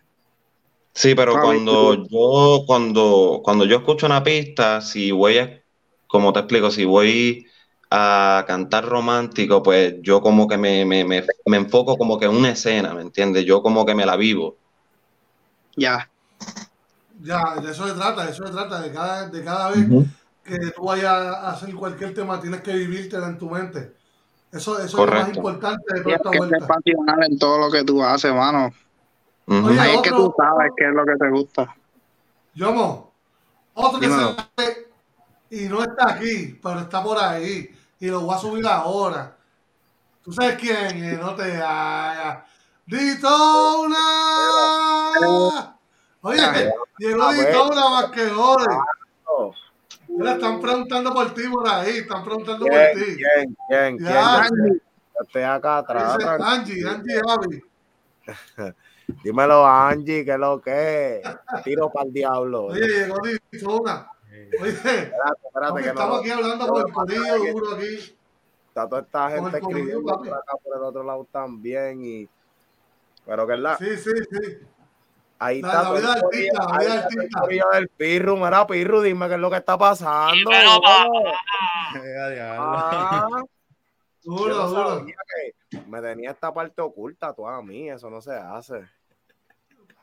Sí, 0.93 1.17
pero 1.17 1.35
Ah, 1.37 1.41
cuando 1.41 2.07
yo, 2.07 2.63
cuando, 2.69 3.41
cuando 3.43 3.65
yo 3.65 3.79
escucho 3.79 4.07
una 4.07 4.23
pista, 4.23 4.81
si 4.81 5.11
voy 5.11 5.39
a, 5.39 5.61
como 6.07 6.33
te 6.33 6.39
explico, 6.39 6.71
si 6.71 6.85
voy 6.85 7.49
a 7.97 8.45
cantar 8.45 8.85
romántico, 8.85 9.63
pues 9.63 9.95
yo 10.03 10.21
como 10.21 10.49
que 10.49 10.59
me, 10.59 10.85
me, 10.85 11.05
me, 11.05 11.25
me 11.47 11.57
enfoco 11.57 11.97
como 11.97 12.19
que 12.19 12.25
en 12.25 12.33
una 12.35 12.51
escena, 12.51 12.93
¿me 12.93 13.03
entiendes? 13.03 13.45
Yo 13.45 13.63
como 13.63 13.87
que 13.87 13.95
me 13.95 14.05
la 14.05 14.17
vivo. 14.17 14.57
Ya. 15.77 16.11
Ya, 17.23 17.55
de 17.63 17.71
eso 17.71 17.87
se 17.87 17.95
trata, 17.95 18.25
de 18.25 18.33
eso 18.33 18.45
se 18.45 18.53
trata, 18.53 18.81
de 18.81 18.93
cada, 18.93 19.29
de 19.29 19.45
cada 19.45 19.71
vez 19.71 19.87
que 20.43 20.59
tú 20.75 20.87
vayas 20.87 21.13
a 21.13 21.53
hacer 21.53 21.73
cualquier 21.73 22.13
tema, 22.13 22.41
tienes 22.41 22.63
que 22.63 22.73
vivírtela 22.73 23.29
en 23.29 23.39
tu 23.39 23.49
mente. 23.49 23.95
Eso, 24.51 24.77
eso 24.81 25.05
es 25.05 25.11
lo 25.11 25.21
más 25.21 25.37
importante 25.37 25.95
de 25.95 26.03
toda 26.03 26.17
esta 26.17 26.31
vuelta. 26.31 26.67
pasional 26.67 27.23
en 27.31 27.39
todo 27.39 27.59
lo 27.59 27.71
que 27.71 27.85
tú 27.85 28.03
haces, 28.03 28.35
mano. 28.35 28.73
Oye, 29.47 29.79
Ahí 29.79 29.95
es 29.95 30.03
que 30.03 30.11
tú 30.11 30.35
sabes 30.37 30.73
qué 30.77 30.89
es 30.89 30.95
lo 30.95 31.05
que 31.05 31.17
te 31.17 31.31
gusta. 31.31 31.77
Yomo, 32.55 33.13
otro 33.75 34.01
que 34.01 34.09
Dímelo. 34.09 34.35
sale 34.35 34.89
y 35.51 35.69
no 35.69 35.81
está 35.81 36.15
aquí, 36.15 36.59
pero 36.61 36.81
está 36.81 37.01
por 37.01 37.19
ahí 37.19 37.71
y 38.05 38.09
lo 38.09 38.21
voy 38.21 38.35
a 38.35 38.39
subir 38.39 38.67
ahora. 38.67 39.35
¿Tú 40.23 40.31
sabes 40.31 40.57
quién? 40.57 41.19
No 41.19 41.35
te 41.35 41.57
hagas. 41.57 42.45
¡Ditona! 42.85 43.97
Oye, 46.21 46.71
llegó 46.99 47.23
A 47.23 47.33
ver. 47.33 47.47
Ditona 47.47 47.89
más 47.89 48.11
que. 48.11 48.31
Oh, 48.37 49.55
Mira, 50.07 50.33
están 50.35 50.61
preguntando 50.61 51.15
por 51.15 51.33
ti 51.33 51.49
por 51.49 51.67
ahí, 51.67 51.99
están 51.99 52.23
preguntando 52.23 52.67
por 52.67 52.77
ti. 52.77 53.17
¿Quién? 53.17 53.57
¿Quién? 53.69 53.97
¿Quién? 53.97 53.99
Yo 53.99 55.23
Estoy 55.23 55.43
acá 55.43 55.79
atrás. 55.79 56.19
Angie, 56.41 56.87
Angie 56.87 57.23
Javi. 57.27 57.63
Dímelo, 59.25 59.67
Angie, 59.67 60.27
¿qué 60.27 60.33
es 60.33 60.39
lo 60.39 60.61
que 60.61 61.21
es? 61.21 61.23
Tiro 61.65 61.91
para 61.91 62.07
el 62.07 62.13
diablo. 62.13 62.67
Oye, 62.67 62.87
llegó 62.87 63.17
Ditona. 63.51 64.14
Oye, 64.61 64.71
Espérate, 64.71 65.13
espérate, 65.13 65.49
papi, 65.53 65.83
que 65.83 65.89
estamos 65.89 66.15
no. 66.15 66.21
aquí 66.21 66.31
hablando 66.31 66.67
con 66.69 66.87
el 66.87 66.93
corillo 66.93 67.53
duro 67.53 67.77
aquí. 67.77 68.17
Está 68.69 68.89
toda 68.89 69.03
esta 69.03 69.31
gente 69.31 69.59
escribiendo 69.59 70.03
por 70.03 70.29
acá 70.29 70.53
por 70.63 70.77
el 70.77 70.83
otro 70.83 71.03
lado 71.05 71.27
también. 71.31 72.05
Y... 72.05 72.29
Pero 73.27 73.47
que 73.47 73.55
es 73.55 73.59
la. 73.61 73.77
Sí, 73.79 73.97
sí, 73.97 74.11
sí. 74.31 74.59
Ahí 75.39 75.61
La- 75.61 75.69
está 75.69 75.83
la 75.83 75.93
vida 75.99 76.13
artista, 76.13 76.65
la 76.73 76.79
vida 76.79 77.03
artista. 77.03 77.71
del 77.75 77.89
Pirru. 77.89 78.37
Mira, 78.37 78.67
Pirru, 78.67 79.01
dime 79.03 79.29
qué 79.29 79.35
es 79.35 79.41
lo 79.41 79.51
que 79.51 79.57
está 79.57 79.77
pasando. 79.77 80.51
Ah, 80.53 81.07
Duro, 84.23 84.69
duro. 84.69 85.07
que 85.07 85.81
me 85.87 86.01
tenía 86.01 86.31
esta 86.31 86.53
parte 86.53 86.81
oculta 86.81 87.33
tú 87.35 87.47
a 87.47 87.61
mí, 87.63 87.91
eso 87.91 88.09
no 88.09 88.21
se 88.23 88.33
hace. 88.35 88.85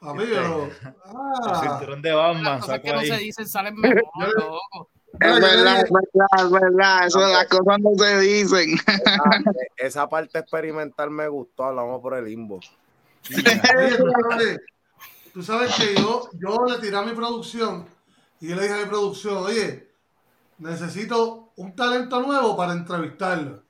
Pero. 0.01 0.65
El 0.65 0.95
Ah, 1.05 1.61
cinturón 1.61 2.01
de 2.01 2.11
Batman, 2.11 2.59
Las 2.67 2.79
que 2.79 2.93
no 2.93 3.01
se 3.01 3.17
dicen 3.17 3.47
salen 3.47 3.75
mejor, 3.75 4.01
loco. 4.35 4.89
Es 5.19 5.39
verdad, 5.39 5.81
es 5.81 5.91
verdad, 5.91 6.45
es 6.45 6.51
verdad. 6.51 7.05
Eso 7.07 7.19
de 7.19 7.33
las 7.33 7.45
cosas 7.47 7.79
no 7.79 7.91
se 7.97 8.19
dicen. 8.21 8.77
Esa 9.77 10.07
parte 10.09 10.39
experimental 10.39 11.11
me 11.11 11.27
gustó, 11.27 11.65
hablamos 11.65 12.01
por 12.01 12.15
el 12.15 12.25
limbo. 12.25 12.59
Tú 13.27 13.33
sabes, 14.29 14.59
tú 15.33 15.43
sabes 15.43 15.75
que 15.75 15.95
yo, 15.95 16.29
yo 16.33 16.65
le 16.67 16.79
tiré 16.79 16.97
a 16.97 17.01
mi 17.03 17.11
producción 17.13 17.85
y 18.39 18.47
yo 18.47 18.55
le 18.55 18.63
dije 18.63 18.73
a 18.73 18.77
mi 18.83 18.85
producción, 18.89 19.37
oye, 19.37 19.91
necesito 20.57 21.51
un 21.57 21.75
talento 21.75 22.21
nuevo 22.21 22.55
para 22.57 22.73
entrevistarlo. 22.73 23.63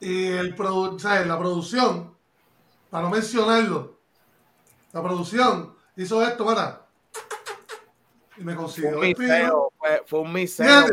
Y 0.00 0.26
el 0.26 0.54
produ- 0.56 0.96
o 0.96 0.98
sea, 0.98 1.24
la 1.24 1.38
producción, 1.38 2.14
para 2.90 3.04
no 3.04 3.10
mencionarlo, 3.10 3.99
la 4.92 5.02
producción 5.02 5.74
hizo 5.96 6.22
esto, 6.22 6.44
mira, 6.44 6.82
y 8.36 8.42
me 8.44 8.54
Fue 8.54 8.62
consiguió 8.62 8.98
un 8.98 9.04
el 9.04 9.14
pino. 9.14 9.28
miseo, 9.34 9.72
fue, 9.78 10.02
fue 10.06 10.18
un 10.20 10.32
miseo. 10.32 10.86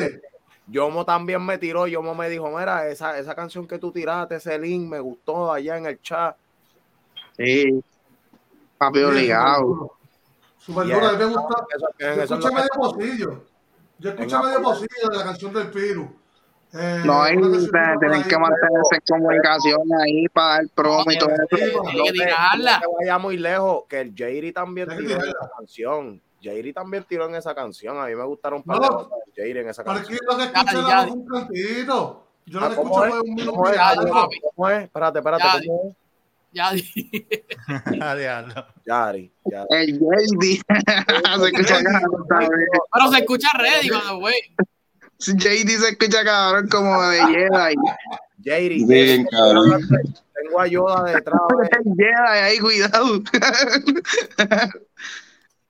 Yomo 0.69 1.05
también 1.05 1.45
me 1.45 1.57
tiró, 1.57 1.87
Yomo 1.87 2.13
me 2.13 2.29
dijo, 2.29 2.49
mira, 2.49 2.87
esa, 2.89 3.17
esa 3.17 3.33
canción 3.35 3.65
que 3.65 3.79
tú 3.79 3.91
tiraste, 3.91 4.35
ese 4.35 4.59
link, 4.59 4.89
me 4.89 4.99
gustó 4.99 5.51
allá 5.53 5.77
en 5.77 5.85
el 5.85 6.01
chat. 6.01 6.35
Sí. 7.37 7.81
Papi 8.77 9.01
obligado. 9.03 9.93
Super 10.57 10.85
Yeah. 10.85 10.95
duro, 10.95 11.07
a 11.07 11.11
mí 11.13 11.17
me 11.19 11.25
gusta. 11.25 11.65
Eso- 11.73 11.87
Yo 11.97 12.07
eso 12.07 12.21
escuché 12.35 12.49
que- 12.49 12.55
medio 12.55 12.69
pocillo. 12.75 13.43
Yo 13.99 14.09
escuché 14.09 14.37
medio 14.39 14.61
pocillo 14.61 15.09
de 15.09 15.17
la 15.17 15.23
canción 15.23 15.53
del 15.53 15.71
Piru. 15.71 16.15
Eh, 16.79 17.01
No 17.05 17.25
canción 17.27 17.39
por 17.71 17.99
tienen 17.99 18.23
que 18.23 18.37
mantenerse 18.37 18.95
en 18.95 19.01
comunicación 19.07 19.81
ahí 20.03 20.27
para 20.29 20.47
dar 20.55 20.67
promo 20.75 21.11
y 21.11 21.17
todo 21.17 21.29
eso. 21.29 21.47
Que 21.49 21.65
No 21.95 22.03
te 22.79 22.85
vaya 22.99 23.17
muy 23.17 23.37
lejos, 23.37 23.83
que 23.89 24.01
el 24.01 24.13
Jairi 24.15 24.51
también 24.51 24.87
que 24.89 24.95
tiró 24.97 25.15
en 25.15 25.29
esa 25.29 25.49
canción. 25.57 26.21
Jairi 26.43 26.71
también 26.73 27.03
tiró 27.07 27.25
en 27.27 27.35
esa 27.35 27.55
canción. 27.55 27.97
A 27.99 28.05
mí 28.05 28.15
me 28.15 28.23
gustaron 28.25 28.59
un 28.59 28.63
No. 28.65 29.09
de 29.35 29.41
Jairi 29.43 29.59
en 29.59 29.69
esa 29.69 29.83
Pero 29.83 29.97
es 29.97 30.01
canción. 30.07 30.19
que 30.19 30.25
lo 30.25 30.37
que 30.37 30.43
escuché 30.43 30.75
Ya, 30.75 30.81
no 30.81 30.89
ya. 30.89 31.01
fue 31.07 31.11
un 31.11 31.27
cantito. 31.27 32.23
Yo 32.45 32.59
lo 32.59 32.65
Ah, 32.65 32.69
que 32.69 32.75
¿cómo 32.75 32.89
escuché 33.03 33.07
es? 33.07 33.11
fue 33.11 33.21
un 33.21 33.35
minuto 33.35 33.51
¿Cómo 33.51 33.67
y 33.67 33.71
es? 34.69 34.83
Espérate, 34.83 35.19
espérate. 35.19 35.43
Ya, 35.43 35.51
¿Cómo 35.67 35.89
es? 35.89 35.95
Ya 36.53 36.71
dije. 36.71 37.45
A 38.01 38.15
diablo. 38.15 38.65
Yari. 38.85 39.31
Yari. 39.45 39.67
El 39.69 39.99
JD. 39.99 40.61
se 41.39 41.47
escucha. 41.49 41.75
Pero 42.93 43.07
se 43.11 43.17
escucha 43.19 43.49
ready, 43.57 43.89
cuando 43.89 44.19
güey. 44.19 44.35
JD 45.19 45.69
se 45.69 45.89
escucha 45.89 46.23
cabrón 46.23 46.67
como 46.69 47.01
de 47.09 47.19
Jedi. 47.19 47.75
Sí, 48.43 48.85
bien 48.85 49.25
cabrón. 49.29 49.81
Tengo 50.33 50.59
a 50.59 50.67
Yoda 50.67 51.03
detrás. 51.13 51.39
Jedi 51.83 52.39
ahí, 52.39 52.59
cuidado. 52.59 53.19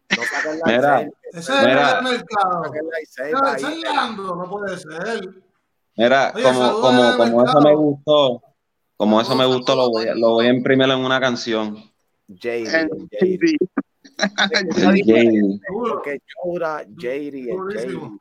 No 0.09 0.23
Mira. 0.65 1.01
Ese 1.33 1.39
es 1.39 1.49
Mira. 1.49 1.99
el 1.99 2.03
mercado. 2.03 2.63
ese 3.01 3.29
es 3.29 3.77
Leandro, 3.79 4.35
no 4.35 4.49
puede 4.49 4.77
ser. 4.77 5.29
Mira, 5.97 6.31
Oye, 6.33 6.43
como, 6.43 6.79
como, 6.81 7.17
como 7.17 7.45
eso 7.45 7.61
me 7.61 7.75
gustó, 7.75 8.41
como 8.95 9.19
eso 9.21 9.35
me 9.35 9.45
gustó, 9.45 9.75
lo 9.75 9.89
voy, 9.89 10.07
a- 10.07 10.15
lo 10.15 10.29
voy 10.33 10.45
a 10.45 10.49
imprimir 10.53 10.89
en 10.89 10.99
una 10.99 11.19
canción. 11.19 11.75
JD. 12.29 12.87
Jay. 15.05 15.37
Duro. 15.67 16.01
Porque 16.03 16.21
Durísimo. 16.35 16.87
Jairi. 16.99 18.19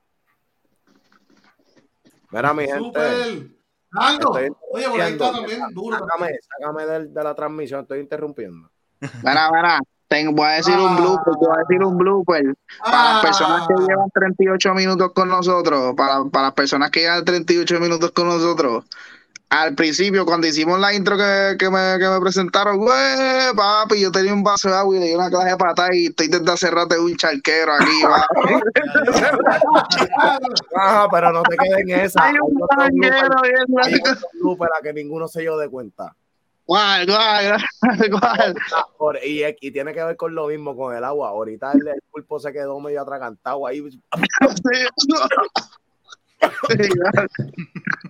Mira, 2.30 2.54
mi 2.54 2.66
gente. 2.66 2.78
Super. 2.84 3.46
Estoy 4.12 4.50
Oye, 4.72 4.88
por 4.90 5.00
ahí 5.00 5.12
está 5.12 5.32
también 5.32 5.60
duro. 5.72 5.98
Sácame, 5.98 6.30
sácame 6.58 6.86
del- 6.86 7.14
de, 7.14 7.24
la 7.24 7.34
transmisión, 7.34 7.80
estoy 7.82 8.00
interrumpiendo. 8.00 8.68
Mira, 9.22 9.50
mira, 9.52 9.78
tengo, 10.08 10.32
voy 10.32 10.46
a 10.46 10.50
decir 10.52 10.76
un 10.76 10.96
blooper, 10.96 11.34
voy 11.40 11.48
a 11.56 11.58
decir 11.60 11.82
un 11.84 11.96
blooper. 11.96 12.54
Para 12.84 13.12
las 13.14 13.22
personas 13.22 13.66
que 13.66 13.74
Ah. 13.74 13.86
llevan 13.88 14.10
38 14.12 14.74
minutos 14.74 15.12
con 15.14 15.28
nosotros, 15.28 15.94
para, 15.96 16.24
para 16.24 16.46
las 16.46 16.54
personas 16.54 16.90
que 16.90 17.00
llevan 17.00 17.24
38 17.24 17.80
minutos 17.80 18.10
con 18.12 18.26
nosotros, 18.28 18.84
al 19.48 19.74
principio, 19.74 20.26
cuando 20.26 20.46
hicimos 20.48 20.78
la 20.80 20.92
intro 20.92 21.16
que, 21.16 21.56
que, 21.58 21.70
me, 21.70 21.98
que 21.98 22.08
me 22.08 22.20
presentaron, 22.20 22.78
güey, 22.78 23.54
papi, 23.56 24.00
yo 24.00 24.10
tenía 24.10 24.32
un 24.34 24.42
vaso 24.42 24.68
de 24.68 24.74
agua 24.76 24.96
y 24.96 25.00
le 25.00 25.06
di 25.06 25.14
una 25.14 25.30
clase 25.30 25.50
de 25.50 25.56
patada 25.56 25.94
y 25.94 26.06
estoy 26.06 26.28
desde 26.28 26.50
hace 26.50 26.70
rato 26.70 27.00
un 27.00 27.16
charquero 27.16 27.72
aquí, 27.72 28.02
va. 28.04 28.26
Ajá, 30.76 31.08
pero 31.10 31.32
no 31.32 31.42
te 31.44 31.56
quedes 31.56 31.78
en 31.78 31.90
esa. 31.90 32.24
Hay 32.24 32.34
un 32.42 32.58
charquero, 32.68 33.36
bien, 33.42 33.64
hay 33.82 33.94
otro 33.94 34.28
blooper 34.40 34.68
a 34.78 34.82
que 34.82 34.92
ninguno 34.92 35.28
se 35.28 35.42
dio 35.42 35.56
de 35.56 35.68
cuenta. 35.68 36.14
¿Cuál, 36.64 37.06
cuál, 37.06 37.62
cuál? 38.10 38.54
Ah, 38.74 38.86
por- 38.98 39.18
y, 39.24 39.44
y 39.60 39.70
tiene 39.70 39.94
que 39.94 40.02
ver 40.02 40.16
con 40.16 40.34
lo 40.34 40.48
mismo 40.48 40.76
con 40.76 40.96
el 40.96 41.04
agua. 41.04 41.28
Ahorita 41.28 41.70
el, 41.70 41.86
el 41.86 42.02
pulpo 42.10 42.40
se 42.40 42.52
quedó 42.52 42.80
medio 42.80 43.00
atragantado 43.00 43.64
ahí. 43.68 43.80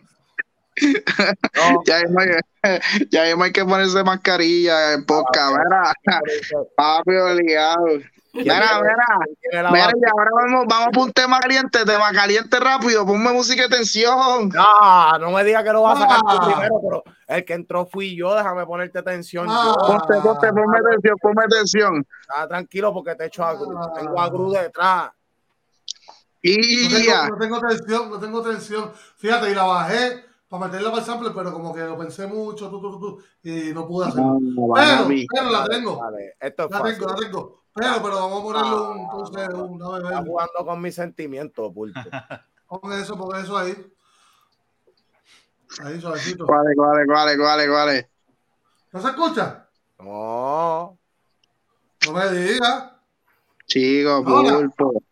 No, 0.82 1.82
Ya 1.86 2.00
mismo 2.02 2.20
hay- 2.20 2.80
ya 3.10 3.24
mismo 3.24 3.44
hay 3.44 3.52
que 3.52 3.64
ponerse 3.64 4.02
mascarilla 4.04 4.92
en 4.94 5.04
podcast, 5.06 5.56
mira, 5.56 5.92
por 6.20 6.30
eso, 6.30 6.68
papi 6.76 7.16
obligado. 7.16 7.84
¿quién 8.32 8.44
Mira, 8.44 8.80
mira, 8.82 9.70
mira, 9.70 9.90
y 9.96 10.10
ahora 10.10 10.30
vamos, 10.34 10.64
vamos 10.68 10.88
por 10.92 11.04
un 11.04 11.12
tema 11.12 11.38
caliente, 11.40 11.84
tema 11.86 12.10
caliente 12.12 12.60
rápido, 12.60 13.06
ponme 13.06 13.32
música 13.32 13.62
de 13.62 13.68
tensión. 13.70 14.50
No, 14.50 15.18
no 15.18 15.30
me 15.30 15.42
digas 15.44 15.64
que 15.64 15.72
lo 15.72 15.80
vas 15.82 15.96
a 15.96 16.00
sacar 16.02 16.20
tú 16.20 16.26
Ah. 16.28 16.44
primero, 16.52 16.74
pero 16.82 17.04
el 17.28 17.44
que 17.46 17.54
entró 17.54 17.86
fui 17.86 18.14
yo, 18.14 18.34
déjame 18.34 18.66
ponerte 18.66 19.02
tensión. 19.02 19.46
Ah. 19.48 19.72
Ponte, 19.86 20.20
ponte, 20.20 20.48
ponme 20.52 20.78
tensión, 20.90 21.16
ponme 21.22 21.46
tensión. 21.48 22.06
Ah, 22.28 22.46
tranquilo 22.46 22.92
porque 22.92 23.14
te 23.14 23.24
echo 23.26 23.42
a 23.42 23.54
Gru. 23.54 23.74
Ah. 23.78 23.92
Tengo 23.98 24.20
a 24.20 24.28
Gru 24.28 24.50
detrás. 24.50 25.10
Y 26.42 26.88
No 26.90 26.96
tengo, 26.98 27.28
no 27.30 27.38
tengo 27.38 27.60
tensión, 27.60 28.10
no 28.10 28.18
tengo 28.20 28.42
tensión. 28.42 28.92
Fíjate, 29.16 29.50
y 29.50 29.54
la 29.54 29.62
bajé 29.64 30.25
para 30.48 30.66
meterla 30.66 30.90
para 30.90 31.00
el 31.00 31.06
sample, 31.06 31.30
pero 31.34 31.52
como 31.52 31.74
que 31.74 31.80
lo 31.80 31.98
pensé 31.98 32.26
mucho, 32.26 32.70
tú, 32.70 32.80
tú, 32.80 32.90
tú, 32.92 33.00
tú, 33.00 33.22
y 33.48 33.72
no 33.72 33.86
pude 33.86 34.06
hacerlo. 34.06 34.38
No, 34.40 34.74
Pero, 34.74 35.02
papi. 35.02 35.26
pero 35.34 35.50
la 35.50 35.64
tengo, 35.66 35.98
Vale, 35.98 36.34
esto 36.40 36.64
es 36.64 36.70
la 36.70 36.78
fácil. 36.78 36.98
tengo, 36.98 37.10
la 37.10 37.16
tengo. 37.16 37.62
Pero, 37.74 37.92
pero 38.02 38.14
vamos 38.14 38.40
a 38.40 38.42
ponerle 38.44 38.74
un, 38.90 38.98
entonces, 39.00 39.48
un, 39.54 39.82
a 39.82 39.98
Está 39.98 40.22
jugando 40.24 40.64
con 40.66 40.80
mis 40.80 40.94
sentimientos, 40.94 41.72
pulpo. 41.74 42.00
pon 42.68 42.92
eso, 42.92 43.16
pon 43.18 43.36
eso 43.36 43.56
ahí. 43.56 43.74
Ahí, 45.82 46.00
suavecito. 46.00 46.46
¿Cuál 46.46 46.70
es, 46.70 46.76
cuál 46.76 47.00
es, 47.00 47.06
cuál 47.06 47.28
es, 47.28 47.36
cuál 47.36 47.60
es, 47.60 47.68
cuál 47.68 47.88
es? 47.90 48.06
¿No 48.92 49.00
se 49.02 49.08
escucha? 49.08 49.68
No. 49.98 50.98
No 52.06 52.12
me 52.12 52.30
digas. 52.30 52.92
Chico, 53.66 54.18
Hola. 54.24 54.54
pulpo. 54.58 55.02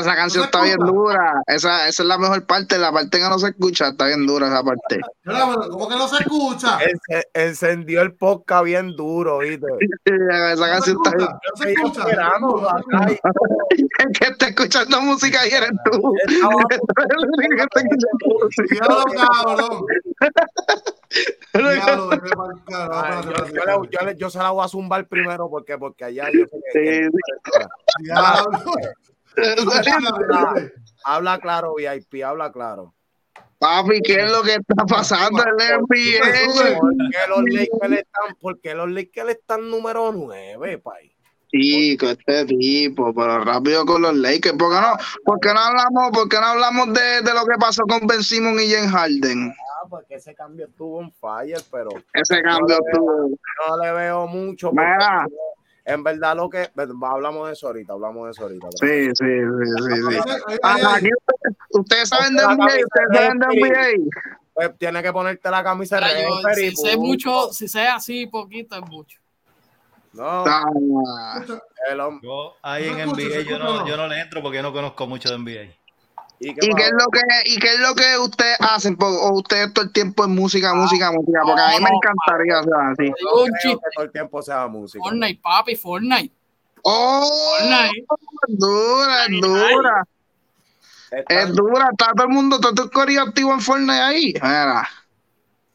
Esa 0.00 0.14
canción 0.16 0.44
está 0.44 0.62
bien 0.62 0.78
dura. 0.78 1.42
Esa, 1.46 1.86
esa 1.88 2.02
es 2.02 2.08
la 2.08 2.18
mejor 2.18 2.44
parte. 2.44 2.76
La 2.78 2.90
parte 2.92 3.18
que 3.18 3.28
no 3.28 3.38
se 3.38 3.48
escucha 3.48 3.88
está 3.88 4.06
bien 4.06 4.26
dura 4.26 4.48
esa 4.48 4.62
parte. 4.64 5.00
¿Cómo 5.70 5.88
que 5.88 5.94
no 5.96 6.08
se 6.08 6.22
escucha? 6.22 6.78
Ence- 6.80 7.26
encendió 7.34 8.02
el 8.02 8.14
podcast 8.14 8.64
bien 8.64 8.96
duro, 8.96 9.38
¿viste? 9.38 9.66
Esa 10.04 10.54
¿No 10.54 10.56
se 10.56 10.70
canción 10.72 10.96
está 11.04 11.16
bien. 11.16 11.28
¿No 11.30 11.56
se 11.56 11.72
escucha? 11.72 12.02
El 13.70 14.12
que 14.18 14.24
está 14.26 14.46
escuchando 14.48 15.00
música 15.02 15.46
y 15.46 15.50
eres 15.50 15.70
tú. 15.84 16.12
El 16.26 16.40
que 17.48 17.62
está 17.62 17.80
escuchando 17.80 18.26
música. 18.40 18.86
Diablo, 18.86 19.04
cabrón. 19.14 19.84
Ay, 21.52 21.80
yo, 23.24 23.30
yo 23.46 23.64
le- 23.64 23.88
yo 23.90 24.06
le- 24.06 24.16
yo 24.16 24.30
se 24.30 24.38
la 24.38 24.50
voy 24.50 24.64
a 24.64 24.68
zumbar 24.68 25.06
primero 25.06 25.48
porque, 25.48 25.78
porque 25.78 26.04
allá 26.04 26.26
yo 26.32 26.44
sé 26.46 26.58
que- 26.72 27.08
Sí, 27.08 27.18
Diablo. 28.04 28.50
Habla 31.04 31.38
claro, 31.38 31.74
VIP, 31.74 32.22
habla 32.24 32.52
claro. 32.52 32.94
Papi, 33.58 34.00
¿qué 34.02 34.24
es 34.24 34.30
lo 34.30 34.42
que 34.42 34.52
está 34.54 34.84
pasando 34.86 35.42
en 35.42 35.48
el 35.48 35.80
NBA? 35.80 36.78
¿Por 36.78 36.94
qué 37.10 37.18
los 37.28 37.42
Lakers 37.44 37.92
están, 38.00 38.36
por 38.40 38.60
qué 38.60 38.74
los 38.74 38.90
Lakers 38.90 39.30
están 39.30 39.70
número 39.70 40.12
9, 40.12 40.78
país? 40.78 41.12
Chico, 41.48 42.06
este 42.10 42.44
tipo, 42.44 43.14
pero 43.14 43.44
rápido 43.44 43.86
con 43.86 44.02
los 44.02 44.14
Lakers. 44.14 44.56
¿Por 44.58 44.70
qué 44.74 44.80
no, 44.80 44.96
por 45.24 45.40
qué 45.40 45.54
no 45.54 45.60
hablamos, 45.60 46.10
por 46.12 46.28
qué 46.28 46.36
no 46.38 46.46
hablamos 46.46 46.92
de, 46.92 47.22
de 47.22 47.32
lo 47.34 47.46
que 47.46 47.56
pasó 47.58 47.82
con 47.84 48.06
Ben 48.06 48.22
Simon 48.22 48.58
y 48.60 48.70
James 48.70 48.90
Harden? 48.90 49.50
Ah, 49.52 49.86
porque 49.88 50.16
ese 50.16 50.34
cambio 50.34 50.66
estuvo 50.66 51.00
en 51.00 51.10
fire, 51.12 51.60
pero 51.70 51.90
Ese 52.12 52.42
cambio 52.42 52.76
estuvo. 52.84 53.30
no 53.68 53.78
le 53.82 53.92
veo 53.92 54.26
mucho. 54.26 54.70
porque 54.70 54.82
Mira. 54.82 55.26
En 55.88 56.02
verdad, 56.02 56.34
lo 56.36 56.50
que. 56.50 56.68
Hablamos 57.02 57.46
de 57.46 57.52
eso 57.52 57.68
ahorita, 57.68 57.92
hablamos 57.92 58.26
de 58.26 58.32
eso 58.32 58.42
ahorita. 58.42 58.68
Sí, 58.72 59.06
sí, 59.14 59.14
sí, 59.14 59.84
sí. 59.84 60.02
sí. 60.10 60.58
Aquí 60.62 61.10
ustedes, 61.70 62.08
saben 62.08 62.34
de 62.34 62.42
NBA, 62.42 62.66
ustedes 62.66 63.08
saben 63.14 63.38
de 63.38 63.46
NBA. 63.46 64.10
Pues 64.52 64.78
tiene 64.78 65.00
que 65.02 65.12
ponerte 65.12 65.48
la 65.48 65.62
camisa 65.62 66.00
de 66.00 66.26
si 66.54 66.74
sé 66.74 66.96
mucho, 66.96 67.52
si 67.52 67.68
sé 67.68 67.86
así 67.86 68.26
poquito, 68.26 68.74
es 68.74 68.90
mucho. 68.90 69.20
No, 70.12 70.44
Ah, 70.46 71.44
el 71.90 72.00
hombre. 72.00 72.26
Yo 72.26 72.56
ahí 72.62 72.84
¿Se 72.84 73.02
en 73.02 73.08
NBA 73.10 73.40
yo 73.42 73.58
no? 73.58 73.86
yo 73.86 73.96
no 73.96 74.08
le 74.08 74.20
entro 74.20 74.42
porque 74.42 74.56
yo 74.56 74.62
no 74.62 74.72
conozco 74.72 75.06
mucho 75.06 75.30
de 75.30 75.38
NBA. 75.38 75.85
¿Y 76.38 76.50
¿Y 76.50 76.54
qué 76.54 76.82
es 76.82 76.90
lo 76.92 77.06
que, 77.10 77.20
y 77.46 77.58
qué 77.58 77.68
es 77.74 77.80
lo 77.80 77.94
que 77.94 78.18
ustedes 78.18 78.56
hacen? 78.60 78.96
¿O 79.00 79.32
ustedes 79.38 79.72
todo 79.72 79.84
el 79.86 79.92
tiempo 79.92 80.24
en 80.24 80.34
música, 80.34 80.74
música, 80.74 81.10
música? 81.10 81.40
Porque 81.44 81.60
a 81.62 81.68
mí 81.68 81.74
me 81.84 81.90
encantaría, 81.90 82.60
o 82.60 82.64
sea, 82.64 82.90
así. 82.90 83.02
Digo 83.04 83.14
No 83.36 83.42
un 83.42 83.48
creo 83.48 83.60
chiste. 83.62 83.78
que 83.84 83.94
todo 83.94 84.04
el 84.04 84.12
tiempo 84.12 84.42
sea 84.42 84.66
música. 84.66 85.02
Fortnite, 85.02 85.40
papi, 85.42 85.76
Fortnite. 85.76 86.34
¡Oh! 86.82 87.56
Fortnite. 87.58 88.06
Dura, 88.48 89.24
es 89.24 89.40
dura. 89.40 90.04
Es 91.28 91.54
dura. 91.54 91.88
Está 91.90 92.12
todo 92.12 92.26
el 92.26 92.32
mundo, 92.32 92.60
todo 92.60 92.82
el 92.84 92.90
corillo 92.90 93.22
activo 93.22 93.52
en 93.54 93.60
Fortnite 93.60 93.92
ahí. 94.00 94.34
Mira. 94.34 94.88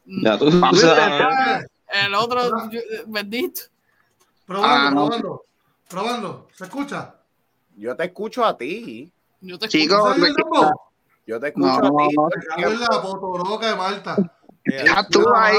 Ya 0.06 0.38
tú 0.38 0.60
Papi, 0.60 0.76
sabes. 0.76 1.66
El 1.88 2.14
otro, 2.14 2.40
bendito. 3.06 3.62
Probando, 4.46 4.76
Ah, 4.76 4.90
no. 4.90 5.06
probando. 5.06 5.44
Probando. 5.88 6.48
¿Se 6.54 6.64
escucha? 6.64 7.14
Yo 7.76 7.96
te 7.96 8.04
escucho 8.04 8.44
a 8.44 8.56
ti. 8.56 9.12
Yo 9.42 9.58
te 9.58 9.68
Chico, 9.68 9.94
escucho. 9.96 10.14
¿No 10.18 10.22
me- 10.26 10.32
dembow? 10.32 10.72
Yo 11.26 11.38
te 11.40 11.48
escucho 11.48 11.66
No, 11.66 11.74
a 11.74 11.80
ti. 12.08 12.14
no. 12.16 12.22
todo 12.22 12.30
el 12.34 12.38
Me 12.40 12.46
cago 12.46 12.62
en 12.72 12.78
tiempo. 12.78 12.92
la 12.94 13.02
potoroca 13.02 13.66
de 13.68 13.76
Malta. 13.76 14.16
Ya 14.64 15.06
tú 15.08 15.24
ahí. 15.34 15.56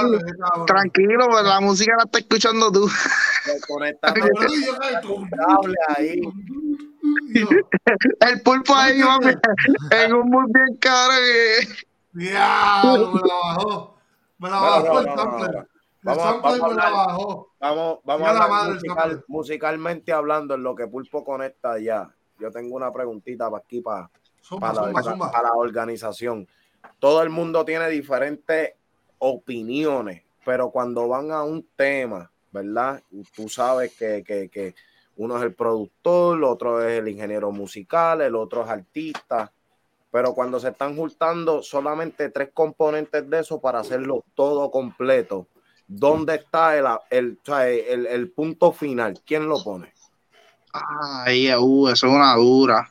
Tranquilo, 0.66 1.28
pues 1.30 1.44
la 1.44 1.60
música 1.60 1.94
la 1.98 2.04
estás 2.04 2.22
escuchando 2.22 2.72
tú. 2.72 2.90
Ahí. 5.98 6.22
El 8.22 8.42
pulpo 8.42 8.74
ahí, 8.76 9.00
mami, 9.00 9.34
en 9.92 10.14
un 10.14 10.30
muy 10.30 10.46
bien 10.54 10.78
cabrón. 10.80 11.18
que- 11.18 11.68
Diablo, 12.14 13.12
me 13.12 13.22
la 13.28 13.36
bajó. 13.36 13.98
Me 14.38 14.50
la 14.50 14.56
No, 14.56 14.62
bajó 14.62 14.86
no, 14.94 15.00
el 15.00 15.06
no, 15.08 15.16
sample. 15.16 15.48
no, 15.48 15.52
no. 15.54 15.60
El 15.60 15.68
Vamos 16.04 16.42
vamos 16.42 16.46
a 16.46 16.52
me 16.52 16.58
la 16.60 16.66
hablar. 16.88 16.92
bajó. 17.08 17.50
Vamos, 17.60 18.00
vamos 18.04 18.28
a 18.28 18.34
la 18.34 18.44
hablar 18.44 18.74
musical- 18.74 19.26
musicalmente 19.28 20.12
hablando 20.14 20.54
en 20.56 20.64
lo 20.64 20.76
que 20.76 20.88
Pulpo 20.88 21.24
conecta 21.24 21.78
ya. 21.80 22.10
Yo 22.40 22.52
tengo 22.52 22.76
una 22.76 22.92
preguntita 22.92 23.50
para 23.50 23.64
aquí, 23.64 23.82
para, 23.82 24.10
Zumba, 24.42 24.74
para, 24.74 24.74
la, 24.74 24.88
zumba, 24.88 25.02
orga- 25.02 25.12
zumba. 25.12 25.32
para 25.32 25.48
la 25.50 25.54
organización. 25.56 26.48
Todo 27.00 27.22
el 27.24 27.30
mundo 27.30 27.64
tiene 27.66 27.90
diferentes 27.90 28.74
opiniones, 29.20 30.22
pero 30.46 30.70
cuando 30.70 31.08
van 31.08 31.32
a 31.32 31.44
un 31.44 31.66
tema, 31.76 32.30
¿verdad? 32.52 33.02
Tú 33.36 33.48
sabes 33.50 33.96
que, 33.96 34.24
que- 34.24 34.50
que 34.50 34.76
uno 35.16 35.38
es 35.38 35.44
el 35.44 35.54
productor, 35.54 36.38
el 36.38 36.44
otro 36.44 36.84
es 36.88 37.00
el 37.00 37.08
ingeniero 37.08 37.52
musical, 37.52 38.22
el 38.22 38.36
otro 38.36 38.64
es 38.64 38.70
artista, 38.70 39.52
pero 40.12 40.34
cuando 40.34 40.60
se 40.60 40.70
están 40.70 40.96
juntando 40.96 41.62
solamente 41.64 42.30
tres 42.30 42.50
componentes 42.54 43.28
de 43.30 43.40
eso 43.40 43.60
para 43.62 43.80
hacerlo 43.80 44.24
todo 44.36 44.70
completo, 44.70 45.48
¿dónde 45.88 46.36
está 46.36 46.78
el, 46.78 46.86
el, 47.10 47.40
el- 47.88 48.08
el 48.08 48.32
punto 48.32 48.72
final? 48.72 49.20
¿Quién 49.26 49.48
lo 49.48 49.64
pone? 49.64 49.93
Ay, 50.74 51.54
uh, 51.54 51.88
eso 51.90 52.08
es 52.08 52.14
una 52.14 52.36
dura. 52.36 52.90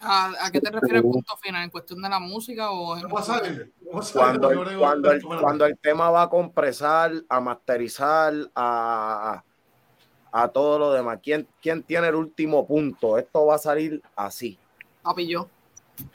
¿A, 0.00 0.32
a 0.40 0.50
qué 0.50 0.60
te 0.60 0.70
refieres 0.70 1.04
el 1.04 1.10
punto 1.10 1.36
final? 1.36 1.64
¿En 1.64 1.70
cuestión 1.70 2.00
de 2.00 2.08
la 2.08 2.18
música 2.18 2.70
o 2.70 2.96
cuando, 4.12 4.50
el, 4.50 4.68
digo, 4.68 4.80
cuando, 4.80 5.10
el, 5.10 5.18
espérate. 5.18 5.42
cuando 5.42 5.66
el 5.66 5.78
tema 5.78 6.10
va 6.10 6.22
a 6.22 6.28
compresar, 6.28 7.12
a 7.28 7.40
masterizar, 7.40 8.32
a, 8.54 9.42
a, 10.32 10.42
a 10.42 10.48
todo 10.48 10.78
lo 10.78 10.92
demás. 10.92 11.18
¿Quién, 11.22 11.46
¿Quién 11.60 11.82
tiene 11.82 12.08
el 12.08 12.14
último 12.14 12.66
punto? 12.66 13.18
Esto 13.18 13.46
va 13.46 13.56
a 13.56 13.58
salir 13.58 14.02
así. 14.14 14.58
papi 15.02 15.26
yo? 15.26 15.48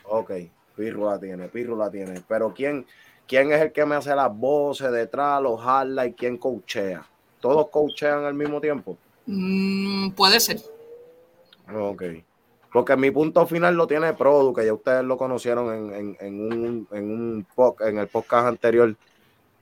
Ok, 0.05 0.31
Pirro 0.75 1.09
la 1.09 1.19
tiene, 1.19 1.47
Pirro 1.47 1.75
la 1.75 1.89
tiene. 1.89 2.23
Pero 2.27 2.53
¿quién, 2.53 2.85
quién 3.27 3.51
es 3.51 3.61
el 3.61 3.71
que 3.71 3.85
me 3.85 3.95
hace 3.95 4.15
las 4.15 4.35
voces 4.35 4.91
detrás, 4.91 5.41
los 5.41 5.59
highlights? 5.59 6.15
¿Quién 6.17 6.37
coachea? 6.37 7.05
¿Todos 7.39 7.69
coachean 7.69 8.25
al 8.25 8.35
mismo 8.35 8.61
tiempo? 8.61 8.97
Mm, 9.25 10.11
puede 10.11 10.39
ser. 10.39 10.59
Ok. 11.73 12.03
Porque 12.73 12.95
mi 12.95 13.11
punto 13.11 13.45
final 13.45 13.75
lo 13.75 13.85
tiene 13.85 14.13
Produ, 14.13 14.53
que 14.53 14.65
ya 14.65 14.73
ustedes 14.73 15.03
lo 15.03 15.17
conocieron 15.17 15.93
en, 15.93 16.17
en, 16.19 16.41
un, 16.41 16.87
en, 16.91 17.03
un 17.11 17.47
en 17.81 17.97
el 17.97 18.07
podcast 18.07 18.47
anterior. 18.47 18.95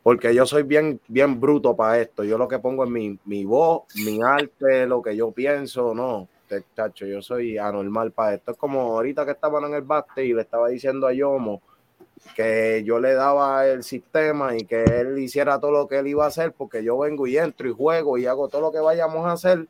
Porque 0.03 0.33
yo 0.33 0.45
soy 0.45 0.63
bien, 0.63 0.99
bien 1.07 1.39
bruto 1.39 1.75
para 1.75 1.99
esto. 1.99 2.23
Yo 2.23 2.37
lo 2.37 2.47
que 2.47 2.59
pongo 2.59 2.83
es 2.83 2.89
mi, 2.89 3.17
mi 3.25 3.45
voz, 3.45 3.83
mi 3.95 4.21
arte, 4.21 4.85
lo 4.85 5.01
que 5.01 5.15
yo 5.15 5.31
pienso. 5.31 5.93
No, 5.93 6.27
te- 6.47 6.63
yo 6.95 7.21
soy 7.21 7.57
anormal 7.57 8.11
para 8.11 8.35
esto. 8.35 8.51
Es 8.51 8.57
como 8.57 8.81
ahorita 8.81 9.25
que 9.25 9.31
estaban 9.31 9.65
en 9.65 9.73
el 9.73 9.81
bate 9.81 10.25
y 10.25 10.33
le 10.33 10.41
estaba 10.41 10.69
diciendo 10.69 11.07
a 11.07 11.13
Yomo 11.13 11.61
que 12.35 12.83
yo 12.85 12.99
le 12.99 13.13
daba 13.13 13.67
el 13.67 13.83
sistema 13.83 14.55
y 14.55 14.65
que 14.65 14.83
él 14.83 15.17
hiciera 15.19 15.59
todo 15.59 15.71
lo 15.71 15.87
que 15.87 15.99
él 15.99 16.07
iba 16.07 16.25
a 16.25 16.29
hacer, 16.29 16.53
porque 16.53 16.83
yo 16.83 16.97
vengo 16.97 17.27
y 17.27 17.37
entro 17.37 17.67
y 17.67 17.73
juego 17.73 18.17
y 18.17 18.25
hago 18.25 18.47
todo 18.47 18.61
lo 18.61 18.71
que 18.71 18.79
vayamos 18.79 19.25
a 19.25 19.33
hacer 19.33 19.67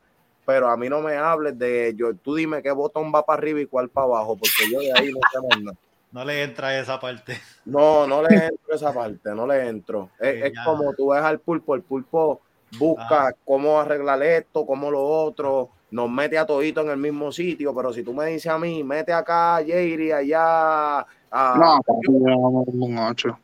pero 0.49 0.67
a 0.67 0.75
mí 0.77 0.89
no 0.89 0.99
me 0.99 1.15
hables 1.15 1.59
de 1.59 1.93
yo, 1.95 2.15
tú 2.15 2.33
dime 2.33 2.63
qué 2.63 2.71
botón 2.71 3.11
va 3.13 3.23
para 3.23 3.37
arriba 3.37 3.61
y 3.61 3.67
cuál 3.67 3.87
para 3.87 4.07
abajo, 4.07 4.35
porque 4.35 4.71
yo 4.71 4.79
de 4.79 4.91
ahí 4.97 5.11
no 5.11 5.19
sé 5.31 5.59
nada. 5.61 5.77
No 6.11 6.25
le 6.25 6.41
entra 6.41 6.79
esa 6.79 6.99
parte. 6.99 7.39
No, 7.65 8.07
no 8.07 8.23
le 8.23 8.33
entro 8.33 8.73
esa 8.73 8.91
parte, 8.91 9.29
no 9.35 9.45
le 9.45 9.67
entro. 9.67 10.09
Es, 10.19 10.51
como 10.65 10.95
tú 10.95 11.09
ves 11.09 11.21
al 11.21 11.37
pulpo, 11.37 11.75
el 11.75 11.83
pulpo 11.83 12.41
busca 12.79 13.31
cómo 13.45 13.79
arreglar 13.79 14.23
esto, 14.23 14.65
cómo 14.65 14.89
lo 14.89 15.05
otro, 15.05 15.69
nos 15.91 16.09
mete 16.09 16.39
a 16.39 16.47
todito 16.47 16.81
en 16.81 16.89
el 16.89 16.97
mismo 16.97 17.31
sitio, 17.31 17.75
pero 17.75 17.93
si 17.93 18.01
tú 18.01 18.15
me 18.15 18.25
dices 18.25 18.51
a 18.51 18.57
mí, 18.57 18.83
mete 18.83 19.13
acá 19.13 19.57
a 19.57 19.63
Jairi, 19.63 20.11
allá 20.11 21.05
a... 21.31 21.55
No, 21.57 21.81
papi, 21.85 22.07
yo 22.07 22.37
un 22.37 22.97
ocho. 22.97 23.37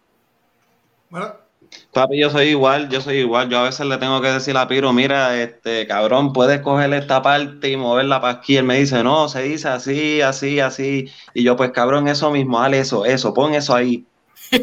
Mira, 1.10 1.46
Papi, 1.94 2.20
yo 2.20 2.30
soy 2.30 2.48
igual, 2.48 2.90
yo 2.90 3.00
soy 3.02 3.18
igual. 3.18 3.50
Yo 3.50 3.60
a 3.60 3.64
veces 3.64 3.86
le 3.86 3.98
tengo 3.98 4.22
que 4.22 4.28
decir 4.28 4.58
a 4.58 4.68
Piro, 4.68 4.92
mira, 4.92 5.42
este 5.42 5.88
cabrón, 5.88 6.34
puedes 6.34 6.60
coger 6.62 6.94
esta 6.94 7.22
parte 7.22 7.70
y 7.70 7.78
moverla 7.78 8.20
para 8.22 8.34
aquí. 8.34 8.58
Él 8.58 8.66
me 8.66 8.78
dice, 8.78 9.04
no, 9.04 9.30
se 9.30 9.44
dice 9.44 9.70
así, 9.70 10.22
así, 10.22 10.60
así. 10.60 11.10
Y 11.34 11.44
yo, 11.44 11.56
pues 11.56 11.72
cabrón, 11.72 12.08
eso 12.08 12.32
mismo, 12.32 12.60
dale 12.60 12.80
eso, 12.80 13.06
eso, 13.06 13.34
pon 13.34 13.54
eso 13.54 13.74
ahí. 13.74 14.06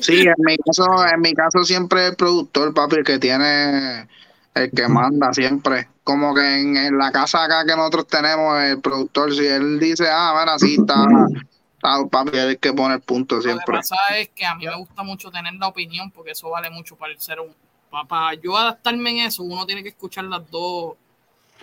Sí, 0.00 0.20
en 0.20 0.34
mi 0.38 0.56
caso, 0.58 0.84
en 1.12 1.20
mi 1.20 1.32
caso 1.32 1.64
siempre 1.64 2.08
el 2.08 2.16
productor, 2.16 2.72
papi, 2.74 2.96
el 2.96 3.04
que 3.04 3.18
tiene, 3.18 4.08
el 4.54 4.70
que 4.70 4.88
manda 4.88 5.32
siempre. 5.32 5.88
Como 6.04 6.34
que 6.34 6.60
en, 6.60 6.76
en 6.76 6.98
la 6.98 7.12
casa 7.12 7.44
acá 7.44 7.64
que 7.64 7.76
nosotros 7.76 8.06
tenemos, 8.08 8.62
el 8.62 8.80
productor, 8.80 9.34
si 9.34 9.46
él 9.46 9.80
dice, 9.80 10.08
ah, 10.10 10.32
bueno, 10.34 10.52
así 10.52 10.74
está, 10.74 11.06
está, 11.82 12.08
papi, 12.08 12.38
el 12.38 12.58
que 12.58 12.72
pone 12.72 12.94
el 12.94 13.00
punto 13.02 13.36
Lo 13.36 13.42
que 13.42 13.48
siempre. 13.48 13.76
pasa 13.78 13.96
es 14.16 14.28
que 14.30 14.44
a 14.46 14.54
mí 14.54 14.66
me 14.66 14.76
gusta 14.76 15.02
mucho 15.02 15.30
tener 15.30 15.54
la 15.54 15.68
opinión 15.68 16.10
porque 16.10 16.32
eso 16.32 16.50
vale 16.50 16.70
mucho 16.70 16.96
para 16.96 17.12
el 17.12 17.20
ser 17.20 17.40
humano. 17.40 17.56
Para, 17.90 18.04
para 18.08 18.34
yo 18.34 18.56
adaptarme 18.56 19.10
en 19.10 19.18
eso, 19.26 19.42
uno 19.42 19.66
tiene 19.66 19.82
que 19.82 19.90
escuchar 19.90 20.24
las 20.24 20.48
dos. 20.50 20.94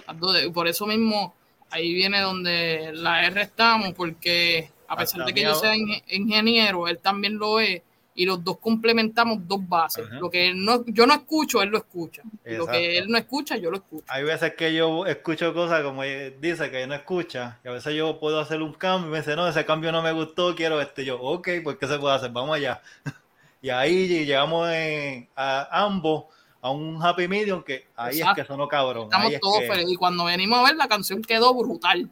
Las 0.07 0.19
dos 0.19 0.33
de- 0.33 0.49
por 0.51 0.67
eso 0.67 0.85
mismo, 0.85 1.33
ahí 1.71 1.93
viene 1.93 2.21
donde 2.21 2.91
la 2.93 3.25
R 3.25 3.41
estamos, 3.41 3.93
porque 3.93 4.71
a 4.87 4.95
pesar 4.95 5.25
de 5.25 5.33
que 5.33 5.41
yo 5.43 5.55
sea 5.55 5.75
inge- 5.75 6.03
ingeniero, 6.09 6.87
él 6.87 6.99
también 6.99 7.37
lo 7.37 7.59
es, 7.59 7.81
y 8.19 8.25
los 8.25 8.43
dos 8.43 8.57
complementamos 8.57 9.47
dos 9.47 9.65
bases. 9.65 10.05
Ajá. 10.05 10.19
Lo 10.19 10.29
que 10.29 10.49
él 10.49 10.65
no, 10.65 10.83
yo 10.87 11.07
no 11.07 11.13
escucho, 11.13 11.61
él 11.61 11.69
lo 11.69 11.77
escucha. 11.77 12.21
Y 12.45 12.55
lo 12.55 12.67
que 12.67 12.97
él 12.97 13.07
no 13.09 13.17
escucha, 13.17 13.55
yo 13.55 13.71
lo 13.71 13.77
escucho. 13.77 14.03
Hay 14.09 14.25
veces 14.25 14.55
que 14.55 14.73
yo 14.73 15.05
escucho 15.05 15.53
cosas 15.53 15.83
como 15.83 16.03
él 16.03 16.35
dice 16.41 16.69
que 16.69 16.85
no 16.85 16.95
escucha, 16.95 17.59
y 17.63 17.69
a 17.69 17.71
veces 17.71 17.95
yo 17.95 18.19
puedo 18.19 18.41
hacer 18.41 18.61
un 18.61 18.73
cambio 18.73 19.07
y 19.07 19.11
me 19.13 19.17
dice, 19.19 19.37
no, 19.37 19.47
ese 19.47 19.63
cambio 19.63 19.93
no 19.93 20.01
me 20.01 20.11
gustó, 20.11 20.53
quiero 20.53 20.81
este. 20.81 21.05
Yo, 21.05 21.17
ok, 21.21 21.47
pues 21.63 21.77
¿qué 21.77 21.87
se 21.87 21.97
puede 21.97 22.15
hacer? 22.15 22.31
Vamos 22.31 22.55
allá. 22.57 22.81
Y 23.61 23.69
ahí 23.69 24.07
llegamos 24.07 24.69
en- 24.69 25.27
a 25.35 25.83
ambos 25.85 26.25
a 26.61 26.71
un 26.71 27.01
happy 27.01 27.27
medium 27.29 27.61
que 27.63 27.87
ahí 27.95 28.17
Exacto. 28.19 28.41
es 28.41 28.47
que 28.47 28.53
sonó 28.53 28.67
cabrón. 28.67 29.03
Estamos 29.05 29.27
ahí 29.27 29.33
es 29.35 29.39
todos 29.41 29.59
que- 29.59 29.67
felices. 29.67 29.91
Y 29.91 29.95
cuando 29.97 30.25
venimos 30.25 30.59
a 30.59 30.63
ver, 30.63 30.75
la 30.75 30.87
canción 30.89 31.21
quedó 31.21 31.53
brutal. 31.53 32.09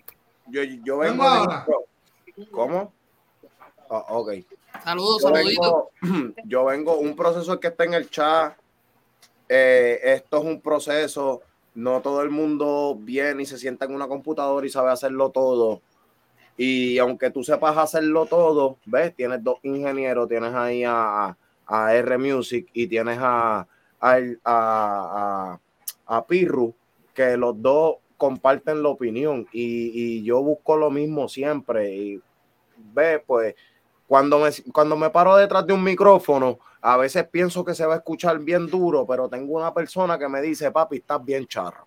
Yo, 0.47 0.61
yo 0.63 0.97
vengo 0.99 1.23
ahora. 1.23 1.65
¿Cómo? 2.51 2.93
Ah, 3.89 4.05
ok. 4.09 4.31
Saludos, 4.87 5.21
yo 5.21 5.27
saluditos. 5.33 5.73
vengo, 6.01 6.33
yo 6.45 6.63
vengo, 6.65 6.97
un 6.97 7.13
proceso 7.13 7.59
que 7.59 7.67
está 7.67 7.83
en 7.83 7.93
el 7.93 8.09
chat. 8.09 8.53
eh, 9.49 9.99
esto 10.01 10.37
es 10.37 10.43
un 10.45 10.61
proceso. 10.61 11.41
No 11.75 12.01
todo 12.01 12.21
el 12.21 12.29
mundo 12.29 12.97
viene 12.97 13.43
y 13.43 13.45
se 13.45 13.57
sienta 13.57 13.83
en 13.85 13.93
una 13.93 14.07
computadora 14.07 14.65
y 14.65 14.69
sabe 14.69 14.91
hacerlo 14.91 15.29
todo. 15.29 15.81
Y 16.55 16.97
aunque 16.99 17.29
tú 17.31 17.43
sepas 17.43 17.77
hacerlo 17.77 18.27
todo, 18.27 18.77
ves, 18.85 19.13
tienes 19.13 19.43
dos 19.43 19.57
ingenieros, 19.63 20.29
tienes 20.29 20.53
ahí 20.55 20.83
a, 20.85 21.37
a 21.65 21.95
R 21.95 22.17
Music 22.17 22.69
y 22.73 22.87
tienes 22.87 23.17
a, 23.21 23.67
a, 23.99 24.17
a, 24.45 25.59
a- 26.07 26.25
Pirru, 26.27 26.73
que 27.13 27.35
los 27.35 27.61
dos 27.61 27.97
comparten 28.15 28.81
la 28.81 28.89
opinión. 28.89 29.47
Y, 29.51 29.91
y 29.93 30.23
yo 30.23 30.41
busco 30.41 30.77
lo 30.77 30.89
mismo 30.89 31.27
siempre. 31.27 31.93
Y 31.93 32.21
ves, 32.93 33.21
pues 33.27 33.53
cuando 34.07 34.39
me, 34.39 34.49
cuando 34.71 34.95
me 34.95 35.09
paro 35.09 35.35
detrás 35.35 35.67
de 35.67 35.73
un 35.73 35.83
micrófono, 35.83 36.59
a 36.81 36.97
veces 36.97 37.27
pienso 37.27 37.65
que 37.65 37.75
se 37.75 37.85
va 37.85 37.95
a 37.95 37.97
escuchar 37.97 38.39
bien 38.39 38.67
duro, 38.67 39.05
pero 39.05 39.27
tengo 39.27 39.57
una 39.57 39.73
persona 39.73 40.17
que 40.17 40.29
me 40.29 40.41
dice, 40.41 40.71
papi, 40.71 40.97
estás 40.97 41.23
bien 41.23 41.45
charro. 41.47 41.85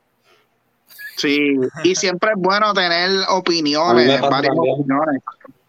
Sí, 1.17 1.59
y 1.85 1.95
siempre 1.95 2.31
es 2.33 2.39
bueno 2.39 2.73
tener 2.73 3.11
opiniones, 3.29 4.21
varias 4.21 4.21
también. 4.21 4.55
opiniones. 4.59 5.23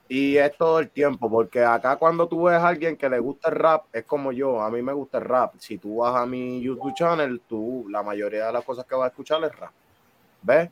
Y 0.08 0.36
es 0.36 0.58
todo 0.58 0.80
el 0.80 0.90
tiempo, 0.90 1.30
porque 1.30 1.64
acá 1.64 1.96
cuando 1.96 2.28
tú 2.28 2.44
ves 2.44 2.58
a 2.58 2.68
alguien 2.68 2.98
que 2.98 3.10
le 3.10 3.20
gusta 3.20 3.48
el 3.48 3.56
rap, 3.56 3.86
es 3.94 4.04
como 4.04 4.34
yo, 4.34 4.62
a 4.62 4.70
mí 4.70 4.82
me 4.82 4.92
gusta 4.92 5.20
el 5.20 5.24
rap. 5.24 5.54
Si 5.58 5.78
tú 5.78 5.98
vas 5.98 6.16
a 6.16 6.26
mi 6.26 6.62
YouTube 6.62 6.94
channel, 6.94 7.42
tú, 7.48 7.86
la 7.90 8.04
mayoría 8.04 8.48
de 8.48 8.54
las 8.54 8.66
cosas 8.66 8.86
que 8.86 8.96
vas 8.96 9.06
a 9.06 9.08
escuchar 9.08 9.42
es 9.46 9.58
rap. 9.58 9.72
¿Ves? 10.42 10.70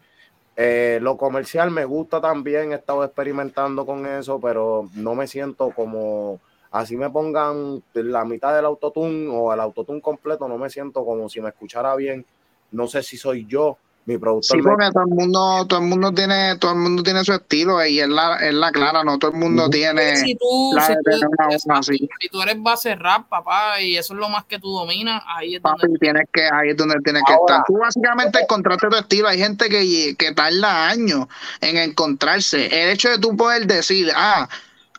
Eh, 0.61 0.99
lo 1.01 1.15
comercial 1.15 1.71
me 1.71 1.85
gusta 1.85 2.19
también, 2.19 2.73
he 2.73 2.75
estado 2.75 3.05
experimentando 3.05 3.85
con 3.85 4.05
eso, 4.05 4.41
pero 4.41 4.89
no 4.93 5.15
me 5.15 5.25
siento 5.25 5.69
como 5.69 6.41
así 6.69 6.97
me 6.97 7.09
pongan 7.09 7.81
la 7.93 8.25
mitad 8.25 8.53
del 8.53 8.65
autotune 8.65 9.29
o 9.29 9.53
el 9.53 9.59
autotune 9.61 10.01
completo, 10.01 10.49
no 10.49 10.57
me 10.57 10.69
siento 10.69 11.05
como 11.05 11.29
si 11.29 11.39
me 11.39 11.47
escuchara 11.47 11.95
bien. 11.95 12.25
No 12.71 12.87
sé 12.89 13.03
si 13.03 13.15
soy 13.15 13.45
yo, 13.45 13.77
mi 14.09 14.17
productor. 14.17 14.57
Sí, 14.57 14.63
porque 14.63 14.89
todo 14.91 15.03
el 15.03 15.09
mundo, 15.09 15.65
todo 15.67 15.79
el 15.79 15.85
mundo 15.85 16.11
tiene, 16.11 16.57
todo 16.57 16.71
el 16.71 16.79
mundo 16.79 17.03
tiene 17.03 17.23
su 17.23 17.31
estilo 17.31 17.85
y 17.85 17.99
es 17.99 18.09
la, 18.09 18.37
es 18.37 18.53
la 18.53 18.71
clara, 18.71 19.03
no 19.03 19.19
todo 19.19 19.31
el 19.31 19.37
mundo 19.37 19.69
tiene 19.69 20.17
Si 20.17 20.35
tú, 20.35 20.71
la 20.73 20.87
si, 20.87 20.93
tú, 20.93 21.27
una 21.65 21.79
así. 21.79 22.09
si 22.19 22.29
tú 22.29 22.41
eres 22.41 22.61
base 22.61 22.95
rap, 22.95 23.29
papá, 23.29 23.79
y 23.79 23.97
eso 23.97 24.13
es 24.13 24.19
lo 24.19 24.29
más 24.29 24.45
que 24.45 24.57
tú 24.59 24.71
dominas, 24.71 25.21
ahí 25.27 25.55
es 25.55 25.61
Papi, 25.61 25.83
donde 25.83 25.99
tienes 25.99 26.23
que, 26.33 26.41
ahí 26.51 26.69
es 26.69 26.77
donde 26.77 26.95
tienes 27.03 27.21
que 27.25 27.33
estar. 27.33 27.61
Tú 27.67 27.77
básicamente 27.77 28.39
encontraste 28.39 28.87
tu 28.87 28.95
estilo. 28.95 29.27
Hay 29.27 29.37
gente 29.37 29.69
que, 29.69 30.15
que 30.17 30.31
tarda 30.33 30.89
años 30.89 31.27
en 31.61 31.77
encontrarse. 31.77 32.65
El 32.65 32.89
hecho 32.89 33.09
de 33.09 33.19
tú 33.19 33.37
poder 33.37 33.67
decir, 33.67 34.11
ah, 34.15 34.49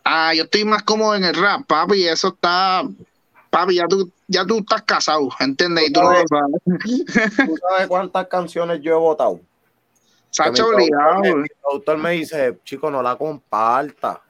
ah, 0.04 0.32
yo 0.34 0.44
estoy 0.44 0.64
más 0.64 0.84
cómodo 0.84 1.16
en 1.16 1.24
el 1.24 1.34
rap, 1.34 1.66
papi, 1.66 2.06
eso 2.06 2.28
está, 2.28 2.84
papi, 3.50 3.74
ya 3.76 3.86
tú, 3.86 4.10
ya 4.28 4.44
tú 4.46 4.58
estás 4.58 4.82
casado, 4.82 5.28
¿entiendes? 5.40 5.88
Y 5.88 5.92
tú 5.92 6.00
no 6.00 6.08
sabes. 6.08 6.26
¿Tú 7.46 7.56
sabes 7.68 7.88
cuántas 7.88 8.26
canciones 8.28 8.80
yo 8.80 8.92
he 8.94 8.98
votado? 8.98 9.40
Mi 10.52 10.60
obligado. 10.60 11.20
productor 11.20 11.20
me- 11.20 11.34
mi 11.42 11.48
productor 11.60 11.98
me 11.98 12.10
dice, 12.12 12.58
chico, 12.64 12.90
no 12.90 13.02
la 13.02 13.16
comparta. 13.16 14.22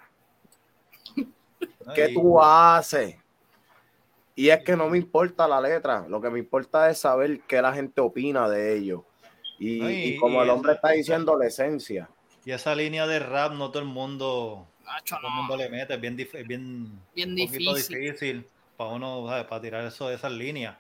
¿Qué 1.95 2.09
tú 2.09 2.41
haces? 2.41 3.17
Y 4.35 4.49
es 4.49 4.65
que 4.65 4.75
no 4.77 4.89
me 4.89 4.97
importa 4.97 5.47
la 5.47 5.61
letra, 5.61 6.07
lo 6.09 6.21
que 6.21 6.31
me 6.31 6.39
importa 6.39 6.89
es 6.89 6.99
saber 6.99 7.41
qué 7.43 7.61
la 7.61 7.75
gente 7.75 8.01
opina 8.01 8.49
de 8.49 8.77
ello. 8.79 9.05
Y, 9.59 10.17
como 10.17 10.41
y 10.41 10.45
el 10.45 10.51
hombre 10.51 10.73
está 10.73 10.91
diciendo, 10.93 11.37
la 11.37 11.47
esencia. 11.47 12.09
Y 12.47 12.53
esa 12.53 12.75
línea 12.75 13.07
de 13.07 13.19
rap 13.19 13.53
no 13.53 13.71
todo 13.71 13.83
el 13.83 13.89
mundo, 13.89 14.67
Nacho, 14.87 15.17
todo 15.17 15.27
el 15.29 15.35
no, 15.35 15.37
mundo 15.43 15.57
le 15.59 15.69
mete, 15.69 15.95
es 15.95 16.01
bien, 16.01 16.17
dif- 16.17 16.35
es 16.35 16.47
bien, 16.47 16.99
bien 17.15 17.31
un 17.33 17.37
poquito 17.47 17.75
difícil. 17.75 17.99
difícil 17.99 18.49
para 18.81 18.93
uno, 18.93 19.27
para 19.27 19.61
tirar 19.61 19.85
eso 19.85 20.09
de 20.09 20.15
esas 20.15 20.33
líneas. 20.33 20.75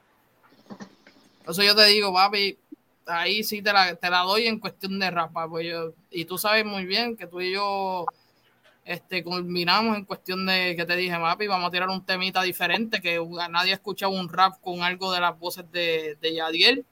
Eso 1.46 1.62
yo 1.62 1.76
te 1.76 1.84
digo, 1.84 2.10
papi, 2.10 2.56
ahí 3.04 3.44
sí 3.44 3.60
te 3.60 3.74
la, 3.74 3.94
te 3.94 4.08
la 4.08 4.20
doy 4.20 4.46
en 4.46 4.58
cuestión 4.58 4.98
de 4.98 5.10
rap, 5.10 5.30
papi. 5.34 5.66
Yo- 5.68 5.92
y 6.10 6.24
tú 6.24 6.38
sabes 6.38 6.64
muy 6.64 6.86
bien 6.86 7.14
que 7.14 7.26
tú 7.26 7.42
y 7.42 7.52
yo 7.52 8.06
este, 8.86 9.22
combinamos 9.22 9.98
en 9.98 10.06
cuestión 10.06 10.46
de 10.46 10.74
que 10.76 10.86
te 10.86 10.96
dije, 10.96 11.14
papi, 11.14 11.46
vamos 11.46 11.68
a 11.68 11.70
tirar 11.72 11.90
un 11.90 12.02
temita 12.02 12.40
diferente, 12.40 13.02
que 13.02 13.20
nadie 13.50 13.72
ha 13.72 13.74
escuchado 13.74 14.12
un 14.12 14.30
rap 14.30 14.58
con 14.62 14.82
algo 14.82 15.12
de 15.12 15.20
las 15.20 15.38
voces 15.38 15.70
de, 15.70 16.16
de 16.22 16.34
Yadiel. 16.34 16.86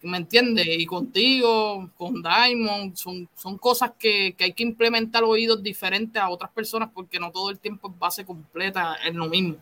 ¿Me 0.00 0.16
entiendes? 0.16 0.66
Y 0.66 0.86
contigo, 0.86 1.90
con 1.98 2.22
Diamond, 2.22 2.96
son, 2.96 3.28
son 3.36 3.58
cosas 3.58 3.92
que, 3.98 4.32
que 4.32 4.44
hay 4.44 4.54
que 4.54 4.62
implementar 4.62 5.24
oídos 5.24 5.62
diferentes 5.62 6.22
a 6.22 6.30
otras 6.30 6.50
personas 6.52 6.88
porque 6.94 7.20
no 7.20 7.30
todo 7.30 7.50
el 7.50 7.58
tiempo 7.58 7.90
es 7.90 7.98
base 7.98 8.24
completa, 8.24 8.94
es 9.06 9.14
lo 9.14 9.26
mismo. 9.26 9.58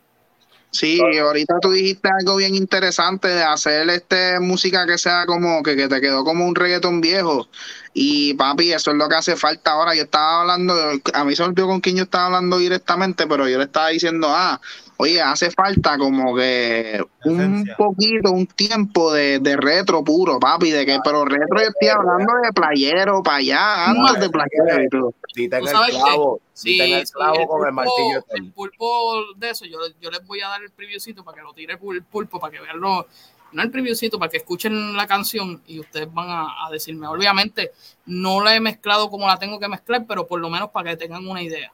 Sí, 0.71 1.01
ahorita 1.01 1.59
tú 1.61 1.73
dijiste 1.73 2.09
algo 2.21 2.37
bien 2.37 2.55
interesante 2.55 3.29
de 3.29 3.43
hacer 3.43 3.89
este 3.89 4.39
música 4.39 4.87
que 4.87 4.99
sea 4.99 5.25
como 5.25 5.63
que, 5.63 5.75
que 5.77 5.89
te 5.89 6.01
quedó 6.01 6.25
como 6.25 6.47
un 6.47 6.55
reggaetón 6.55 7.01
viejo. 7.01 7.49
Y 7.95 8.35
papi, 8.35 8.73
eso 8.73 8.91
es 8.91 8.97
lo 8.97 9.09
que 9.09 9.17
hace 9.17 9.35
falta 9.37 9.73
ahora. 9.73 9.95
Yo 9.95 10.03
estaba 10.03 10.43
hablando, 10.43 10.75
a 11.15 11.25
mí 11.25 11.35
se 11.35 11.43
me 11.43 11.49
olvidó 11.49 11.69
con 11.69 11.81
quién 11.81 11.97
yo 11.97 12.05
estaba 12.05 12.27
hablando 12.27 12.59
directamente, 12.59 13.27
pero 13.27 13.49
yo 13.49 13.59
le 13.59 13.65
estaba 13.65 13.89
diciendo, 13.89 14.29
ah, 14.31 14.61
oye, 14.99 15.21
hace 15.23 15.51
falta 15.51 15.97
como 15.97 16.35
que 16.37 17.03
un 17.25 17.69
poquito, 17.77 18.33
un 18.33 18.47
tiempo 18.47 19.13
de, 19.13 19.39
de 19.39 19.57
retro 19.57 20.03
puro, 20.05 20.39
papi, 20.39 20.71
de 20.71 20.85
que, 20.85 20.99
pero 21.03 21.25
retro 21.25 21.61
yo 21.61 21.69
estoy 21.69 21.89
hablando 21.89 22.33
de 22.43 22.53
playero 22.53 23.23
para 23.23 23.37
allá, 23.39 23.87
antes 23.91 24.21
de 24.21 24.29
playero 24.29 24.83
y 24.83 24.89
todo. 24.89 25.15
Si 25.35 25.49
ten 25.49 25.61
¿Tú 25.61 25.69
el 25.69 25.91
clavo, 25.91 26.41
Sí, 26.53 26.73
si 26.73 26.79
ten 26.79 26.93
el 26.95 27.07
sí, 27.07 27.13
clavo 27.13 27.41
el 27.41 27.47
con 27.47 27.67
el 27.67 27.73
martillo. 27.73 28.25
el 28.31 28.53
pulpo 28.53 29.25
de 29.37 29.51
eso, 29.51 29.65
yo, 29.65 29.79
yo 30.01 30.11
les 30.11 30.27
voy 30.27 30.41
a 30.41 30.49
dar 30.49 30.63
el 30.63 30.71
previewcito 30.71 31.25
para 31.25 31.37
que 31.37 31.43
lo 31.45 31.53
tire 31.55 31.79
el 31.81 32.03
pulpo, 32.03 32.41
para 32.41 32.53
que 32.53 32.61
vean 32.61 32.81
lo, 32.81 33.07
no 33.53 33.63
el 33.63 33.71
previewcito, 33.71 34.19
para 34.19 34.31
que 34.31 34.39
escuchen 34.39 34.97
la 34.97 35.07
canción 35.07 35.63
y 35.69 35.79
ustedes 35.79 36.13
van 36.13 36.29
a, 36.29 36.67
a 36.67 36.71
decirme. 36.73 37.07
Obviamente, 37.07 37.71
no 38.07 38.43
la 38.43 38.57
he 38.57 38.61
mezclado 38.61 39.09
como 39.11 39.29
la 39.29 39.39
tengo 39.39 39.61
que 39.61 39.69
mezclar, 39.69 40.05
pero 40.09 40.27
por 40.27 40.41
lo 40.41 40.51
menos 40.51 40.71
para 40.71 40.91
que 40.91 40.97
tengan 40.97 41.25
una 41.27 41.41
idea. 41.41 41.71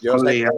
Yo 0.00 0.18
sé, 0.18 0.44
que, 0.44 0.48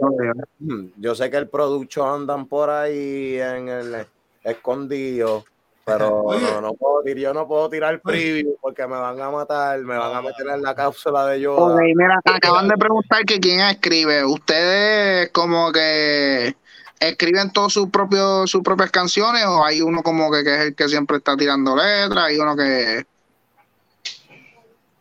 yo 0.97 1.15
sé 1.15 1.29
que 1.29 1.37
el 1.37 1.47
producto 1.47 2.11
andan 2.11 2.45
por 2.45 2.69
ahí 2.69 3.39
en 3.39 3.69
el 3.69 4.07
escondido, 4.43 5.45
pero 5.85 6.23
Oye. 6.23 6.41
no, 6.41 6.61
no 6.61 6.73
puedo, 6.73 7.03
yo 7.05 7.33
no 7.33 7.47
puedo 7.47 7.69
tirar 7.69 7.99
preview 8.01 8.55
porque 8.61 8.85
me 8.87 8.97
van 8.97 9.19
a 9.19 9.29
matar, 9.31 9.79
me 9.79 9.97
van 9.97 10.15
a 10.15 10.21
meter 10.21 10.47
en 10.47 10.61
la 10.61 10.75
cápsula 10.75 11.25
de. 11.27 11.47
Ok, 11.47 11.79
mira, 11.95 12.19
acaban 12.25 12.67
de 12.67 12.77
preguntar 12.77 13.25
que 13.25 13.39
quién 13.39 13.61
escribe. 13.61 14.23
¿Ustedes 14.25 15.29
como 15.31 15.71
que 15.71 16.55
escriben 16.99 17.51
todos 17.51 17.73
sus 17.73 17.89
propios 17.89 18.51
sus 18.51 18.61
propias 18.61 18.91
canciones 18.91 19.45
o 19.45 19.63
hay 19.63 19.81
uno 19.81 20.03
como 20.03 20.29
que, 20.31 20.43
que 20.43 20.53
es 20.53 20.61
el 20.61 20.75
que 20.75 20.89
siempre 20.89 21.17
está 21.17 21.37
tirando 21.37 21.75
letras, 21.75 22.25
hay 22.25 22.37
uno 22.37 22.55
que 22.55 23.05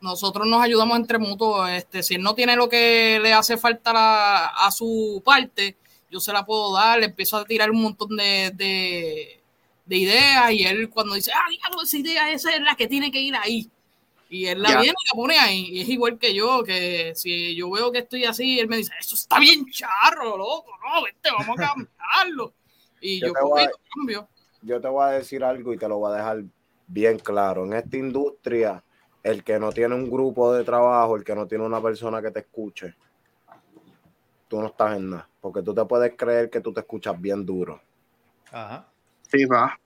Nosotros 0.01 0.47
nos 0.47 0.63
ayudamos 0.63 0.97
entre 0.99 1.19
mutuos. 1.19 1.69
Este, 1.71 2.03
si 2.03 2.15
él 2.15 2.23
no 2.23 2.35
tiene 2.35 2.55
lo 2.57 2.69
que 2.69 3.19
le 3.23 3.33
hace 3.33 3.57
falta 3.57 3.93
la- 3.93 4.47
a 4.47 4.71
su 4.71 5.21
parte, 5.25 5.77
yo 6.11 6.21
se 6.21 6.33
la 6.33 6.45
puedo 6.47 6.73
dar, 6.75 7.01
le 7.01 7.07
empiezo 7.07 7.37
a 7.37 7.45
tirar 7.45 7.71
un 7.71 7.83
montón 7.83 8.17
de, 8.17 8.53
de, 8.55 9.41
de 9.85 9.97
ideas 9.97 10.53
y 10.53 10.63
él 10.65 10.89
cuando 10.89 11.15
dice, 11.15 11.33
ah, 11.35 11.49
diablo, 11.51 11.83
esa 11.83 11.97
idea 11.97 12.31
esa 12.31 12.55
es 12.55 12.61
la 12.63 12.77
que 12.77 12.87
tiene 12.87 13.11
que 13.11 13.21
ir 13.21 13.35
ahí. 13.37 13.69
Y 14.31 14.47
él 14.47 14.63
la 14.63 14.71
Ya. 14.71 14.81
viene 14.81 14.95
y 15.05 15.09
la 15.09 15.17
pone 15.17 15.39
ahí. 15.39 15.67
Y 15.71 15.81
es 15.81 15.89
igual 15.89 16.19
que 16.19 16.35
yo, 16.35 16.63
que 16.63 17.13
si 17.17 17.57
yo 17.57 17.71
veo 17.71 17.91
que 17.91 17.99
estoy 18.01 18.25
así, 18.25 18.61
él 18.61 18.69
me 18.69 18.77
dice, 18.77 18.93
eso 19.01 19.15
está 19.15 19.39
bien 19.41 19.67
charro, 19.71 20.37
loco, 20.37 20.71
no, 20.87 21.03
vente, 21.03 21.31
vamos 21.37 21.59
a 21.59 21.75
cambiarlo. 21.75 22.53
Y 23.01 23.21
Yo 23.21 23.29
yo, 23.29 23.33
voy 23.49 23.63
a- 23.63 23.67
"Ok, 23.67 23.71
cambio. 23.95 24.29
Yo 24.63 24.81
te 24.81 24.89
voy 24.89 25.05
a 25.05 25.11
decir 25.11 25.43
algo 25.45 25.73
y 25.73 25.79
te 25.79 25.89
lo 25.89 25.99
voy 25.99 26.13
a 26.13 26.17
dejar 26.17 26.43
bien 26.87 27.19
claro. 27.19 27.65
En 27.65 27.73
esta 27.75 27.97
industria, 27.97 28.83
el 29.29 29.45
que 29.45 29.59
no 29.59 29.73
tiene 29.73 29.95
un 29.95 30.11
grupo 30.11 30.53
de 30.55 30.65
trabajo, 30.65 31.17
el 31.17 31.25
que 31.25 31.35
no 31.35 31.47
tiene 31.47 31.65
una 31.65 31.83
persona 31.83 32.23
que 32.23 32.31
te 32.31 32.41
escuche, 32.41 32.95
tú 34.49 34.61
no 34.61 34.69
estás 34.69 34.97
en 34.97 35.11
nada. 35.11 35.29
Porque 35.41 35.63
tú 35.63 35.75
te 35.75 35.85
puedes 35.85 36.15
creer 36.17 36.51
que 36.51 36.61
tú 36.61 36.73
te 36.73 36.81
escuchas 36.81 37.21
bien 37.21 37.45
duro. 37.45 37.81
Ajá. 38.51 38.87
sí 39.31 39.45
va. 39.45 39.79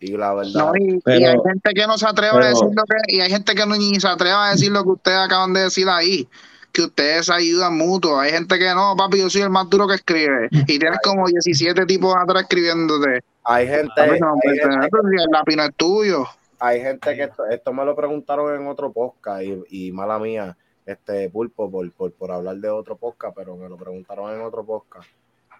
Y 0.00 0.16
la 0.16 0.32
verdad, 0.34 0.72
No, 0.72 0.72
y, 0.76 1.00
hay 1.06 1.36
gente 1.44 1.70
que 1.74 1.86
no 1.86 1.98
se 1.98 2.06
atreve 2.06 2.36
a 2.36 2.48
decir 2.48 2.68
lo 2.72 2.84
que, 2.84 3.16
y 3.16 3.20
hay 3.20 3.30
gente 3.30 3.54
que 3.54 3.66
no 3.66 3.76
ni 3.76 3.98
se 3.98 4.06
atreve 4.06 4.34
a 4.34 4.50
decir 4.50 4.70
lo 4.70 4.84
que 4.84 4.90
ustedes 4.90 5.18
acaban 5.18 5.52
de 5.52 5.62
decir 5.62 5.88
ahí, 5.88 6.28
que 6.72 6.82
ustedes 6.82 7.28
ayudan 7.30 7.76
mutuo. 7.76 8.18
Hay 8.20 8.30
gente 8.30 8.58
que 8.58 8.74
no, 8.74 8.94
papi, 8.96 9.18
yo 9.18 9.28
soy 9.30 9.42
el 9.42 9.50
más 9.50 9.68
duro 9.68 9.88
que 9.88 9.96
escribe. 9.96 10.48
Y 10.50 10.78
tienes 10.78 10.98
como 11.02 11.26
17 11.26 11.84
tipos 11.86 12.14
atrás 12.16 12.42
escribiéndote. 12.42 13.24
hay 13.44 13.66
gente, 13.66 13.92
Papi, 13.96 14.20
no, 14.20 14.34
hay 14.34 14.40
pues, 14.42 14.60
gente- 14.60 15.22
el 15.24 15.30
lápiz 15.32 15.56
no 15.56 15.62
es 15.64 15.74
tuyo. 15.76 16.26
Hay 16.58 16.80
gente 16.80 17.14
que 17.16 17.24
esto, 17.24 17.46
esto 17.46 17.72
me 17.72 17.84
lo 17.84 17.94
preguntaron 17.94 18.54
en 18.60 18.66
otro 18.68 18.92
podcast 18.92 19.42
y, 19.42 19.88
y 19.88 19.92
mala 19.92 20.18
mía, 20.18 20.56
este 20.86 21.28
pulpo 21.30 21.70
por, 21.70 21.90
por, 21.92 22.12
por 22.12 22.32
hablar 22.32 22.56
de 22.56 22.70
otro 22.70 22.96
podcast, 22.96 23.34
pero 23.36 23.56
me 23.56 23.68
lo 23.68 23.76
preguntaron 23.76 24.32
en 24.34 24.40
otro 24.40 24.64
podcast. 24.64 25.08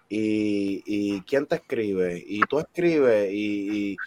Y, 0.09 0.81
y 0.85 1.21
quién 1.21 1.45
te 1.45 1.55
escribe, 1.57 2.23
y 2.25 2.41
tú 2.41 2.59
escribes, 2.59 3.31
y, 3.31 3.91
y 3.91 3.97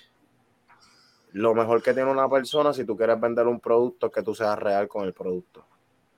lo 1.33 1.55
mejor 1.55 1.83
que 1.83 1.95
tiene 1.95 2.11
una 2.11 2.29
persona 2.29 2.73
si 2.73 2.85
tú 2.85 2.97
quieres 2.97 3.21
vender 3.21 3.47
un 3.47 3.61
producto 3.61 4.07
es 4.09 4.13
que 4.13 4.23
tú 4.23 4.35
seas 4.35 4.59
real 4.59 4.89
con 4.89 5.05
el 5.05 5.13
producto. 5.13 5.65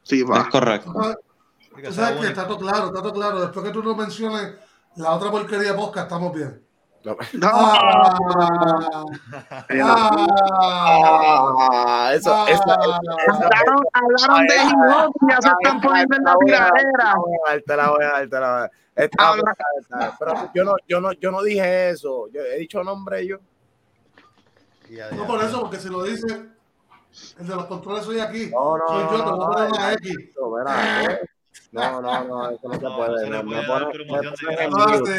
Sí, 0.03 0.23
Es 0.23 0.31
va. 0.31 0.49
correcto. 0.51 0.91
Así 1.01 1.83
que 1.83 1.89
Tú 1.89 1.93
sabes 1.93 2.21
que 2.21 2.27
está 2.29 2.47
todo 2.47 2.59
claro, 2.59 2.87
está 2.87 3.03
todo 3.03 3.13
claro. 3.13 3.41
Después 3.41 3.67
que 3.67 3.73
tú 3.73 3.83
no 3.83 3.95
menciones 3.95 4.55
la 4.97 5.13
otra 5.13 5.31
porquería 5.31 5.73
de 5.73 5.79
podcast, 5.79 6.07
estamos 6.07 6.33
bien. 6.35 6.63
No. 7.05 7.17
No, 7.35 7.49
Ah, 7.53 9.05
Ah, 11.71 12.13
eso, 12.15 12.35
ah, 12.35 12.47
esa- 12.49 12.53
esa- 12.53 12.75
hablaron, 12.75 13.85
hablaron 13.93 14.47
de 14.47 14.55
hip 14.57 15.13
ya 15.29 15.41
se 15.43 15.49
están 15.49 15.81
poniendo 15.81 16.17
en 16.17 16.25
la 16.25 16.35
tiradera. 16.45 17.15
Te 17.67 17.77
la 17.77 17.91
voy 17.91 18.05
a 18.05 18.09
dar, 18.09 18.29
te 18.29 18.41
la 18.41 18.51
voy 18.51 18.61
a 18.97 19.01
dar. 19.01 20.13
Pero 20.19 20.51
yo 20.55 20.65
no, 20.65 20.75
yo 20.89 21.01
no, 21.01 21.13
yo 21.13 21.31
no 21.31 21.43
dije 21.43 21.91
eso. 21.91 22.29
Yo 22.33 22.41
he 22.43 22.59
dicho 22.59 22.83
nombre 22.83 23.27
yo. 23.27 23.39
No 25.13 25.27
por 25.27 25.43
eso, 25.43 25.61
porque 25.61 25.79
si 25.79 25.89
lo 25.89 26.03
dice 26.05 26.27
el 27.39 27.47
de 27.47 27.55
los 27.55 27.67
controles 27.67 28.05
soy 28.05 28.21
aquí. 28.21 28.51
No, 28.51 28.77
no, 28.79 28.87
soy 28.89 29.03
yo, 29.03 29.19
no, 29.19 29.25
a 29.25 29.47
poner 29.49 29.69
no, 29.71 29.75
una 29.77 29.87
no, 29.91 29.93
X. 29.93 30.17
no, 30.41 30.51
verá, 30.53 31.03
eh. 31.05 31.21
No, 31.73 32.01
no, 32.03 32.25
no, 32.25 32.51
eso 32.51 32.69
no 32.69 32.75
se 32.75 32.81
No, 32.83 32.91
no 32.91 32.97
puede. 32.97 33.27
eres 33.27 34.35
chico. 34.39 34.55
Pausa. 34.77 35.13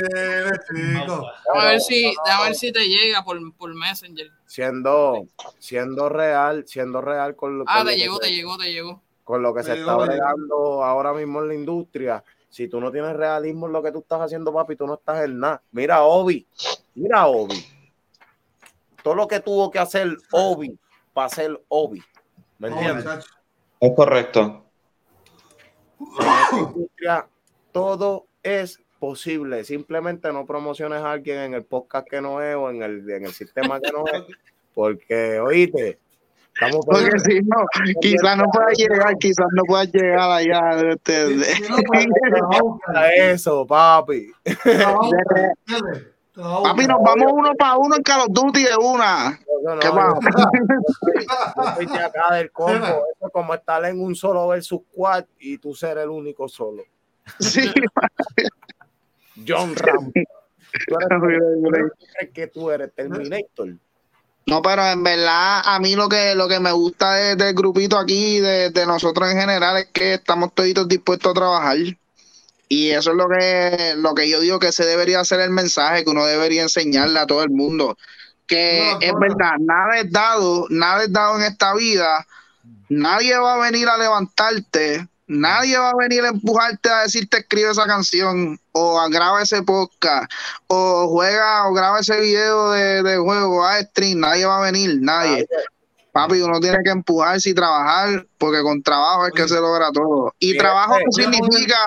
Déjame 1.45 1.71
ver 1.71 1.81
si, 1.81 2.03
No, 2.03 2.11
no, 2.11 2.37
no. 2.37 2.43
ver 2.43 2.55
si 2.55 2.71
te 2.71 2.87
llega 2.87 3.23
por, 3.23 3.57
por 3.57 3.73
Messenger. 3.73 4.27
Siendo, 4.45 5.25
siendo 5.59 6.09
real, 6.09 6.65
siendo 6.67 7.01
real 7.01 7.35
con 7.35 7.57
lo, 7.59 7.65
Ah, 7.67 7.79
con 7.79 7.87
te 7.87 7.93
que 7.93 7.97
llegó, 7.99 8.15
se- 8.15 8.21
te 8.21 8.31
llegó, 8.31 8.57
te 8.57 8.71
llegó. 8.71 9.01
con 9.23 9.41
lo 9.41 9.53
que 9.53 9.59
Me 9.59 9.63
se 9.63 9.75
llegó, 9.75 9.91
está 9.91 10.05
bregando 10.05 10.83
ahora 10.83 11.13
mismo 11.13 11.41
en 11.41 11.47
la 11.49 11.55
industria. 11.55 12.23
Si 12.49 12.67
tú 12.69 12.79
no 12.79 12.91
tienes 12.91 13.15
realismo 13.15 13.65
en 13.67 13.73
lo 13.73 13.83
que 13.83 13.91
tú 13.91 13.99
estás 13.99 14.21
haciendo, 14.21 14.53
papi, 14.53 14.75
tú 14.75 14.87
no 14.87 14.93
estás 14.95 15.25
en 15.25 15.39
nada. 15.39 15.61
Mira, 15.71 16.03
Obi, 16.03 16.47
mira, 16.93 17.27
Obi. 17.27 17.65
Todo 19.03 19.15
lo 19.15 19.27
que 19.27 19.39
tuvo 19.39 19.69
que 19.69 19.79
hacer 19.79 20.15
Obi 20.31 20.77
para 21.13 21.29
ser 21.29 21.61
Obi. 21.67 22.01
¿Me 22.59 22.69
No, 22.69 22.75
entiendes? 22.77 23.05
muchacho. 23.05 23.27
Es 23.79 23.91
correcto. 23.95 24.64
Industria 26.53 27.27
todo 27.71 28.27
es 28.43 28.79
posible. 28.99 29.63
Simplemente 29.63 30.31
no 30.31 30.45
promociones 30.45 31.01
a 31.01 31.11
alguien 31.11 31.39
en 31.39 31.53
el 31.53 31.63
podcast 31.63 32.07
que 32.09 32.21
no 32.21 32.41
es 32.41 32.55
o 32.55 32.69
en 32.69 32.81
el, 32.81 33.09
en 33.09 33.25
el 33.25 33.33
sistema 33.33 33.79
que 33.79 33.91
no 33.91 34.05
es. 34.07 34.23
Porque, 34.73 35.39
oíste, 35.39 35.99
estamos 36.53 36.85
Porque 36.85 37.17
si 37.19 37.39
no, 37.41 37.65
quizás 38.01 38.37
no 38.37 38.43
pueda 38.51 38.67
llegar, 38.75 39.17
quizás 39.17 39.45
no 39.53 39.63
pueda 39.63 39.85
llegar 39.85 40.31
allá. 40.31 40.97
Eso, 43.15 43.65
papi. 43.65 44.31
Papi, 46.35 46.87
nos 46.87 47.01
vamos 47.01 47.31
uno 47.31 47.53
para 47.57 47.77
uno 47.77 47.95
en 47.95 48.03
Call 48.03 48.21
of 48.21 48.27
Duty 48.31 48.63
de 48.63 48.75
una. 48.75 49.39
No, 49.65 49.79
¿Qué 49.79 49.87
yo- 49.87 49.93
de 51.93 51.99
acá 51.99 52.35
del 52.35 52.51
combo. 52.51 52.85
Eso 52.85 53.05
es 53.27 53.31
como 53.33 53.53
estar 53.53 53.83
en 53.85 53.99
un 53.99 54.15
solo 54.15 54.47
versus 54.47 54.81
squad 54.91 55.25
y 55.39 55.57
tú 55.57 55.73
ser 55.73 55.97
el 55.97 56.09
único 56.09 56.47
solo. 56.47 56.83
Sí, 57.39 57.71
John 59.47 59.75
Rambo. 59.75 60.11
Tú 60.87 60.95
eres, 60.99 61.09
¿tú 61.99 62.05
crees 62.17 62.31
que 62.33 62.47
tú 62.47 62.69
eres 62.69 62.93
Terminator? 62.93 63.75
No, 64.47 64.61
pero 64.61 64.85
en 64.85 65.03
verdad, 65.03 65.61
a 65.65 65.79
mí 65.79 65.95
lo 65.95 66.07
que, 66.07 66.35
lo 66.35 66.47
que 66.47 66.59
me 66.59 66.71
gusta 66.71 67.13
de- 67.15 67.35
del 67.35 67.55
grupito 67.55 67.97
aquí, 67.97 68.39
de, 68.39 68.69
de 68.69 68.85
nosotros 68.85 69.31
en 69.31 69.39
general, 69.39 69.77
es 69.77 69.87
que 69.87 70.13
estamos 70.15 70.53
toditos 70.53 70.87
dispuestos 70.87 71.31
a 71.31 71.33
trabajar. 71.33 71.77
Y 72.67 72.89
eso 72.91 73.11
es 73.11 73.17
lo 73.17 73.27
que, 73.27 73.93
lo 73.97 74.13
que 74.13 74.29
yo 74.29 74.39
digo 74.39 74.59
que 74.59 74.67
ese 74.67 74.85
debería 74.85 75.23
ser 75.23 75.39
el 75.39 75.49
mensaje 75.51 76.03
que 76.03 76.09
uno 76.11 76.25
debería 76.25 76.61
enseñarle 76.63 77.19
a 77.19 77.25
todo 77.27 77.43
el 77.43 77.49
mundo. 77.49 77.97
Que 78.47 78.91
No, 78.93 78.99
es 79.01 79.13
no. 79.13 79.19
verdad, 79.19 79.53
nada 79.59 79.97
es 79.99 80.11
dado, 80.11 80.65
nada 80.69 81.03
es 81.03 81.11
dado 81.11 81.35
en 81.37 81.43
esta 81.43 81.73
vida. 81.73 82.25
Nadie 82.89 83.37
va 83.37 83.55
a 83.55 83.57
venir 83.57 83.87
a 83.89 83.97
levantarte, 83.97 85.07
nadie 85.27 85.77
va 85.77 85.89
a 85.89 85.95
venir 85.95 86.23
a 86.23 86.27
empujarte 86.29 86.89
a 86.89 87.01
decirte 87.01 87.37
escribe 87.39 87.71
esa 87.71 87.85
canción 87.87 88.59
o 88.73 88.99
a 88.99 89.09
graba 89.09 89.41
ese 89.41 89.63
podcast 89.63 90.31
o 90.67 91.07
juega 91.09 91.67
o 91.67 91.73
graba 91.73 91.99
ese 92.01 92.19
video 92.19 92.71
de, 92.71 93.01
de 93.01 93.17
juego 93.17 93.65
a 93.65 93.79
stream, 93.81 94.19
nadie 94.19 94.45
va 94.45 94.59
a 94.59 94.61
venir, 94.71 94.97
nadie. 95.01 95.47
Papi, 96.11 96.39
uno 96.41 96.59
tiene 96.59 96.77
que 96.83 96.91
empujarse 96.91 97.49
y 97.49 97.53
trabajar 97.55 98.25
porque 98.37 98.61
con 98.61 98.81
trabajo 98.83 99.25
es 99.27 99.33
que 99.33 99.47
se 99.47 99.55
logra 99.59 99.91
todo. 99.91 100.33
Y 100.39 100.51
Fíjate, 100.51 100.63
trabajo 100.67 100.95
no 101.03 101.11
significa, 101.11 101.77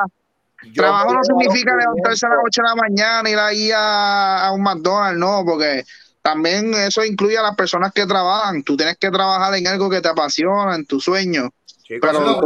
Yo 0.65 0.83
trabajo 0.83 1.15
no 1.15 1.25
significa 1.25 1.77
levantarse 1.77 2.27
a 2.27 2.31
las 2.31 2.39
clientes- 2.41 2.45
8 2.45 2.63
de 2.63 2.69
la 2.69 2.75
mañana, 2.75 3.31
ir 3.31 3.39
ahí 3.39 3.71
a, 3.73 4.47
a 4.49 4.53
un 4.53 4.63
McDonald's, 4.63 5.19
no, 5.19 5.45
porque 5.47 5.85
también 6.29 6.75
eso 6.75 7.03
incluye 7.05 7.39
a 7.39 7.43
las 7.43 7.57
personas 7.57 7.91
que 7.93 8.05
trabajan. 8.07 8.63
Tú 8.63 8.77
tienes 8.77 8.99
que 8.99 9.11
trabajar 9.11 9.55
en 9.55 9.67
algo 9.67 9.89
que 9.89 10.01
te 10.03 10.09
apasiona, 10.09 10.75
en 10.75 10.85
tu 10.85 11.01
sueño. 11.01 11.49
Chicos, 11.85 12.11
Pero- 12.13 12.41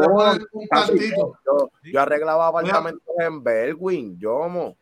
yo, 0.95 1.33
yo, 1.45 1.70
yo 1.83 2.01
arreglaba 2.01 2.47
apartamentos 2.47 3.03
en 3.18 3.43
Belwin, 3.43 4.18
yo, 4.20 4.49
mo. 4.49 4.76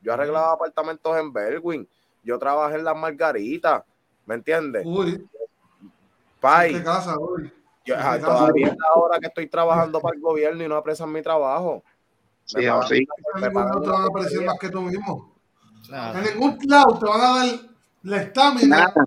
Yo 0.00 0.12
arreglaba 0.12 0.52
apartamentos 0.54 1.16
en 1.16 1.32
Belwin. 1.32 1.88
Yo 2.24 2.36
trabajé 2.38 2.76
en 2.76 2.84
las 2.84 2.96
Margaritas, 2.96 3.84
¿me 4.26 4.34
entiendes? 4.34 4.82
Uy, 4.84 5.24
Pai, 6.40 6.82
casa, 6.82 7.16
uy. 7.18 7.52
yo, 7.84 7.94
ah, 7.96 8.18
todavía 8.18 8.66
es 8.68 8.72
la 8.76 9.00
hora 9.00 9.18
que 9.20 9.28
estoy 9.28 9.46
trabajando 9.46 10.00
para 10.00 10.16
el 10.16 10.20
gobierno 10.20 10.64
y 10.64 10.68
no 10.68 10.74
apresan 10.76 11.12
mi 11.12 11.22
trabajo. 11.22 11.84
Sí, 12.44 12.56
Me 12.58 12.66
pagan- 12.68 12.88
sí. 12.88 12.94
En 13.36 13.40
me 13.40 13.48
ningún 13.48 13.54
pagan 13.62 13.70
lado 13.70 13.80
te 13.82 13.88
van 13.90 14.02
a 14.02 14.06
porquería. 14.08 14.46
más 14.46 14.58
que 14.58 14.68
tú 14.68 14.80
mismo. 14.82 15.32
Claro. 15.86 16.18
En 16.18 16.24
ningún 16.24 16.58
lado 16.66 16.98
te 16.98 17.06
van 17.06 17.20
a 17.20 17.24
dar 17.38 17.48
la 18.02 18.22
estamina. 18.22 18.76
Nada. 18.78 19.04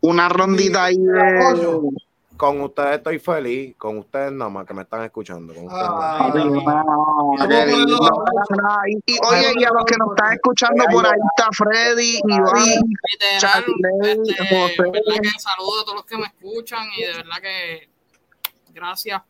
Una 0.00 0.28
rondita 0.28 0.84
ahí 0.84 0.98
de... 0.98 1.90
Con 2.36 2.60
ustedes 2.62 2.96
estoy 2.96 3.18
feliz, 3.20 3.76
con 3.76 3.98
ustedes 3.98 4.32
nada 4.32 4.50
más 4.50 4.66
que 4.66 4.74
me 4.74 4.82
están 4.82 5.04
escuchando. 5.04 5.54
Con. 5.54 5.68
Ah, 5.70 6.28
y- 8.86 9.18
oye, 9.24 9.52
y 9.58 9.64
a 9.64 9.70
los 9.70 9.84
que 9.84 9.96
nos 9.96 10.08
están 10.10 10.32
escuchando 10.32 10.84
por 10.90 11.06
ahí 11.06 11.20
está 11.36 11.50
Freddy, 11.52 12.20
Iván, 12.26 12.64
Literal, 12.64 13.38
Charlie, 13.38 13.74
este, 14.02 14.44
José. 14.48 14.82
de 14.82 14.90
verdad 14.90 15.22
que 15.22 15.38
saludo 15.38 15.80
a 15.82 15.84
todos 15.84 15.94
los 15.94 16.04
que 16.04 16.16
me 16.16 16.26
escuchan 16.26 16.88
y 16.96 17.02
de 17.02 17.12
verdad 17.12 17.36
que 17.40 17.88
gracias. 18.74 19.22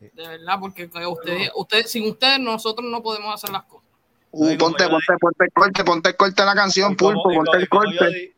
De 0.00 0.28
verdad, 0.28 0.58
porque 0.60 0.88
que 0.88 1.06
ustedes, 1.06 1.50
ustedes, 1.54 1.90
sin 1.90 2.08
ustedes 2.08 2.38
nosotros 2.40 2.88
no 2.88 3.02
podemos 3.02 3.34
hacer 3.34 3.50
las 3.50 3.64
cosas. 3.64 3.77
Uh, 4.30 4.56
ponte, 4.58 4.86
ponte, 4.88 5.14
ponte 5.20 5.44
el 5.44 5.52
corte, 5.52 5.84
ponte 5.84 6.08
el 6.10 6.16
corte 6.16 6.44
la 6.44 6.54
canción, 6.54 6.94
como- 6.94 7.22
Pulpo, 7.22 7.34
ponte 7.34 7.56
el 7.56 7.68
corte. 7.68 8.34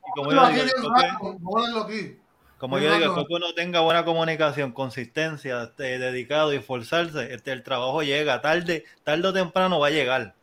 como 2.58 2.78
yo 2.78 2.94
digo, 2.94 3.16
el 3.18 3.26
que 3.26 3.34
uno 3.34 3.54
tenga 3.54 3.80
buena 3.80 4.04
comunicación, 4.04 4.72
consistencia, 4.72 5.62
este, 5.64 5.98
dedicado 5.98 6.52
y 6.52 6.56
esforzarse, 6.58 7.32
este, 7.34 7.52
el 7.52 7.62
trabajo 7.62 8.02
llega 8.02 8.40
tarde, 8.42 8.84
tarde 9.02 9.28
o 9.28 9.32
temprano 9.32 9.80
va 9.80 9.86
a 9.88 9.90
llegar. 9.90 10.34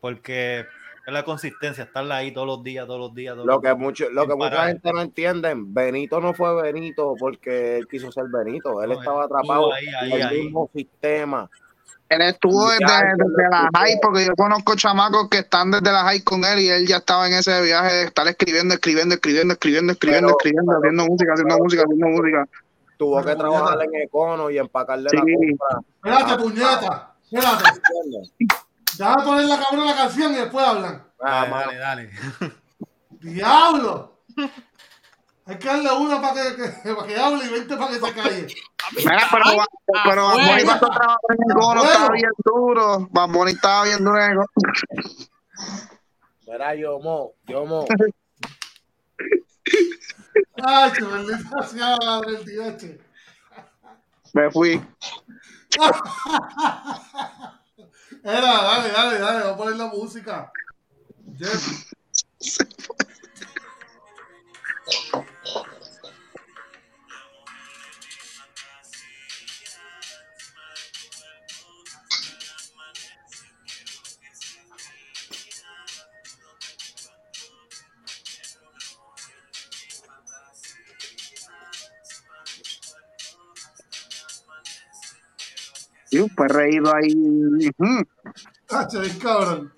Porque 0.00 0.60
es 1.06 1.12
la 1.12 1.24
consistencia, 1.24 1.84
estarla 1.84 2.16
ahí 2.16 2.32
todos 2.32 2.46
los 2.46 2.62
días, 2.62 2.86
todos 2.86 3.00
los 3.00 3.14
días. 3.14 3.34
Todos 3.34 3.46
Lo 3.46 3.60
que, 3.60 3.68
días. 3.68 3.78
mucho, 3.78 4.08
lo 4.10 4.26
que 4.28 4.34
mucha 4.34 4.66
gente 4.68 4.92
no 4.92 5.02
entiende, 5.02 5.52
Benito 5.56 6.20
no 6.20 6.32
fue 6.34 6.62
Benito 6.62 7.14
porque 7.18 7.76
él 7.78 7.88
quiso 7.88 8.10
ser 8.12 8.24
Benito, 8.32 8.82
él 8.82 8.90
No, 8.90 8.98
estaba 9.00 9.24
atrapado 9.24 9.72
ahí, 9.74 9.86
ahí, 10.00 10.12
en 10.12 10.20
el 10.20 10.26
ahí. 10.28 10.42
mismo 10.44 10.70
sistema. 10.74 11.50
Él 12.10 12.22
estuvo 12.22 12.68
desde, 12.70 12.84
Ya, 12.86 13.00
desde 13.16 13.42
ya, 13.42 13.48
la 13.50 13.70
ya. 13.72 13.78
high, 13.78 13.98
porque 14.02 14.24
yo 14.26 14.34
conozco 14.36 14.74
chamacos 14.74 15.28
que 15.30 15.38
están 15.38 15.70
desde 15.70 15.92
la 15.92 16.02
high 16.02 16.22
con 16.22 16.44
él 16.44 16.58
y 16.58 16.68
él 16.68 16.86
ya 16.86 16.96
estaba 16.96 17.28
en 17.28 17.34
ese 17.34 17.62
viaje 17.62 17.94
de 17.94 18.02
estar 18.04 18.26
escribiendo, 18.26 18.74
escribiendo, 18.74 19.14
escribiendo, 19.14 19.54
escribiendo, 19.54 19.92
escribiendo, 19.92 20.26
Pero- 20.26 20.36
escribiendo, 20.38 20.72
haciendo 20.76 21.06
música, 21.06 21.32
haciendo 21.34 21.58
música, 21.58 21.82
haciendo 21.84 22.06
música. 22.08 22.48
Tuvo 22.98 23.24
que 23.24 23.34
trabajar 23.36 23.78
en 23.82 24.02
Econo 24.02 24.50
y 24.50 24.58
empacarle 24.58 25.08
Sí. 25.08 25.16
la 25.16 25.22
compra. 25.22 25.80
Espérate, 26.26 26.42
puñeta. 26.42 27.14
Espérate. 27.30 27.64
¿entiendes? 27.70 28.32
Déjame 28.98 29.22
poner 29.24 29.46
la 29.46 29.58
cabrón 29.58 29.86
la 29.86 29.96
canción 29.96 30.32
y 30.32 30.36
después 30.36 30.66
hablan. 30.66 31.02
Ah, 31.22 31.46
Dale, 31.48 31.78
dale, 31.78 32.10
dale. 32.10 32.52
¡Diablo! 33.20 34.20
Hay 35.50 35.58
que 35.58 35.66
darle 35.66 35.90
una 35.90 36.20
para 36.20 36.34
que, 36.34 36.54
que- 36.54 36.94
para 36.94 37.06
que 37.08 37.16
hable 37.16 37.44
y 37.44 37.48
20 37.48 37.76
para 37.76 37.90
que 37.90 37.98
se 37.98 38.12
calle. 38.14 38.46
Mira, 38.96 39.28
pero, 39.32 39.44
pero 40.04 40.28
Bunny 40.30 40.62
cuando 40.64 40.90
trabajó 40.90 41.26
en 41.30 41.38
el 41.42 41.56
estaba 41.88 42.12
bien 42.12 42.30
duro. 42.44 43.08
Bad 43.10 43.28
Bunny 43.30 43.50
estaba 43.50 43.84
bien 43.84 44.04
duro 44.04 44.16
en 44.24 44.30
el 44.30 44.36
Gono. 44.36 44.46
Mira, 46.46 46.74
yo 46.76 47.00
mo, 47.00 47.32
yo 47.48 47.66
mo. 47.66 47.84
Ay, 50.64 50.92
del 52.26 52.44
tío 52.44 52.62
este. 52.66 53.00
Me 54.32 54.50
fui. 54.52 54.80
Era, 58.22 58.40
dale, 58.62 58.92
dale, 58.92 59.18
dale, 59.18 59.38
vamos 59.40 59.52
a 59.52 59.56
poner 59.56 59.76
la 59.76 59.86
música. 59.86 60.52
Jeff. 61.36 61.90
Y 86.12 86.18
un 86.18 86.28
perreído 86.34 86.92
ahí. 86.92 87.70
Ah, 88.68 88.86
che, 88.90 88.98
bien 89.00 89.18
cabrón. 89.18 89.72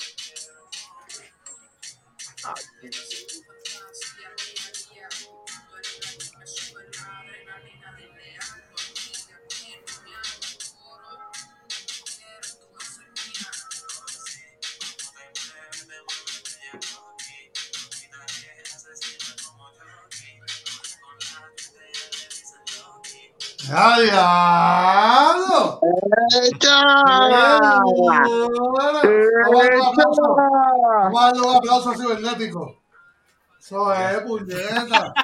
Darle 31.33 31.41
un 31.41 31.57
aplauso 31.57 31.91
a 31.91 31.97
Cibernético. 31.97 32.83
Eso 33.59 33.93
es, 33.93 34.21
puñeta. 34.23 35.15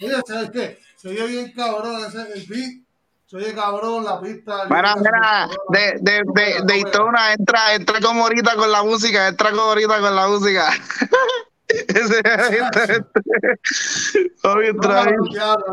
Oye, 0.00 0.20
¿sabes 0.26 0.50
qué? 0.50 0.78
Se 0.96 1.10
bien 1.10 1.52
cabrón 1.52 2.00
ese, 2.04 2.22
el 2.32 2.46
beat. 2.48 2.84
Se 3.26 3.36
oye 3.36 3.54
cabrón 3.54 4.04
la 4.04 4.20
pista. 4.20 4.64
Mira, 4.68 4.94
mira, 4.96 5.48
de, 5.68 5.98
de, 6.00 6.22
de, 6.34 6.62
Daytona, 6.64 7.32
entra, 7.32 7.74
entra 7.74 8.00
como 8.00 8.22
ahorita 8.22 8.56
con 8.56 8.70
la 8.70 8.82
música, 8.82 9.28
entra 9.28 9.50
como 9.50 9.62
ahorita 9.62 10.00
con 10.00 10.16
la 10.16 10.28
música. 10.28 10.70
Ese, 11.68 12.20
este, 12.24 12.94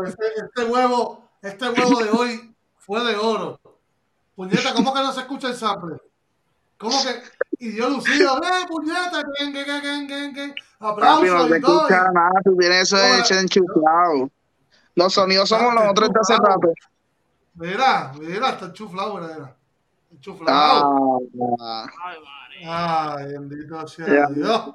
este, 0.06 0.24
este 0.44 0.64
huevo, 0.64 1.21
este 1.42 1.68
huevo 1.70 2.02
de 2.02 2.10
hoy 2.10 2.54
fue 2.78 3.04
de 3.04 3.16
oro. 3.16 3.60
Puñeta, 4.34 4.72
¿cómo 4.74 4.94
que 4.94 5.00
no 5.00 5.12
se 5.12 5.20
escucha 5.20 5.48
el 5.48 5.54
sample? 5.56 5.96
¿Cómo 6.78 6.96
que? 7.02 7.22
Y 7.66 7.76
yo 7.76 7.90
lucido, 7.90 8.38
¡eh, 8.42 8.66
puñeta! 8.68 9.22
¡Gen, 9.38 9.52
gen, 9.52 9.64
gen, 9.82 10.08
gen, 10.08 10.34
gen! 10.34 10.54
Papi, 10.78 11.02
Aplausos 11.02 11.28
no 11.28 11.48
te 11.48 11.58
y 11.58 11.60
todo. 11.60 11.76
escucha 11.88 12.10
nada, 12.12 12.40
tú 12.44 12.56
tienes 12.56 12.82
eso 12.82 12.96
Ahora- 12.96 13.18
hecho 13.20 13.34
enchuflado. 13.34 14.30
Los 14.94 15.12
sonidos 15.12 15.48
somos 15.48 15.74
nosotros 15.74 16.10
de 16.10 16.20
hace 16.20 16.36
rato. 16.36 16.72
Mira, 17.54 18.12
mira, 18.18 18.48
está 18.50 18.64
enchuflado, 18.66 19.14
mira, 19.18 19.34
mira. 19.34 19.56
Enchuflado. 20.10 21.20
Ah, 21.60 21.86
Ay, 23.18 23.32
bendito 23.32 23.86
sea. 23.86 24.26
Dios. 24.30 24.74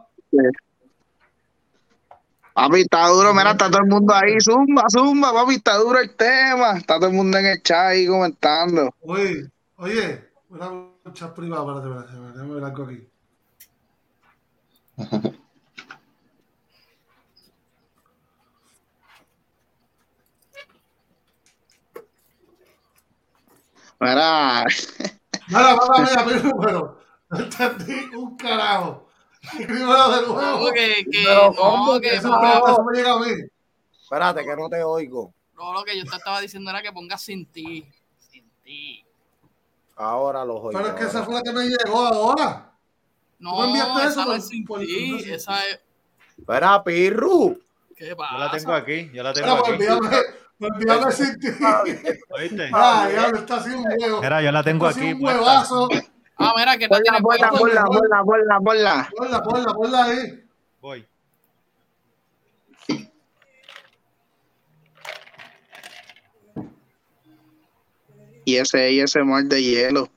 Papi, 2.58 2.82
está 2.82 3.08
duro, 3.10 3.34
mira, 3.36 3.52
está 3.52 3.70
todo 3.70 3.84
el 3.84 3.88
mundo 3.88 4.14
ahí, 4.16 4.42
zumba, 4.42 4.84
zumba, 4.92 5.32
papi, 5.32 5.56
está 5.56 5.78
duro 5.78 6.00
el 6.00 6.16
tema. 6.16 6.78
Está 6.78 6.96
todo 6.96 7.10
el 7.10 7.16
mundo 7.16 7.38
en 7.38 7.46
el 7.46 7.62
chat 7.62 7.92
ahí 7.92 8.08
comentando. 8.08 8.90
Oye, 9.02 9.48
oye, 9.76 10.32
una 10.50 10.70
un 10.70 11.14
chat 11.14 11.36
privado, 11.36 11.78
espérate, 11.78 12.10
espérate, 12.10 12.34
déjame 12.34 12.54
ver 12.56 12.64
algo 12.64 12.84
aquí. 12.84 13.08
Mira, 24.00 24.66
Mira, 25.48 25.76
mándame 25.76 26.12
a 26.12 26.26
mi 26.26 26.50
número. 26.50 27.00
No 27.30 27.40
entendí 27.40 28.16
un 28.16 28.38
carajo. 28.38 29.07
Escríbelo 29.60 30.10
de 30.12 30.28
nuevo. 30.28 30.68
No, 30.68 30.72
que, 30.74 31.06
que, 31.12 31.24
Pero, 31.26 31.46
no, 31.50 31.56
¿cómo 31.56 31.94
que 32.00 32.10
que 32.10 32.16
Eso, 32.16 32.30
no? 32.30 32.40
me- 32.42 32.72
eso 32.72 32.84
me 32.84 32.98
llega 32.98 33.14
a 33.14 33.20
mí. 33.20 33.32
Espérate, 34.02 34.46
que 34.46 34.56
no 34.56 34.70
te 34.70 34.84
oigo. 34.84 35.34
no, 35.56 35.74
lo 35.74 35.84
que 35.84 35.98
yo 35.98 36.04
te 36.06 36.16
estaba 36.16 36.40
diciendo 36.42 36.70
era 36.70 36.82
que 36.82 36.92
pongas 36.92 37.22
sin 37.22 37.46
ti. 37.46 37.86
Sin 38.18 38.50
ti. 38.64 39.04
Ahora 39.96 40.46
los 40.46 40.58
oigo. 40.58 40.72
Pero 40.72 40.88
es 40.88 40.94
que 40.94 41.04
esa 41.06 41.24
fue 41.24 41.34
la 41.36 41.42
que 41.42 41.52
me 41.52 41.66
llegó 41.66 42.00
ahora. 42.00 42.72
No, 43.40 43.52
¿Tú 43.52 43.58
me 43.62 43.68
enviaste 43.68 44.00
esa 44.08 44.22
eso 44.24 44.34
es 44.34 44.48
sin 44.48 44.66
ti. 44.66 45.26
Esa 45.32 45.66
es. 45.68 45.80
Espera, 46.38 46.84
Pirru. 46.84 47.60
¿Qué 47.96 48.10
Yo 48.10 48.18
pasa? 48.18 48.38
la 48.38 48.52
tengo 48.52 48.74
aquí, 48.74 49.10
yo 49.12 49.24
la 49.24 49.34
tengo 49.34 49.48
Mira, 49.48 49.60
pues 49.60 49.74
aquí. 49.74 49.84
envíame, 49.84 50.18
pues 50.60 50.72
envíame 50.74 51.12
sin 51.12 51.40
ti. 51.40 51.48
¿Oíste? 52.30 52.70
Ah, 52.74 53.10
ya 53.12 53.28
está 53.30 53.56
así 53.56 53.70
un 53.72 53.86
huevo. 53.88 54.22
Mira, 54.22 54.42
yo 54.44 54.52
la 54.52 54.64
tengo 54.64 54.88
Está 54.88 55.00
así 55.00 55.10
aquí. 55.10 55.14
un 55.16 55.20
puesta. 55.22 55.66
Ah, 56.40 56.54
mira, 56.56 56.78
que 56.78 56.88
no 56.88 56.90
ponla, 56.90 57.04
tiene 57.04 57.22
ponla, 57.22 57.50
ponla, 57.50 57.84
ponla, 57.86 58.24
ponla, 58.24 58.60
ponla. 58.60 59.10
Ponla, 59.18 59.44
ponla, 59.44 59.74
ponla 59.74 60.04
ahí. 60.06 60.44
Voy. 60.82 61.08
Y 68.46 68.56
ese, 68.56 68.92
y 68.92 69.00
ese 69.02 69.24
mar 69.24 69.44
de 69.44 69.62
hielo. 69.62 70.10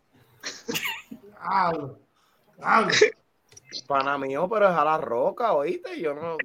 Pana 3.89 4.19
mío, 4.19 4.49
pero 4.49 4.69
es 4.69 4.77
a 4.77 4.85
la 4.85 4.99
roca, 4.99 5.53
oíste. 5.53 6.01
Yo 6.01 6.15
no. 6.15 6.37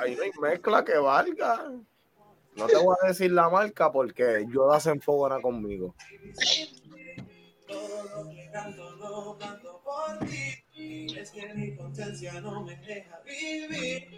Ahí 0.00 0.16
no 0.16 0.22
hay 0.22 0.32
mezcla 0.40 0.84
que 0.84 0.96
valga. 0.96 1.70
No 2.56 2.66
te 2.66 2.76
voy 2.76 2.96
a 3.02 3.08
decir 3.08 3.30
la 3.30 3.48
marca 3.48 3.92
porque 3.92 4.46
yo 4.52 4.68
la 4.68 4.78
hacen 4.78 5.00
fogona 5.00 5.40
conmigo. 5.40 5.94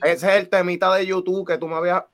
Ese 0.03 0.13
es 0.13 0.23
el 0.25 0.49
temita 0.49 0.95
de 0.95 1.07
YouTube 1.07 1.47
que 1.47 1.59
tú 1.59 1.69
me 1.69 1.77
habías. 1.77 2.05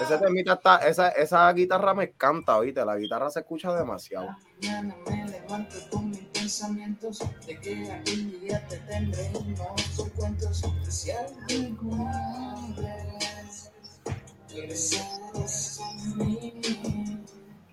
Ese 0.00 0.18
temita 0.18 0.54
está. 0.54 0.76
Esa, 0.78 1.08
esa 1.08 1.52
guitarra 1.52 1.94
me 1.94 2.04
encanta, 2.04 2.56
oíste. 2.56 2.84
La 2.84 2.96
guitarra 2.96 3.30
se 3.30 3.40
escucha 3.40 3.74
demasiado. 3.74 4.36
mañana 4.62 4.96
me 5.06 5.28
levanto 5.28 5.76
con 5.90 6.10
mis 6.10 6.24
pensamientos 6.26 7.18
de 7.46 7.60
que 7.60 7.90
algún 7.90 8.40
día 8.40 8.66
te 8.68 8.78
tendré 8.78 9.30
y 9.32 9.48
no 9.50 9.76
son 9.94 10.08
cuentos 10.10 10.64
a 10.64 10.68
mí 10.68 10.92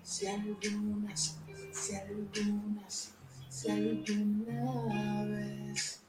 si 0.02 0.26
algunas 0.26 1.36
si 1.72 1.94
algunas 1.94 3.17
si 3.58 3.70
alguna 3.70 5.24
vez 5.24 6.04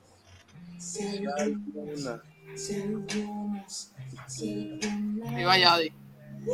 si 0.77 1.25
algunas 1.25 2.21
si 2.55 2.75
algunas 2.75 3.93
si 4.27 4.79
alguna 4.83 5.51
Ahí 5.51 5.91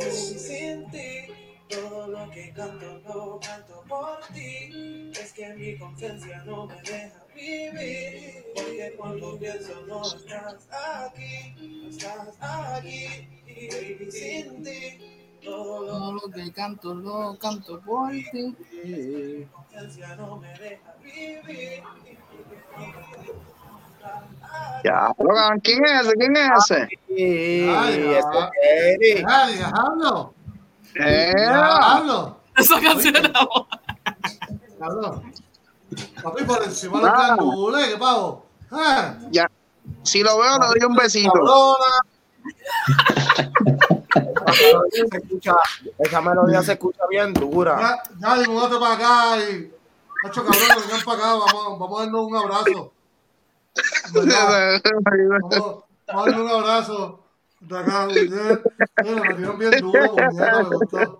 sin 0.02 0.90
ti, 0.90 1.28
todo 1.68 2.08
lo 2.08 2.30
que 2.30 2.52
canto 2.52 3.00
lo 3.06 3.38
canto 3.40 3.84
por 3.88 4.20
ti. 4.34 5.10
Es 5.20 5.32
que 5.32 5.54
mi 5.54 5.78
conciencia 5.78 6.42
no 6.44 6.66
me 6.66 6.76
deja 6.82 7.26
vivir. 7.34 8.44
Porque 8.54 8.94
cuando 8.96 9.38
pienso 9.38 9.86
no 9.86 10.02
estás 10.02 10.68
aquí, 10.70 11.54
no 11.58 11.88
estás 11.90 12.36
aquí. 12.40 13.06
Y 13.46 13.68
baby, 13.68 14.10
sin 14.10 14.62
ti, 14.62 15.25
todo 15.46 16.12
lo 16.12 16.20
que 16.32 16.52
canto, 16.52 16.92
lo 16.94 17.36
canto 17.38 17.80
por 17.80 18.10
ti. 18.10 18.54
mi 18.84 19.44
conciencia 19.46 20.16
no 20.16 20.36
me 20.38 20.48
deja 20.58 20.94
vivir. 21.02 21.82
Ya, 24.84 25.08
¿quién 25.62 25.84
es 25.84 26.06
ese? 26.06 26.12
¿Quién 26.14 26.36
es 26.36 26.50
ese? 26.58 26.88
Y 27.08 27.68
Ay. 27.68 28.14
Eh, 30.98 31.44
Hablo. 31.52 32.40
Esa 32.56 32.80
canción 32.80 33.16
era 33.16 33.30
Hablo. 34.80 35.22
Papi, 36.22 36.44
por 36.44 36.62
encima 36.64 36.98
de 36.98 37.04
los 37.04 37.12
Ah. 37.14 37.26
gandules, 37.28 37.88
¿qué 37.88 37.96
pavo? 37.96 38.46
Ya. 39.30 39.48
Si 40.02 40.22
lo 40.22 40.38
veo, 40.38 40.58
le 40.58 40.66
doy 40.66 40.88
un 40.88 40.96
besito. 40.96 41.76
Cabrona. 44.46 44.86
Esa 44.88 45.00
melodía 45.00 45.04
se 45.10 45.18
escucha, 45.18 45.56
esa 45.98 46.20
melodía 46.20 46.62
se 46.62 46.72
escucha 46.72 47.02
bien 47.10 47.34
dura. 47.34 47.78
Ya, 47.78 48.36
ya, 48.36 48.42
y 48.42 48.48
múdate 48.48 48.76
para 48.78 48.94
acá 48.94 49.38
y. 49.38 49.72
Hacho, 50.24 50.44
cabrón, 50.44 50.82
vengan 50.82 51.04
para 51.04 51.18
acá, 51.18 51.34
vamos, 51.34 51.78
vamos 51.78 52.00
a 52.00 52.02
darnos 52.04 52.26
un 52.26 52.36
abrazo. 52.36 52.92
¿Verdad? 54.14 54.80
Vamos, 55.40 55.84
vamos 56.06 56.26
a 56.26 56.30
darle 56.30 56.42
un 56.42 56.48
abrazo. 56.48 57.22
De 57.60 57.78
acá. 57.78 58.06
Mira, 58.06 58.60
me 59.04 59.28
metieron 59.28 59.58
bien 59.58 59.70
duro, 59.80 60.12
muñeca, 60.12 60.62
me 60.62 60.76
gustó. 60.76 61.18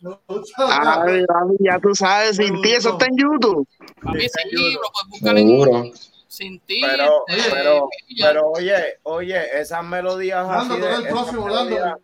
Me 0.00 0.18
gustó. 0.28 0.66
Ay, 0.68 1.26
papi, 1.26 1.56
ya 1.60 1.78
tú 1.80 1.94
sabes, 1.94 2.36
sin 2.36 2.62
ti, 2.62 2.72
eso 2.72 2.90
está 2.90 3.06
en 3.06 3.16
YouTube. 3.16 3.66
Papi, 4.02 4.28
sí, 4.28 4.74
lo 4.74 4.80
puedes 4.80 5.08
buscar 5.10 5.38
en 5.38 5.48
Seguro. 5.48 5.84
Sin 6.28 6.60
ti. 6.60 6.80
Pero, 6.80 7.24
este, 7.28 7.50
pero, 7.50 7.88
ya. 8.08 8.26
pero 8.28 8.46
oye, 8.52 8.74
oye, 9.02 9.60
esas 9.60 9.84
melodías 9.84 10.46
Orlando, 10.46 10.74
así 10.74 10.82
de, 10.82 10.88
el 10.88 11.00
esas 11.00 11.12
próximo, 11.12 11.44
melodías, 11.44 11.96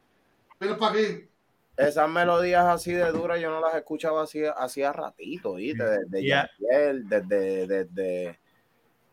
Vienes 0.60 0.78
para 0.78 0.92
aquí. 0.92 1.28
esas 1.76 2.08
melodías 2.08 2.64
así 2.66 2.92
de 2.92 3.10
duras 3.12 3.40
yo 3.40 3.50
no 3.50 3.60
las 3.60 3.74
escuchaba 3.76 4.22
así 4.24 4.42
hacía 4.44 4.92
ratito, 4.92 5.54
¿viste? 5.54 5.84
Desde 5.84 6.26
Ya. 6.26 6.50
Yaciel, 6.58 7.08
desde, 7.08 7.66
desde, 7.66 8.38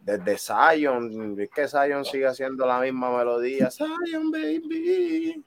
desde 0.01 0.37
Zion, 0.37 1.39
es 1.39 1.49
que 1.49 1.67
Zion 1.67 2.03
sigue 2.05 2.27
haciendo 2.27 2.65
la 2.65 2.79
misma 2.79 3.15
melodía, 3.15 3.69
Zion 3.69 4.31
baby. 4.31 5.43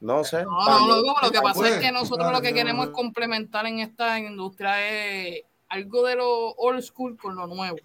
No 0.00 0.22
sé. 0.22 0.44
No, 0.44 0.86
no, 0.86 1.02
loco, 1.02 1.20
lo 1.22 1.30
que 1.32 1.40
pasa 1.40 1.54
Pues, 1.58 1.72
es 1.72 1.80
que 1.80 1.90
nosotros 1.90 2.18
claro, 2.18 2.36
lo 2.36 2.40
que 2.40 2.54
queremos 2.54 2.86
es 2.86 2.92
complementar 2.92 3.66
en 3.66 3.80
esta 3.80 4.16
industria 4.18 4.86
es 4.86 5.42
algo 5.68 6.06
de 6.06 6.14
lo 6.14 6.50
old 6.52 6.82
school 6.82 7.16
con 7.16 7.34
lo 7.34 7.48
nuevo. 7.48 7.76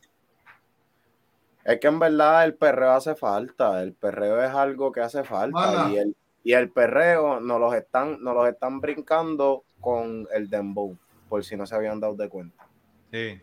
Es 1.66 1.80
que 1.80 1.88
en 1.88 1.99
verdad 1.99 2.43
el 2.43 2.55
perreo 2.55 2.91
hace 2.91 3.16
falta, 3.16 3.82
el 3.82 3.93
perreo 3.93 4.43
es 4.43 4.49
algo 4.51 4.91
que 4.91 4.99
hace 5.01 5.24
falta 5.24 5.89
y 5.89 5.97
el, 5.97 6.16
y 6.43 6.53
el 6.53 6.70
perreo 6.70 7.39
nos 7.39 7.59
los 7.59 7.74
están, 7.74 8.22
nos 8.22 8.36
los 8.36 8.47
están 8.49 8.82
brincando 8.82 9.64
con 9.80 10.28
el 10.34 10.49
dembow, 10.49 10.97
por 11.30 11.43
si 11.45 11.55
no 11.55 11.66
se 11.66 11.76
habían 11.76 11.99
dado 11.99 12.16
de 12.16 12.28
cuenta. 12.30 12.68
Sí. 13.11 13.39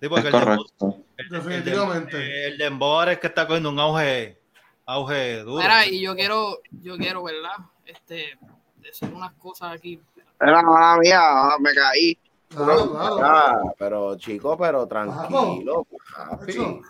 Sí, 0.00 0.08
porque 0.08 0.28
Es 0.28 0.34
el 0.34 0.40
dembow, 0.40 0.56
correcto. 0.78 1.04
el 1.18 1.28
Definitivamente. 1.28 2.16
dembow- 2.16 2.46
el 2.52 2.58
dembow 2.58 2.92
ahora 3.00 3.12
es 3.12 3.18
que 3.20 3.26
está 3.26 3.46
cogiendo 3.46 3.68
un 3.70 3.80
auge, 3.80 4.38
auge 4.86 5.38
duro. 5.42 5.62
Mira, 5.62 5.86
y 5.86 6.00
yo 6.02 6.14
quiero, 6.14 6.58
yo 6.82 6.96
quiero, 6.96 7.22
¿verdad? 7.22 7.56
Este, 7.84 8.38
decir 8.80 9.12
unas 9.14 9.32
cosas 9.34 9.74
aquí. 9.74 10.00
Era 10.40 10.62
mala 10.62 10.98
mía, 11.00 11.22
me 11.60 11.74
caí. 11.74 12.18
Claro, 12.48 12.90
claro. 12.92 13.18
Ah, 13.22 13.60
pero 13.78 14.16
chico, 14.16 14.56
pero 14.56 14.86
tranquilo, 14.86 15.86
papi. 16.16 16.80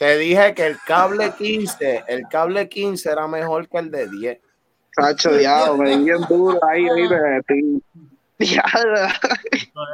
Te 0.00 0.16
dije 0.16 0.54
que 0.54 0.66
el 0.66 0.78
cable 0.86 1.30
15, 1.36 2.04
el 2.08 2.22
cable 2.30 2.70
15 2.70 3.10
era 3.10 3.28
mejor 3.28 3.68
que 3.68 3.76
el 3.76 3.90
de 3.90 4.08
10. 4.08 4.38
Sacho, 4.96 5.30
diablo, 5.34 5.76
me 5.76 5.90
di 5.94 6.04
bien 6.04 6.22
duro 6.26 6.58
ahí, 6.66 6.84
Diablo. 8.38 8.96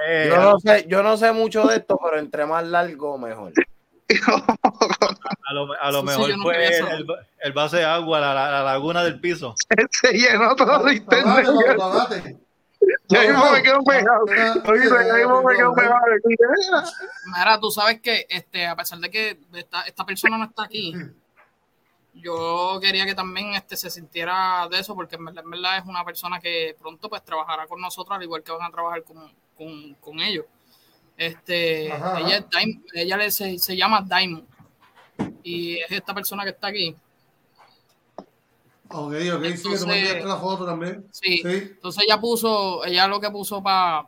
Eh, 0.07 0.27
Yo 0.31 0.37
no 0.41 0.61
sé, 0.61 0.87
yo 0.87 1.03
no 1.03 1.17
sé 1.17 1.33
mucho 1.33 1.67
de 1.67 1.79
esto, 1.79 1.99
pero 2.01 2.21
entre 2.21 2.47
más 2.47 2.65
largo, 2.65 3.19
mejor. 3.19 3.53
a 4.29 5.53
lo, 5.53 5.73
a 5.73 5.91
lo 5.91 6.01
Sí, 6.03 6.07
sí, 6.07 6.19
mejor 6.21 6.43
fue 6.43 6.67
el, 6.69 6.87
el, 6.87 7.07
el 7.41 7.53
base 7.53 7.79
de 7.79 7.85
agua, 7.85 8.21
la, 8.21 8.33
la- 8.33 8.51
la 8.53 8.63
laguna 8.63 9.03
del 9.03 9.19
piso. 9.19 9.57
Se 9.91 10.13
llenó 10.13 10.55
todo 10.55 10.87
el 10.87 10.99
internet. 10.99 11.47
Ya 13.09 13.21
mismo 13.23 13.51
me 13.51 13.63
quedo 13.63 13.83
pegado. 13.85 14.25
Oye, 14.25 14.89
ya 15.07 15.15
mismo 15.15 15.43
me 15.43 15.57
quedo 15.57 15.75
pegado. 15.75 16.01
Mira, 17.37 17.61
tú 17.61 17.71
sabes 17.71 18.01
que 18.01 18.27
este, 18.29 18.67
a 18.67 18.75
pesar 18.77 18.99
de 18.99 19.11
que 19.11 19.41
esta, 19.55 19.83
esta 19.83 20.05
persona 20.05 20.39
no 20.39 20.45
está 20.45 20.65
aquí, 20.65 20.93
yo 22.15 22.79
quería 22.81 23.05
que 23.05 23.15
también 23.15 23.55
este, 23.55 23.77
se 23.77 23.91
sintiera 23.91 24.67
de 24.71 24.79
eso, 24.81 24.95
porque 24.95 25.17
en 25.17 25.25
verdad, 25.27 25.45
en 25.45 25.51
verdad 25.51 25.79
es 25.79 25.85
una 25.85 26.05
persona 26.05 26.41
que 26.41 26.75
pronto 26.81 27.09
pues 27.09 27.23
trabajará 27.25 27.67
con 27.67 27.81
nosotros, 27.81 28.17
al 28.17 28.23
igual 28.23 28.43
que 28.43 28.53
van 28.53 28.63
a 28.63 28.71
trabajar 28.71 29.03
con, 29.03 29.31
con, 29.57 29.95
con 29.95 30.21
ellos. 30.21 30.47
Este, 31.17 31.93
Ajá, 31.93 32.13
ajá. 32.13 32.21
ella, 32.21 32.37
es 32.39 32.45
Daim- 32.51 32.83
ella 32.95 33.17
le- 33.17 33.31
se, 33.31 33.59
se 33.59 33.77
llama 33.77 34.03
Diamond 34.07 34.45
y 35.43 35.79
es 35.79 35.91
esta 35.91 36.15
persona 36.15 36.43
que 36.45 36.51
está 36.51 36.69
aquí. 36.69 36.97
Ok, 38.89 39.13
ok, 39.13 39.15
sí, 39.15 39.19
que 39.41 39.49
Entonces- 39.49 39.87
me 39.87 39.99
enviaste 39.99 40.25
la 40.25 40.37
foto 40.37 40.65
también. 40.67 41.07
Sí. 41.11 41.39
Sí. 41.39 41.45
Entonces 41.45 42.05
ella 42.07 42.21
puso, 42.21 42.85
ella 42.85 43.07
lo 43.09 43.21
que 43.21 43.31
puso 43.31 43.63
para 43.63 44.07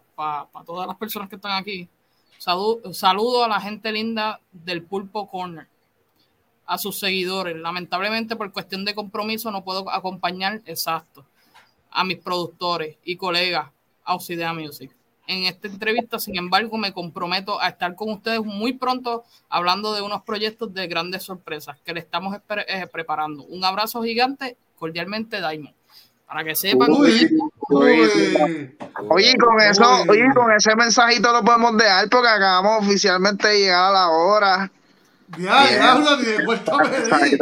todas 0.64 0.87
las 0.87 0.97
personas 0.97 1.29
que 1.29 1.37
están 1.37 1.53
aquí. 1.53 1.89
Saludo, 2.39 2.93
saludo 2.95 3.45
a 3.45 3.49
la 3.49 3.61
gente 3.61 3.91
linda 3.91 4.41
del 4.53 4.83
Pulpo 4.85 5.29
Corner, 5.29 5.66
a 6.66 6.79
sus 6.79 6.99
seguidores. 6.99 7.57
Lamentablemente 7.57 8.37
por 8.37 8.53
cuestión 8.53 8.85
de 8.85 8.95
compromiso 8.95 9.51
no 9.51 9.64
puedo 9.64 9.91
acompañar, 9.91 10.62
exacto, 10.64 11.24
a 11.91 12.05
mis 12.05 12.18
productores 12.18 12.97
y 13.05 13.16
colegas 13.16 13.70
a 14.05 14.14
Oxidea 14.14 14.53
Music. 14.55 14.95
En 15.26 15.45
esta 15.45 15.68
entrevista, 15.68 16.18
sin 16.18 16.39
embargo, 16.39 16.79
me 16.79 16.93
comprometo 16.95 17.61
a 17.61 17.68
estar 17.68 17.95
con 17.95 18.11
ustedes 18.11 18.43
muy 18.43 18.72
pronto 18.72 19.24
hablando 19.51 19.93
de 19.93 20.01
unos 20.01 20.22
proyectos 20.22 20.72
de 20.72 20.87
grandes 20.87 21.22
sorpresas 21.24 21.79
que 21.85 21.93
le 21.93 22.01
estamos 22.01 22.35
eh, 22.66 22.87
preparando. 22.91 23.43
Un 23.45 23.62
abrazo 23.62 24.03
gigante, 24.03 24.57
cordialmente, 24.79 25.41
Daimon. 25.41 25.74
Para 26.26 26.45
que 26.45 26.55
sepan, 26.55 26.91
Uy, 26.91 27.39
uy. 27.70 28.76
Oye, 29.09 29.35
con 29.39 29.61
eso, 29.62 30.03
Uy. 30.03 30.09
oye, 30.11 30.35
con 30.35 30.53
ese 30.53 30.76
mensajito 30.76 31.33
lo 31.33 31.43
podemos 31.43 31.76
dejar 31.79 32.09
porque 32.11 32.29
acabamos 32.29 32.87
oficialmente 32.87 33.49
de 33.49 33.61
llegar 33.61 33.87
a 33.87 33.93
la 33.93 34.09
hora. 34.11 34.70
Ya, 35.39 35.66
diablo, 35.68 36.16
ni 36.18 36.24
de 36.24 36.45
vuelta 36.45 36.72
a 36.74 36.83
pedir. 36.83 37.39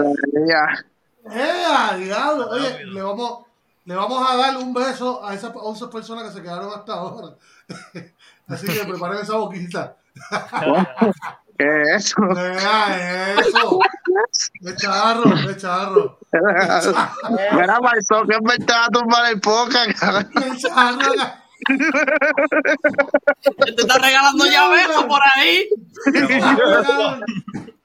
Ya. 0.49 0.85
¡Eh, 1.33 1.97
diablo! 2.05 2.49
Oye, 2.51 2.85
le 2.85 3.03
vamos, 3.03 3.47
le 3.85 3.95
vamos 3.97 4.31
a 4.31 4.37
dar 4.37 4.57
un 4.57 4.73
beso 4.73 5.25
a 5.27 5.35
esas 5.35 5.51
11 5.55 5.89
personas 5.89 6.25
que 6.25 6.35
se 6.35 6.43
quedaron 6.43 6.73
hasta 6.73 6.93
ahora. 6.95 7.35
Así 8.47 8.67
que 8.69 8.85
preparen 8.85 9.21
esa 9.21 9.35
boquita. 9.37 9.97
¿Qué 11.59 11.83
es 11.83 12.07
eso? 12.07 12.17
Eso. 13.41 13.79
De 14.61 14.77
charro, 14.77 15.31
de 15.47 15.57
charro. 15.57 16.19
Mira, 17.53 17.81
Marzón, 17.81 18.29
que 18.29 18.39
me 18.43 18.59
te 18.59 18.73
va 18.73 18.85
a 18.85 18.89
tumbar 18.89 19.33
el 19.33 19.41
poca, 19.41 19.87
cabrón. 19.95 20.31
De 20.35 20.57
charro. 20.59 20.99
te 23.65 23.83
está 23.83 23.99
regalando 23.99 24.47
llaveros 24.47 25.05
por 25.05 25.21
ahí. 25.35 25.69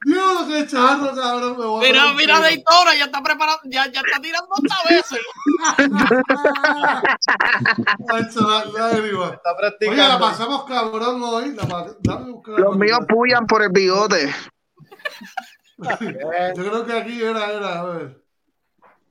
Dios, 0.03 0.45
qué 0.47 0.65
charro, 0.67 1.13
cabrón. 1.15 1.57
Me 1.59 1.65
voy 1.65 1.85
a 1.85 1.87
Mira, 1.91 2.01
poner 2.03 2.15
mira. 2.17 2.39
Daytona, 2.39 2.95
ya 2.97 3.05
está 3.05 3.21
preparando, 3.21 3.61
ya, 3.65 3.85
ya 3.91 4.01
está 4.01 4.19
tirando 4.19 4.47
la- 8.41 8.65
lágrima. 8.65 9.25
Está 9.27 9.51
Oye, 9.51 9.53
la 9.53 9.57
practicando. 9.57 10.19
pasamos 10.19 10.63
cabrón 10.65 11.21
hoy. 11.23 11.53
La 11.55 11.63
pa- 11.67 11.87
dame 12.01 12.33
Los 12.57 12.77
míos 12.77 12.99
pullan 13.07 13.45
por 13.45 13.61
el 13.61 13.69
bigote. 13.69 14.33
Yo 16.55 16.63
creo 16.63 16.85
que 16.85 16.93
aquí 16.93 17.21
era, 17.21 17.51
era, 17.51 17.79
a 17.79 17.83
ver. 17.83 18.23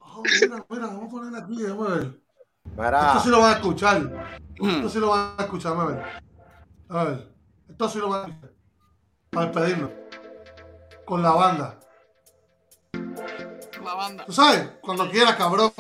Oh, 0.00 0.22
mira, 0.24 0.64
mira, 0.68 0.86
vamos 0.86 1.04
a 1.06 1.10
poner 1.10 1.42
aquí, 1.42 1.62
vamos 1.64 1.88
a 1.88 1.94
ver. 1.94 2.20
Esto 3.06 3.20
sí 3.24 3.28
lo 3.30 3.40
van 3.40 3.50
a 3.52 3.56
escuchar. 3.56 4.28
Esto 4.56 4.88
sí 4.88 4.98
lo 4.98 5.08
van 5.10 5.34
a 5.38 5.42
escuchar, 5.42 5.76
a 5.76 5.84
ver. 5.84 6.02
A 6.88 7.04
ver. 7.04 7.28
Esto 7.68 7.88
sí 7.88 7.98
lo 7.98 8.08
van 8.08 8.24
a 8.24 8.28
escuchar. 8.28 8.50
Para 9.30 9.46
despedirnos. 9.46 9.90
Con 11.10 11.24
la 11.24 11.32
banda. 11.32 11.74
La 13.84 13.94
banda. 13.94 14.24
¿Tú 14.26 14.32
sabes? 14.32 14.68
Cuando 14.80 15.10
quieras, 15.10 15.34
cabrón. 15.34 15.72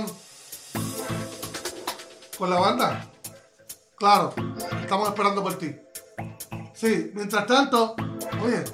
Con 2.36 2.50
la 2.50 2.58
banda. 2.58 3.06
Claro. 3.96 4.34
Estamos 4.82 5.08
esperando 5.10 5.40
por 5.40 5.54
ti. 5.56 5.76
Sí, 6.74 7.12
mientras 7.14 7.46
tanto, 7.46 7.94
oye. 8.42 8.64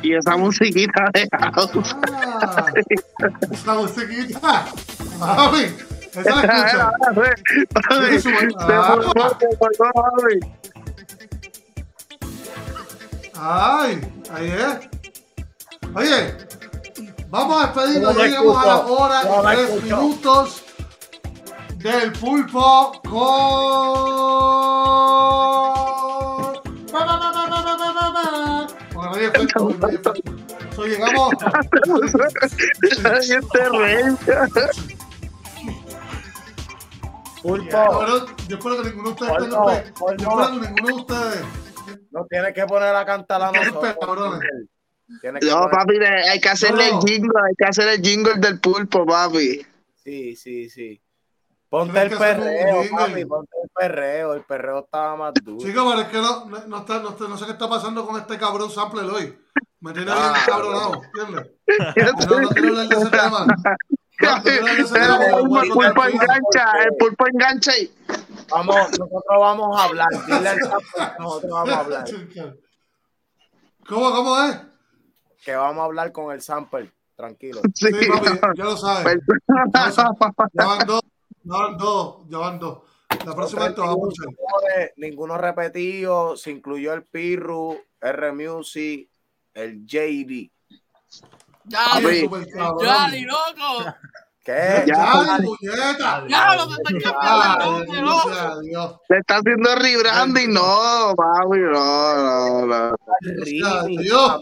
Y 0.00 0.14
esa 0.14 0.36
musiquita 0.36 1.10
de 1.12 1.28
house. 1.42 1.96
Ah, 2.40 2.66
esa 3.50 3.74
musiquita. 3.74 4.66
Mami, 5.18 5.74
esa 6.14 6.36
la 6.36 6.42
escucha. 6.42 6.92
Sí, 8.20 8.32
Ah. 8.60 8.96
papi. 9.12 10.40
Ay, 13.34 14.00
ahí 14.34 14.50
es. 14.50 14.99
Oye, 15.94 16.36
vamos 17.28 17.62
a 17.62 17.66
despedirnos, 17.66 18.16
llegamos 18.16 18.56
a 18.56 18.66
la 18.66 18.78
hora 18.86 19.22
y 19.22 19.56
tres 19.56 19.82
minutos 19.82 20.62
del 21.78 22.12
pulpo 22.12 22.92
con. 23.08 24.20
Llegamos. 30.86 31.34
Yo 38.48 38.56
espero 38.56 38.82
que 38.82 38.90
ninguno 38.90 39.10
de 39.10 39.12
ustedes 39.12 39.32
Pulpo. 39.32 39.70
Yo 40.18 40.28
espero 40.28 40.50
que 40.50 40.68
ninguno 40.68 40.86
de 40.86 40.92
ustedes. 40.92 41.44
No 42.10 42.26
tiene 42.28 42.52
que 42.52 42.66
poner 42.66 42.94
a 42.94 43.04
cantar. 43.04 43.52
Tienes 45.20 45.44
No, 45.44 45.62
poner- 45.62 45.70
papi, 45.70 45.96
hay 46.30 46.40
que 46.40 46.48
hacerle 46.48 46.90
No. 46.90 47.00
el 47.00 47.06
jingle, 47.08 47.40
hay 47.48 47.54
que 47.56 47.64
hacer 47.66 47.88
el 47.88 48.00
jingle 48.02 48.34
del 48.38 48.60
pulpo, 48.60 49.04
papi. 49.06 49.66
Sí, 50.02 50.36
sí, 50.36 50.68
sí. 50.70 51.00
Ponte 51.68 52.02
el 52.02 52.10
perreo, 52.16 52.82
papi, 52.90 53.24
ponte 53.24 53.56
el 53.62 53.70
perreo. 53.74 54.34
El 54.34 54.42
perreo 54.42 54.80
estaba 54.80 55.14
más 55.16 55.34
duro. 55.34 55.64
Chicos, 55.64 55.84
pero 55.88 56.00
es 56.02 56.08
que 56.08 56.16
no, 56.18 56.44
no, 56.66 56.78
está, 56.78 56.98
no, 57.00 57.10
está- 57.10 57.28
no 57.28 57.36
sé 57.38 57.44
qué 57.46 57.52
está 57.52 57.68
pasando 57.68 58.06
con 58.06 58.20
este 58.20 58.36
cabrón 58.38 58.70
sample 58.70 59.02
hoy. 59.02 59.38
Me 59.80 59.92
tiene 59.92 60.10
bien 60.12 60.16
Ah. 60.18 60.42
cabronado, 60.46 61.00
¿entiendes? 61.04 61.50
No, 62.28 62.40
no 62.40 62.48
quiero 62.50 62.68
hablar 62.68 62.88
de 62.88 62.96
ese 62.96 63.10
tema. 63.10 63.46
No, 63.46 64.36
El 64.36 65.70
pulpo 65.70 66.04
engancha, 66.04 66.72
el 66.84 66.96
pulpo 66.98 67.26
engancha 67.32 67.78
y 67.78 67.90
Vamos, 68.50 68.76
nosotros 68.98 69.22
vamos 69.38 69.80
a 69.80 69.84
hablar. 69.84 70.08
Dile 70.26 70.48
al 70.48 70.58
nosotros 71.18 71.50
vamos 71.52 71.70
a 71.74 71.80
hablar. 71.80 72.04
¿Cómo, 73.88 74.10
cómo 74.12 74.42
es? 74.44 74.56
Que 75.44 75.54
vamos 75.54 75.80
a 75.82 75.84
hablar 75.84 76.12
con 76.12 76.32
el 76.34 76.42
sample. 76.42 76.90
Tranquilo. 77.16 77.60
sí. 77.74 77.88
Sí, 77.92 78.08
papi, 78.08 78.38
ya 78.56 78.64
lo 78.64 78.76
sabes. 78.76 79.18
Ya 80.52 80.66
van 80.66 80.86
dos, 80.86 81.00
ya 81.44 81.56
van 81.58 81.76
dos, 81.76 82.16
ya 82.28 82.38
van 82.38 82.58
dos. 82.58 82.78
La 83.26 83.34
próxima 83.34 83.64
vez 83.66 83.74
te 83.74 83.80
vas 83.80 83.90
a 83.90 83.92
escuchar. 83.92 84.26
Ninguno- 84.96 85.36
repetido. 85.36 86.36
Se 86.36 86.50
incluyó 86.50 86.94
el 86.94 87.04
Pirru, 87.04 87.78
R 88.00 88.32
Music, 88.32 89.10
el 89.54 89.84
JD. 89.84 90.50
Ya, 91.64 91.78
Ay, 91.92 92.02
Papi. 92.04 92.20
súper 92.20 92.48
cabrón. 92.52 92.84
ya, 92.86 93.08
ni 93.10 93.22
loco. 93.22 93.94
¿Qué? 94.44 94.84
Ya, 94.86 95.12
puñeta. 95.42 96.24
Ya, 96.26 96.54
lo 96.56 96.68
cambiando. 97.12 99.00
Le 99.08 99.18
está 99.18 99.36
haciendo 99.36 99.74
rebranding, 99.74 100.52
no, 100.52 101.12
papi, 101.14 101.58
no, 101.58 102.14
no, 102.16 102.66
no. 102.66 102.96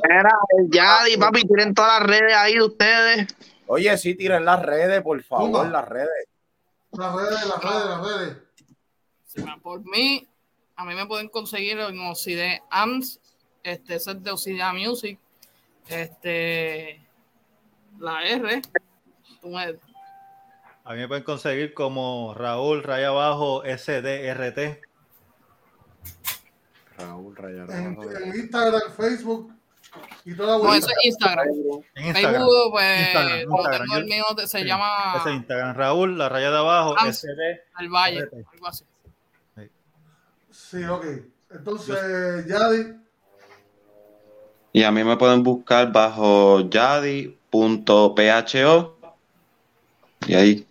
Era 0.09 0.33
el 0.57 0.71
Yadi, 0.71 1.17
papi, 1.17 1.43
tienen 1.43 1.75
todas 1.75 1.99
las 2.01 2.09
redes 2.09 2.33
ahí 2.37 2.55
de 2.55 2.63
ustedes. 2.63 3.27
Oye, 3.67 3.99
sí, 3.99 4.15
tiren 4.15 4.45
las 4.45 4.63
redes, 4.63 5.03
por 5.03 5.21
favor, 5.23 5.67
las 5.69 5.87
redes. 5.89 6.29
Las 6.93 7.15
redes, 7.15 7.47
las 7.47 7.63
redes, 7.63 7.85
las 7.87 8.07
redes. 8.07 8.37
Por 9.63 9.81
mí, 9.85 10.27
a 10.77 10.85
mí 10.85 10.95
me 10.95 11.07
pueden 11.07 11.29
conseguir 11.29 11.79
en 11.81 12.01
Ocide 12.07 12.63
AMS, 12.71 13.21
este 13.63 13.97
es 13.97 14.05
de 14.23 14.31
Ocide 14.31 14.73
Music, 14.73 15.19
este, 15.89 17.05
la 17.99 18.23
R, 18.25 18.63
tú 19.41 19.49
me- 19.49 19.77
A 20.89 20.95
mí 20.95 21.01
me 21.01 21.09
pueden 21.09 21.23
conseguir 21.23 21.75
como 21.75 22.33
Raúl 22.33 22.83
Raya 22.83 23.09
Abajo 23.09 23.63
SDRT. 23.63 24.81
Raúl 26.97 27.37
En, 27.69 27.99
en 28.01 28.35
Instagram, 28.41 28.91
Facebook 28.97 29.53
y 30.25 30.35
toda 30.35 30.53
la 30.53 30.57
no, 30.57 30.65
vuelta. 30.65 30.87
eso 30.87 30.89
es 30.99 31.07
Instagram. 31.07 31.47
En 31.95 32.07
Instagram. 32.07 32.33
Facebook, 32.33 32.71
pues, 32.71 33.01
Instagram, 33.01 33.29
no 33.29 33.57
Instagram, 33.57 33.81
tengo 33.83 33.97
el 33.99 34.05
mío, 34.07 34.25
se 34.47 34.47
sí, 34.47 34.65
llama 34.65 35.15
Ese 35.21 35.29
es 35.29 35.35
Instagram. 35.37 35.77
Raúl, 35.77 36.17
la 36.17 36.31
raya 36.31 36.51
de 36.51 36.57
abajo, 36.57 36.95
Ah, 36.99 37.13
SD. 37.13 37.61
El 37.81 37.91
Valle, 37.91 38.21
algo 38.21 38.67
así. 38.67 38.85
Sí, 40.51 40.85
ok. 40.85 41.05
Entonces, 41.51 42.47
Yadi, 42.47 42.95
Y 44.73 44.85
a 44.85 44.91
mí 44.91 45.05
me 45.05 45.19
pueden 45.19 45.43
buscar 45.43 45.93
bajo 45.93 46.61
yadi.pho. 46.71 48.15
Y 50.27 50.35
ahí. 50.35 50.68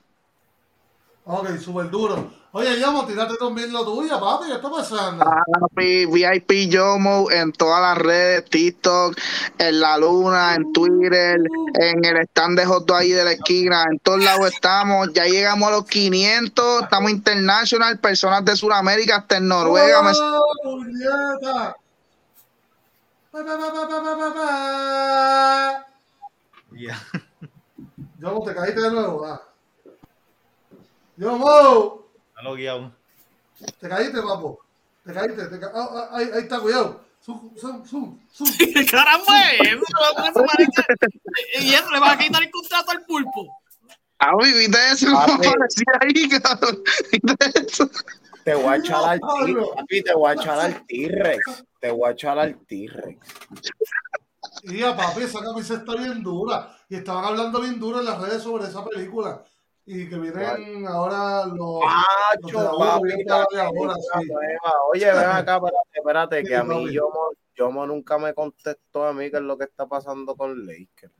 Ok, 1.27 1.57
súper 1.59 1.89
duro. 1.89 2.31
Oye, 2.53 2.79
Yomo, 2.79 3.05
tírate 3.05 3.35
también 3.37 3.71
lo 3.71 3.85
tuyo, 3.85 4.19
papi. 4.19 4.47
¿Qué 4.47 4.53
está 4.53 4.69
pasando? 4.71 5.23
Papi, 5.23 6.05
VIP 6.07 6.69
Yomo 6.69 7.29
en 7.29 7.51
todas 7.51 7.81
las 7.81 7.97
redes, 7.97 8.45
TikTok, 8.49 9.15
en 9.59 9.79
la 9.79 9.97
luna, 9.99 10.55
en 10.55 10.71
Twitter, 10.73 11.37
en 11.75 12.03
el 12.05 12.17
stand 12.23 12.57
de 12.57 12.65
hot 12.65 12.85
dog 12.87 12.97
ahí 12.97 13.11
de 13.11 13.23
la 13.23 13.33
esquina, 13.33 13.85
en 13.91 13.99
todos 13.99 14.23
lados 14.23 14.51
estamos, 14.51 15.13
ya 15.13 15.25
llegamos 15.25 15.67
a 15.67 15.71
los 15.71 15.85
500, 15.85 16.83
estamos 16.83 17.11
international, 17.11 17.99
personas 17.99 18.43
de 18.43 18.55
Sudamérica 18.55 19.17
hasta 19.17 19.37
en 19.37 19.47
Noruega, 19.49 20.01
me- 20.01 20.11
¡Oh. 20.15 20.83
Ya. 26.71 26.99
Yomo, 28.19 28.43
te 28.43 28.55
caíste 28.55 28.81
de 28.81 28.91
nuevo. 28.91 29.39
Ah. 31.17 31.21
Yomo, 31.21 32.05
Está 32.29 32.41
logueado. 32.43 32.91
te 33.79 33.89
caíste, 33.89 34.21
papo. 34.21 34.59
Te 35.05 35.13
caíste. 35.13 35.47
Te 35.47 35.59
ca- 35.59 35.71
ah, 35.73 35.89
ah, 35.93 36.09
ahí, 36.17 36.29
ahí 36.33 36.41
está, 36.43 36.59
cuidado. 36.59 37.01
Zoom, 37.25 37.57
zoom, 37.57 37.85
zoom, 37.85 38.19
zoom. 38.31 38.49
¿Qué 38.57 38.85
caramba 38.91 39.41
eso? 39.51 39.81
Parece- 40.45 40.85
Y 41.61 41.73
eso 41.73 41.89
le 41.91 41.99
vas 41.99 42.13
a 42.13 42.17
quitar 42.17 42.43
el 42.43 42.51
contrato 42.51 42.91
al 42.91 43.03
pulpo. 43.05 43.47
Ah, 44.19 44.35
uy, 44.35 44.51
¿viste 44.53 44.77
eso? 44.91 45.07
Parecía 45.13 45.93
ahí, 46.01 46.29
cabrón. 46.41 46.83
¿Viste 47.11 47.51
eso? 47.67 47.89
Te 48.43 48.55
voy 48.55 48.65
a 48.73 48.75
echar 48.77 49.03
al. 49.03 49.19
T-Rex. 49.19 49.75
papi, 49.75 50.03
Te 50.03 50.13
voy 50.13 50.29
a 50.29 50.33
echar 50.33 50.59
al 50.59 50.85
T-Rex. 50.85 51.63
Te 51.81 51.91
voy 51.91 52.09
a 52.09 52.11
echar 52.13 52.39
al 52.39 52.55
T-Rex. 52.65 53.19
Y 54.63 54.81
a 54.83 54.95
papi, 54.95 55.23
esa 55.23 55.41
camisa 55.43 55.73
está 55.75 55.95
bien 55.95 56.23
dura. 56.23 56.75
Y 56.89 56.95
estaban 56.95 57.25
hablando 57.25 57.59
bien 57.61 57.79
duro 57.79 57.99
en 57.99 58.05
las 58.05 58.19
redes 58.21 58.41
sobre 58.43 58.65
esa 58.67 58.83
película. 58.85 59.43
Y 59.89 60.09
que 60.09 60.17
vienen 60.17 60.85
ahora 60.85 61.45
los. 61.45 61.79
Macho, 61.81 62.77
papi, 62.77 63.13
ahora, 63.29 63.95
sí. 63.95 64.29
Oye, 64.91 65.05
ven 65.05 65.29
acá, 65.29 65.55
espérate, 65.55 65.77
espérate, 65.93 66.43
que 66.43 66.55
a 66.57 66.63
mí. 66.65 66.91
Yomo, 66.91 67.29
Yomo 67.55 67.87
nunca 67.87 68.17
me 68.17 68.33
contestó 68.33 69.05
a 69.05 69.13
mí 69.13 69.31
qué 69.31 69.37
es 69.37 69.43
lo 69.43 69.57
que 69.57 69.63
está 69.63 69.85
pasando 69.87 70.35
con 70.35 70.65
Lakers. 70.65 71.13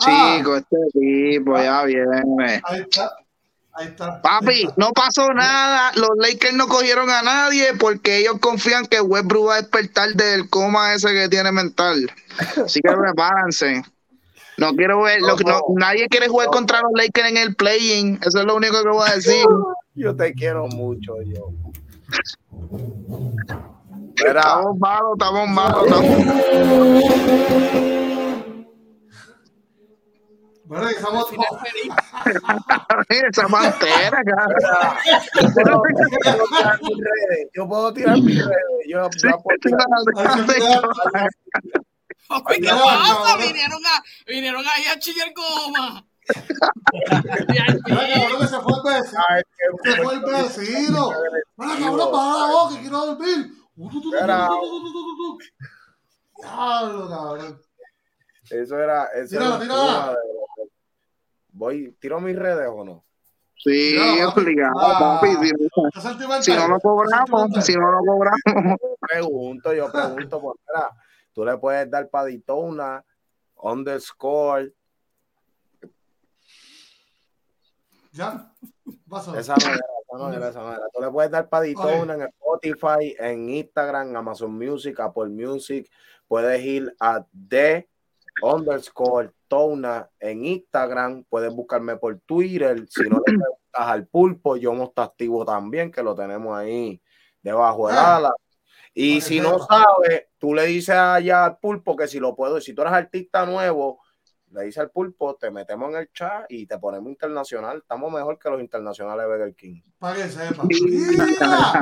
Ah, 0.00 0.36
Chico, 0.36 0.56
este 0.56 0.76
tipo 0.92 1.56
ya 1.56 1.84
viene. 1.84 2.60
ahí 2.64 2.80
está. 2.80 3.16
Ahí 3.72 3.86
está. 3.86 4.16
ahí 4.16 4.20
Papi, 4.22 4.62
está. 4.64 4.74
no 4.76 4.92
pasó 4.92 5.32
nada. 5.32 5.92
Los 5.94 6.10
Lakers 6.18 6.52
no 6.54 6.68
cogieron 6.68 7.08
a 7.08 7.22
nadie 7.22 7.72
porque 7.80 8.18
ellos 8.18 8.40
confían 8.40 8.84
que 8.84 9.00
Westbrook 9.00 9.48
va 9.48 9.54
a 9.54 9.62
despertar 9.62 10.10
del 10.10 10.50
coma 10.50 10.92
ese 10.92 11.14
que 11.14 11.30
tiene 11.30 11.50
mental. 11.50 12.12
Así 12.62 12.80
que 12.82 12.92
prepárense. 12.94 13.82
No 14.58 14.74
quiero 14.74 15.02
ver, 15.02 15.20
lo 15.22 15.36
que- 15.36 15.44
no- 15.44 15.60
nadie 15.76 16.08
quiere 16.08 16.28
jugar 16.28 16.48
contra 16.48 16.80
los 16.82 16.90
Lakers 16.94 17.30
en 17.30 17.36
el 17.36 17.54
play-in. 17.54 18.18
Eso 18.22 18.40
es 18.40 18.44
lo 18.44 18.56
único 18.56 18.82
que 18.82 18.88
voy 18.88 19.08
a 19.08 19.14
decir. 19.14 19.44
Yo 19.94 20.14
te 20.14 20.32
quiero 20.32 20.66
mucho, 20.68 21.14
yo. 21.24 21.50
Mira, 24.16 24.40
Estamos 24.40 24.78
malos, 24.78 25.10
estamos 25.18 25.48
malos. 25.48 25.86
Estamos... 25.86 26.08
Bueno, 30.66 30.88
estamos. 30.88 31.30
Feliz. 31.30 31.92
Esa 33.30 33.48
pantera, 33.48 34.22
cabrón. 34.22 34.96
yo 35.44 35.58
puedo 35.74 36.42
tirar 36.52 36.78
mis 36.82 36.98
redes. 36.98 37.48
Yo 37.54 37.68
puedo 37.68 37.92
tirar 37.92 38.16
mis 38.20 38.44
redes. 38.44 38.86
Yo, 38.86 39.08
¿qué 42.48 42.60
No, 42.60 42.82
pasa? 42.84 43.16
cabrón. 43.26 43.48
Vinieron, 43.48 43.86
a, 43.86 44.02
vinieron 44.26 44.64
ahí 44.66 44.84
a 44.86 44.98
chillar 44.98 45.32
goma. 45.34 46.04
Mira, 47.48 47.66
cabrón, 47.86 48.40
que 48.40 48.46
se 48.46 48.60
fue 48.60 48.72
el 48.76 48.82
vecino. 49.00 49.22
Ay, 49.28 49.42
qué 49.56 49.90
Se 49.90 50.02
fue 50.02 50.14
el 50.14 50.20
vecino. 50.20 51.10
Mira, 51.56 51.74
cabrón, 51.80 52.74
que 52.74 52.80
quiero 52.82 53.06
dormir. 53.06 53.50
Diablo, 56.36 57.08
cabrón. 57.08 57.60
Eso 58.50 58.78
era. 58.78 59.04
Eso 59.14 59.36
era 59.36 59.58
de- 59.58 60.16
Voy, 61.50 61.96
¿tiro 62.00 62.20
mis 62.20 62.36
redes 62.36 62.68
o 62.72 62.84
no? 62.84 63.04
Sí, 63.56 63.96
papi. 63.98 64.40
obligado, 64.40 64.78
Ah. 64.80 65.18
papi. 65.20 65.34
Si 65.46 65.50
no-. 65.52 66.42
Si 66.42 66.52
no 66.54 66.68
lo 66.68 66.78
cobramos, 66.80 67.64
si 67.64 67.74
no 67.74 67.90
lo 67.90 67.98
cobramos. 68.06 68.78
Yo 68.80 68.96
pregunto, 69.00 69.72
yo 69.72 69.90
pregunto, 69.90 70.40
pues 70.40 70.56
mira, 70.68 70.90
tú 71.38 71.44
le 71.44 71.56
puedes 71.56 71.88
dar 71.88 72.08
para 72.08 72.24
Daytona, 72.24 73.04
underscore, 73.62 74.72
Ya. 78.10 78.52
Esa 79.36 79.54
no 79.54 79.66
era, 79.68 79.76
esa 79.76 80.18
no 80.18 80.32
era, 80.32 80.48
esa 80.48 80.60
no 80.62 80.72
era. 80.72 80.82
Tú 80.92 81.00
le 81.00 81.10
puedes 81.10 81.30
dar 81.30 81.48
para 81.48 81.66
Daytona 81.66 82.14
en 82.14 82.22
Spotify, 82.22 83.14
en 83.20 83.48
Instagram, 83.50 84.16
Amazon 84.16 84.52
Music, 84.58 84.98
Apple 84.98 85.28
Music. 85.28 85.88
Puedes 86.26 86.60
ir 86.64 86.92
a 86.98 87.24
The 87.48 87.88
underscore 88.42 89.30
Tona 89.46 90.10
en 90.18 90.44
Instagram. 90.44 91.22
Puedes 91.28 91.54
buscarme 91.54 91.96
por 91.96 92.18
Twitter. 92.20 92.84
Si 92.88 93.02
no 93.02 93.18
le 93.18 93.22
preguntas 93.24 93.58
al 93.72 94.06
pulpo, 94.08 94.56
yo 94.56 94.74
no 94.74 94.84
está 94.84 95.04
activo 95.04 95.44
también, 95.44 95.92
que 95.92 96.02
lo 96.02 96.16
tenemos 96.16 96.56
ahí 96.58 97.00
debajo 97.40 97.86
del 97.86 97.98
Ah. 97.98 98.16
ala. 98.16 98.34
Y 98.94 99.20
si 99.20 99.40
no 99.40 99.58
sabes, 99.58 100.26
tú 100.38 100.54
le 100.54 100.66
dices 100.66 100.94
allá 100.94 101.44
al 101.44 101.58
pulpo 101.58 101.96
que 101.96 102.08
si 102.08 102.18
lo 102.18 102.34
puedo, 102.34 102.60
si 102.60 102.74
tú 102.74 102.82
eres 102.82 102.94
artista 102.94 103.46
nuevo, 103.46 104.00
le 104.50 104.64
dices 104.64 104.78
al 104.78 104.90
pulpo, 104.90 105.36
te 105.36 105.50
metemos 105.50 105.90
en 105.90 106.00
el 106.00 106.12
chat 106.12 106.46
y 106.48 106.66
te 106.66 106.78
ponemos 106.78 107.08
internacional. 107.08 107.78
Estamos 107.78 108.12
mejor 108.12 108.38
que 108.38 108.50
los 108.50 108.60
internacionales 108.60 109.26
de 109.26 109.36
Burger 109.36 109.54
King. 109.54 109.82
Para 109.98 110.16
que 110.16 110.28
sepa. 110.28 110.64
¡Mira! 110.64 111.80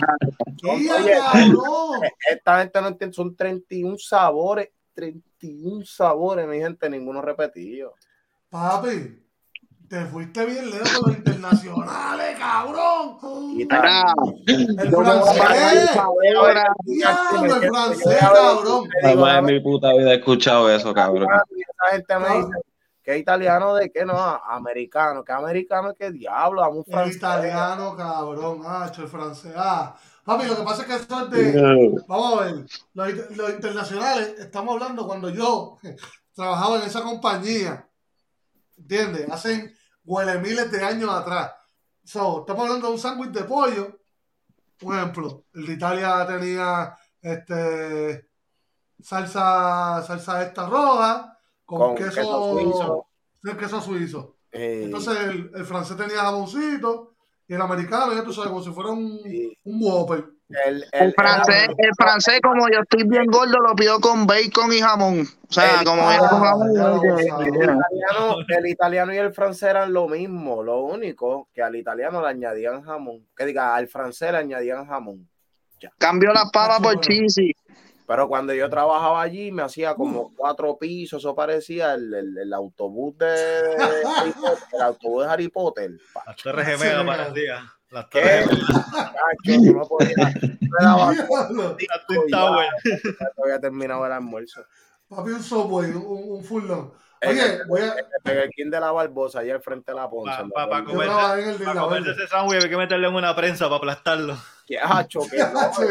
¡Mira, 0.63 0.95
Oye, 0.99 1.13
cabrón! 1.13 2.01
Esta 2.31 2.61
gente 2.61 2.81
no 2.81 2.89
entiende, 2.89 3.15
son 3.15 3.37
31 3.37 3.97
sabores, 3.99 4.71
31 4.95 5.85
sabores, 5.85 6.47
mi 6.47 6.59
gente, 6.59 6.91
ninguno 6.91 7.23
repetido. 7.23 7.95
Papi, 8.49 9.26
te 9.89 10.05
fuiste 10.07 10.45
bien 10.47 10.71
lejos 10.71 10.93
con 10.99 11.11
los 11.11 11.19
internacionales, 11.19 12.39
cabrón. 12.39 13.19
El 13.59 13.69
a 13.73 14.15
francés. 15.33 15.97
ahora. 15.97 16.75
Diablo, 16.85 17.57
el 17.57 17.69
francés, 17.69 18.17
cabrón. 18.19 18.89
Jamás 19.03 19.39
en 19.39 19.45
mi 19.45 19.61
puta 19.61 19.93
vida 19.93 20.13
he 20.13 20.17
escuchado 20.17 20.71
eso, 20.71 20.93
cabrón. 20.93 21.29
Esa 21.31 21.93
gente 21.93 22.19
me 22.19 22.37
dice, 22.39 22.59
¿qué 23.03 23.19
italiano 23.19 23.75
de 23.75 23.91
qué? 23.91 24.05
No, 24.05 24.17
americano. 24.17 25.25
¿Qué 25.25 25.33
americano? 25.33 25.95
¿Qué 25.95 26.11
diablo? 26.11 26.63
Dame 26.63 26.79
un 26.79 26.85
El 26.87 26.93
francés. 26.93 27.17
italiano, 27.17 27.97
cabrón. 27.97 28.63
Ah, 28.65 28.91
el 28.97 29.09
francés. 29.09 29.53
Ah. 29.57 29.97
Papi, 30.25 30.47
lo 30.47 30.57
que 30.57 30.63
pasa 30.63 30.83
es 30.83 30.89
que 30.89 30.95
eso 30.97 31.25
es 31.25 31.31
de. 31.31 31.93
Vamos 32.09 32.41
a 32.41 32.45
ver. 32.45 32.55
Los, 32.95 33.37
los 33.37 33.51
internacionales, 33.51 34.35
estamos 34.39 34.75
hablando 34.75 35.07
cuando 35.07 35.31
yo 35.31 35.79
trabajaba 36.35 36.79
en 36.79 36.83
esa 36.83 37.03
compañía. 37.03 37.89
¿Entiendes? 38.77 39.31
Hacen 39.31 39.76
huele 40.07 40.39
miles 40.39 40.71
de 40.71 40.83
años 40.85 41.11
atrás. 41.11 41.53
So, 42.05 42.41
estamos 42.41 42.65
hablando 42.65 42.87
de 42.89 42.93
un 42.95 42.99
sándwich 42.99 43.33
de 43.33 43.45
pollo. 43.45 43.99
Por 44.79 44.95
ejemplo, 44.97 45.45
el 45.55 45.67
de 45.67 45.73
Italia 45.75 46.27
tenía 46.27 46.97
este 47.21 48.29
salsa, 49.01 50.03
salsa 50.07 50.43
esta 50.43 50.69
roja 50.69 51.39
con, 51.65 51.79
Con 51.79 51.95
queso, 51.97 52.11
queso 52.15 52.53
suizo. 52.53 53.07
sí, 53.43 53.51
queso 53.57 53.81
suizo. 53.81 54.37
Eh, 54.53 54.83
Entonces 54.85 55.19
el, 55.19 55.51
el 55.55 55.65
francés 55.67 55.97
tenía 55.97 56.19
jamoncito 56.23 57.15
y 57.49 57.55
el 57.55 57.61
americano, 57.63 58.13
ya 58.15 58.25
tú 58.25 58.33
sabes, 58.33 58.51
como 58.51 58.63
si 58.63 58.71
fuera 58.71 58.91
un, 58.91 59.21
un 59.65 59.79
Whopper. 59.83 60.36
El, 60.49 60.85
El 60.93 61.13
francés, 61.15 61.69
el 61.77 61.91
francés, 61.97 62.41
como 62.43 62.69
yo 62.69 62.81
estoy 62.81 63.03
bien 63.09 63.27
gordo, 63.27 63.59
lo 63.59 63.75
pido 63.75 63.99
con 64.01 64.27
bacon 64.27 64.73
y 64.73 64.79
jamón. 64.81 65.27
O 65.49 65.53
sea, 65.53 65.81
El- 65.81 65.87
como 65.87 66.03
Ah, 66.09 66.17
yo 66.17 66.29
con 66.29 66.41
jamón. 66.41 66.69
el 66.71 67.49
italiano, 67.49 68.37
el 68.49 68.67
italiano 68.69 69.15
y 69.15 69.17
el 69.19 69.33
francés 69.35 69.71
eran 69.71 69.93
lo 69.93 70.09
mismo, 70.09 70.63
lo 70.63 70.81
único 70.83 71.49
que 71.53 71.63
al 71.63 71.75
italiano 71.77 72.21
le 72.23 72.29
añadían 72.29 72.83
jamón, 72.83 73.27
que 73.37 73.45
diga, 73.47 73.75
al 73.75 73.89
francés 73.89 74.33
le 74.33 74.39
añadían 74.39 74.87
jamón. 74.87 75.29
Cambió 75.99 76.33
las 76.33 76.51
papas 76.51 76.81
por 76.81 77.01
cheesy. 77.01 77.53
Pero 78.07 78.29
cuando 78.29 78.55
yo 78.55 78.71
trabajaba 78.71 79.21
allí 79.21 79.51
me 79.51 79.63
hacía 79.63 79.95
como 79.97 80.33
cuatro 80.37 80.79
pisos, 80.79 81.21
eso 81.23 81.35
parecía 81.35 81.95
el, 81.95 82.15
el- 82.15 82.39
el 82.39 82.53
autobús 82.53 83.19
de, 83.19 83.27
de 83.27 83.77
Harry 84.17 84.31
Potter, 84.33 84.59
el 84.75 84.81
autobús 84.83 85.25
de 85.25 85.31
Harry 85.33 85.49
Potter. 85.49 85.91
Las 86.25 86.37
torres 86.37 86.67
gemelas 86.69 87.05
parecía. 87.05 87.73
Las 87.91 88.07
¿Qué? 88.07 88.45
yo 89.45 89.73
no 89.73 89.83
podía. 89.87 90.15
Las 90.81 90.97
había 93.43 93.61
terminado 93.61 94.07
el 94.07 94.13
almuerzo. 94.13 94.65
Papi, 95.09 95.31
un 95.31 95.43
Subway, 95.43 95.91
un, 95.93 96.05
un 96.05 96.45
furlong. 96.45 96.91
En 97.21 97.31
Oye, 97.31 97.45
el- 97.55 97.67
voy 97.67 97.81
a. 97.81 97.95
el 98.33 98.51
King 98.51 98.71
de 98.71 98.79
la 98.81 98.91
Barbosa, 98.93 99.39
allá 99.41 99.55
al 99.55 99.63
frente 99.63 99.91
de 99.93 99.97
la 99.97 100.11
Ponce. 100.11 100.31
Pa- 100.37 100.45
me 100.45 100.51
pa- 100.51 100.69
pa 100.69 100.77
acuerdo. 100.79 100.93
Yo 100.93 100.99
comer- 100.99 101.09
trabajé 101.09 101.43
en 101.43 101.49
el 101.49 101.59
de 101.59 101.65
Para 101.65 101.75
la 101.77 101.81
comerse 101.83 102.09
Verde. 102.11 102.25
ese 102.25 102.31
sándwich 102.31 102.63
hay 102.65 102.71
que 102.71 102.77
meterle 102.77 103.09
en 103.09 103.15
una 103.15 103.35
prensa 103.37 103.65
para 103.67 103.77
aplastarlo. 103.77 104.37
Que, 104.67 104.81
hacho, 104.81 105.21
no, 105.21 105.61
Hacho, 105.61 105.83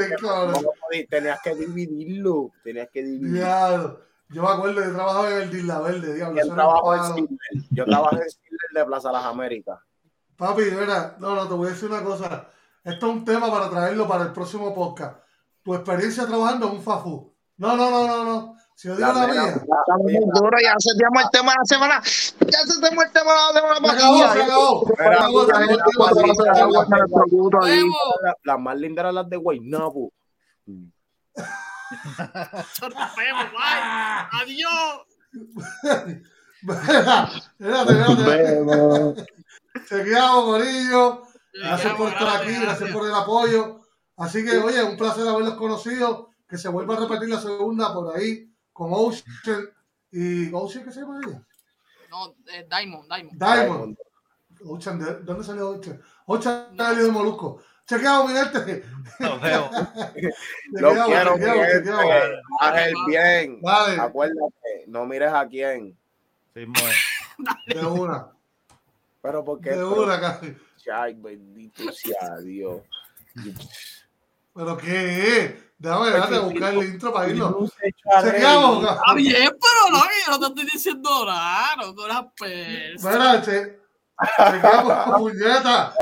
tenías 1.10 1.40
que 1.42 1.56
dividirlo, 1.56 2.52
tenías 2.62 2.90
que 2.92 3.04
dividirlo. 3.04 3.38
Diablo. 3.38 4.02
Yo 4.28 4.42
me 4.44 4.50
acuerdo, 4.50 4.84
yo 4.84 4.92
trabajaba 4.94 5.32
en 5.32 5.42
el 5.44 5.50
de 5.52 5.64
la 5.64 5.80
Verde, 5.80 6.14
diablo. 6.14 6.42
Yo 6.46 6.54
trabajo 6.54 6.94
en 7.18 7.40
yo 7.72 7.86
trabajo 7.86 8.18
en 8.18 8.30
Silver 8.30 8.70
de 8.74 8.86
Plaza 8.86 9.14
Las 9.14 9.24
Américas. 9.24 9.80
Papi, 10.38 10.64
mira, 10.64 11.16
no, 11.20 11.36
no, 11.36 11.48
te 11.48 11.54
voy 11.54 11.68
a 11.68 11.72
decir 11.72 11.90
una 11.90 12.04
cosa. 12.04 12.50
Esto 12.84 13.08
es 13.08 13.14
un 13.14 13.26
tema 13.26 13.50
para 13.50 13.70
traerlo 13.70 14.08
para 14.08 14.24
el 14.24 14.34
próximo 14.34 14.74
podcast. 14.76 15.18
Tu 15.64 15.74
experiencia 15.74 16.26
trabajando 16.28 16.68
en 16.68 16.74
un 16.74 16.82
Fafu. 16.84 17.34
No, 17.58 17.76
no, 17.76 17.90
no, 17.90 18.08
no, 18.08 18.24
no. 18.26 18.56
Si 18.76 18.90
yo 18.90 18.96
digo 18.98 19.08
la, 19.08 19.14
La 19.14 19.28
mía, 19.28 19.42
mera- 19.42 19.54
Estamos 19.56 20.02
muy 20.04 20.14
duro, 20.14 20.58
ya 20.62 20.76
seteamos 20.78 21.24
el 21.24 21.30
tema 21.30 21.52
de 21.54 21.58
la 21.58 21.66
semana. 21.66 22.02
Ya 22.04 22.60
seteamos 22.68 23.06
el 23.06 23.12
tema 23.12 23.32
de 23.32 23.38
la 23.38 23.54
semana 23.54 23.80
se 23.80 23.96
acabó, 23.96 24.18
se 24.18 24.42
acabó. 24.44 25.46
Se 25.46 25.54
Las 28.44 28.60
más 28.60 28.78
lindas 28.78 29.04
eran 29.04 29.16
las 29.16 29.30
de 29.30 29.38
bye. 33.54 33.80
Adiós. 34.42 35.02
Espérate, 37.60 37.94
espérate. 37.94 39.26
Chequeamos, 39.88 40.46
Corillo. 40.46 41.24
Gracias 41.54 41.94
por 41.94 42.10
estar 42.10 42.42
aquí, 42.42 42.54
gracias 42.60 42.92
por 42.92 43.08
el 43.08 43.14
apoyo. 43.14 43.80
Así 44.18 44.44
que, 44.46 44.58
oye, 44.58 44.84
un 44.84 44.98
placer 44.98 45.28
haberlos 45.28 45.56
conocido. 45.56 46.30
Que 46.48 46.58
se 46.58 46.70
vuelva 46.70 46.96
a 46.96 47.00
repetir 47.00 47.30
la 47.30 47.42
segunda 47.42 47.92
por 47.94 48.16
ahí 48.16 48.52
con 48.72 48.92
Ocean. 48.94 49.26
¿Y 50.12 50.54
Ocean 50.54 50.86
qué 50.86 50.92
se 50.92 51.02
llama 51.02 51.20
ella? 51.26 51.42
No, 52.10 52.36
eh, 52.54 52.68
Diamond, 52.70 53.10
Diamond. 53.12 53.44
Diamond. 53.44 53.98
Ocean, 54.64 55.00
¿de 55.00 55.16
dónde 55.22 55.44
salió 55.44 55.72
Ocean? 55.72 56.00
Ocean 56.28 56.78
salió 56.78 57.06
de 57.06 57.12
Molusco. 57.12 57.62
Chequeamos, 57.88 58.32
mi 58.32 58.38
gente. 58.38 58.84
Los 59.20 59.42
veo. 59.42 59.70
Lo 60.72 60.90
Chequeamos, 60.90 61.06
quiero, 61.08 61.34
chequeamos, 61.34 61.58
mi 61.58 61.72
gente. 61.72 61.90
chequeamos. 61.90 62.40
Haz 62.60 62.88
el 62.88 62.94
bien. 63.08 63.62
Vale, 63.62 64.02
Acuérdate, 64.02 64.86
no 64.88 65.06
mires 65.06 65.34
a 65.34 65.48
quién. 65.48 65.98
Sí, 66.54 66.66
de 67.68 67.86
una. 67.86 68.35
Pero 69.26 69.44
porque. 69.44 69.72
De 69.72 69.84
una, 69.84 70.22
casi. 70.22 70.56
Ay, 70.94 71.16
bendito 71.16 71.92
sea 71.92 72.38
Dios. 72.38 72.82
¿Pero 74.54 74.78
qué? 74.78 75.72
Déjame, 75.80 76.12
déjame 76.12 76.40
buscar 76.40 76.74
el 76.76 76.84
intro 76.86 77.12
para 77.12 77.30
irnos. 77.30 77.52
No 77.60 77.68
se 77.68 77.88
echó 77.88 78.12
a 78.16 78.22
reír. 78.22 78.34
Chequeamos, 78.36 78.84
Está 78.84 79.14
bien, 79.16 79.34
pero 79.34 79.98
no, 79.98 80.02
que 80.04 80.26
yo 80.26 80.32
no 80.32 80.40
te 80.40 80.46
estoy 80.46 80.66
diciendo 80.72 81.26
nada. 81.26 81.76
No, 81.78 81.96
tú 81.96 82.06
eres 82.06 82.18
pez. 82.40 83.46
Che, 83.46 83.80
chequeamos, 84.52 85.20
puñeta. 85.20 85.96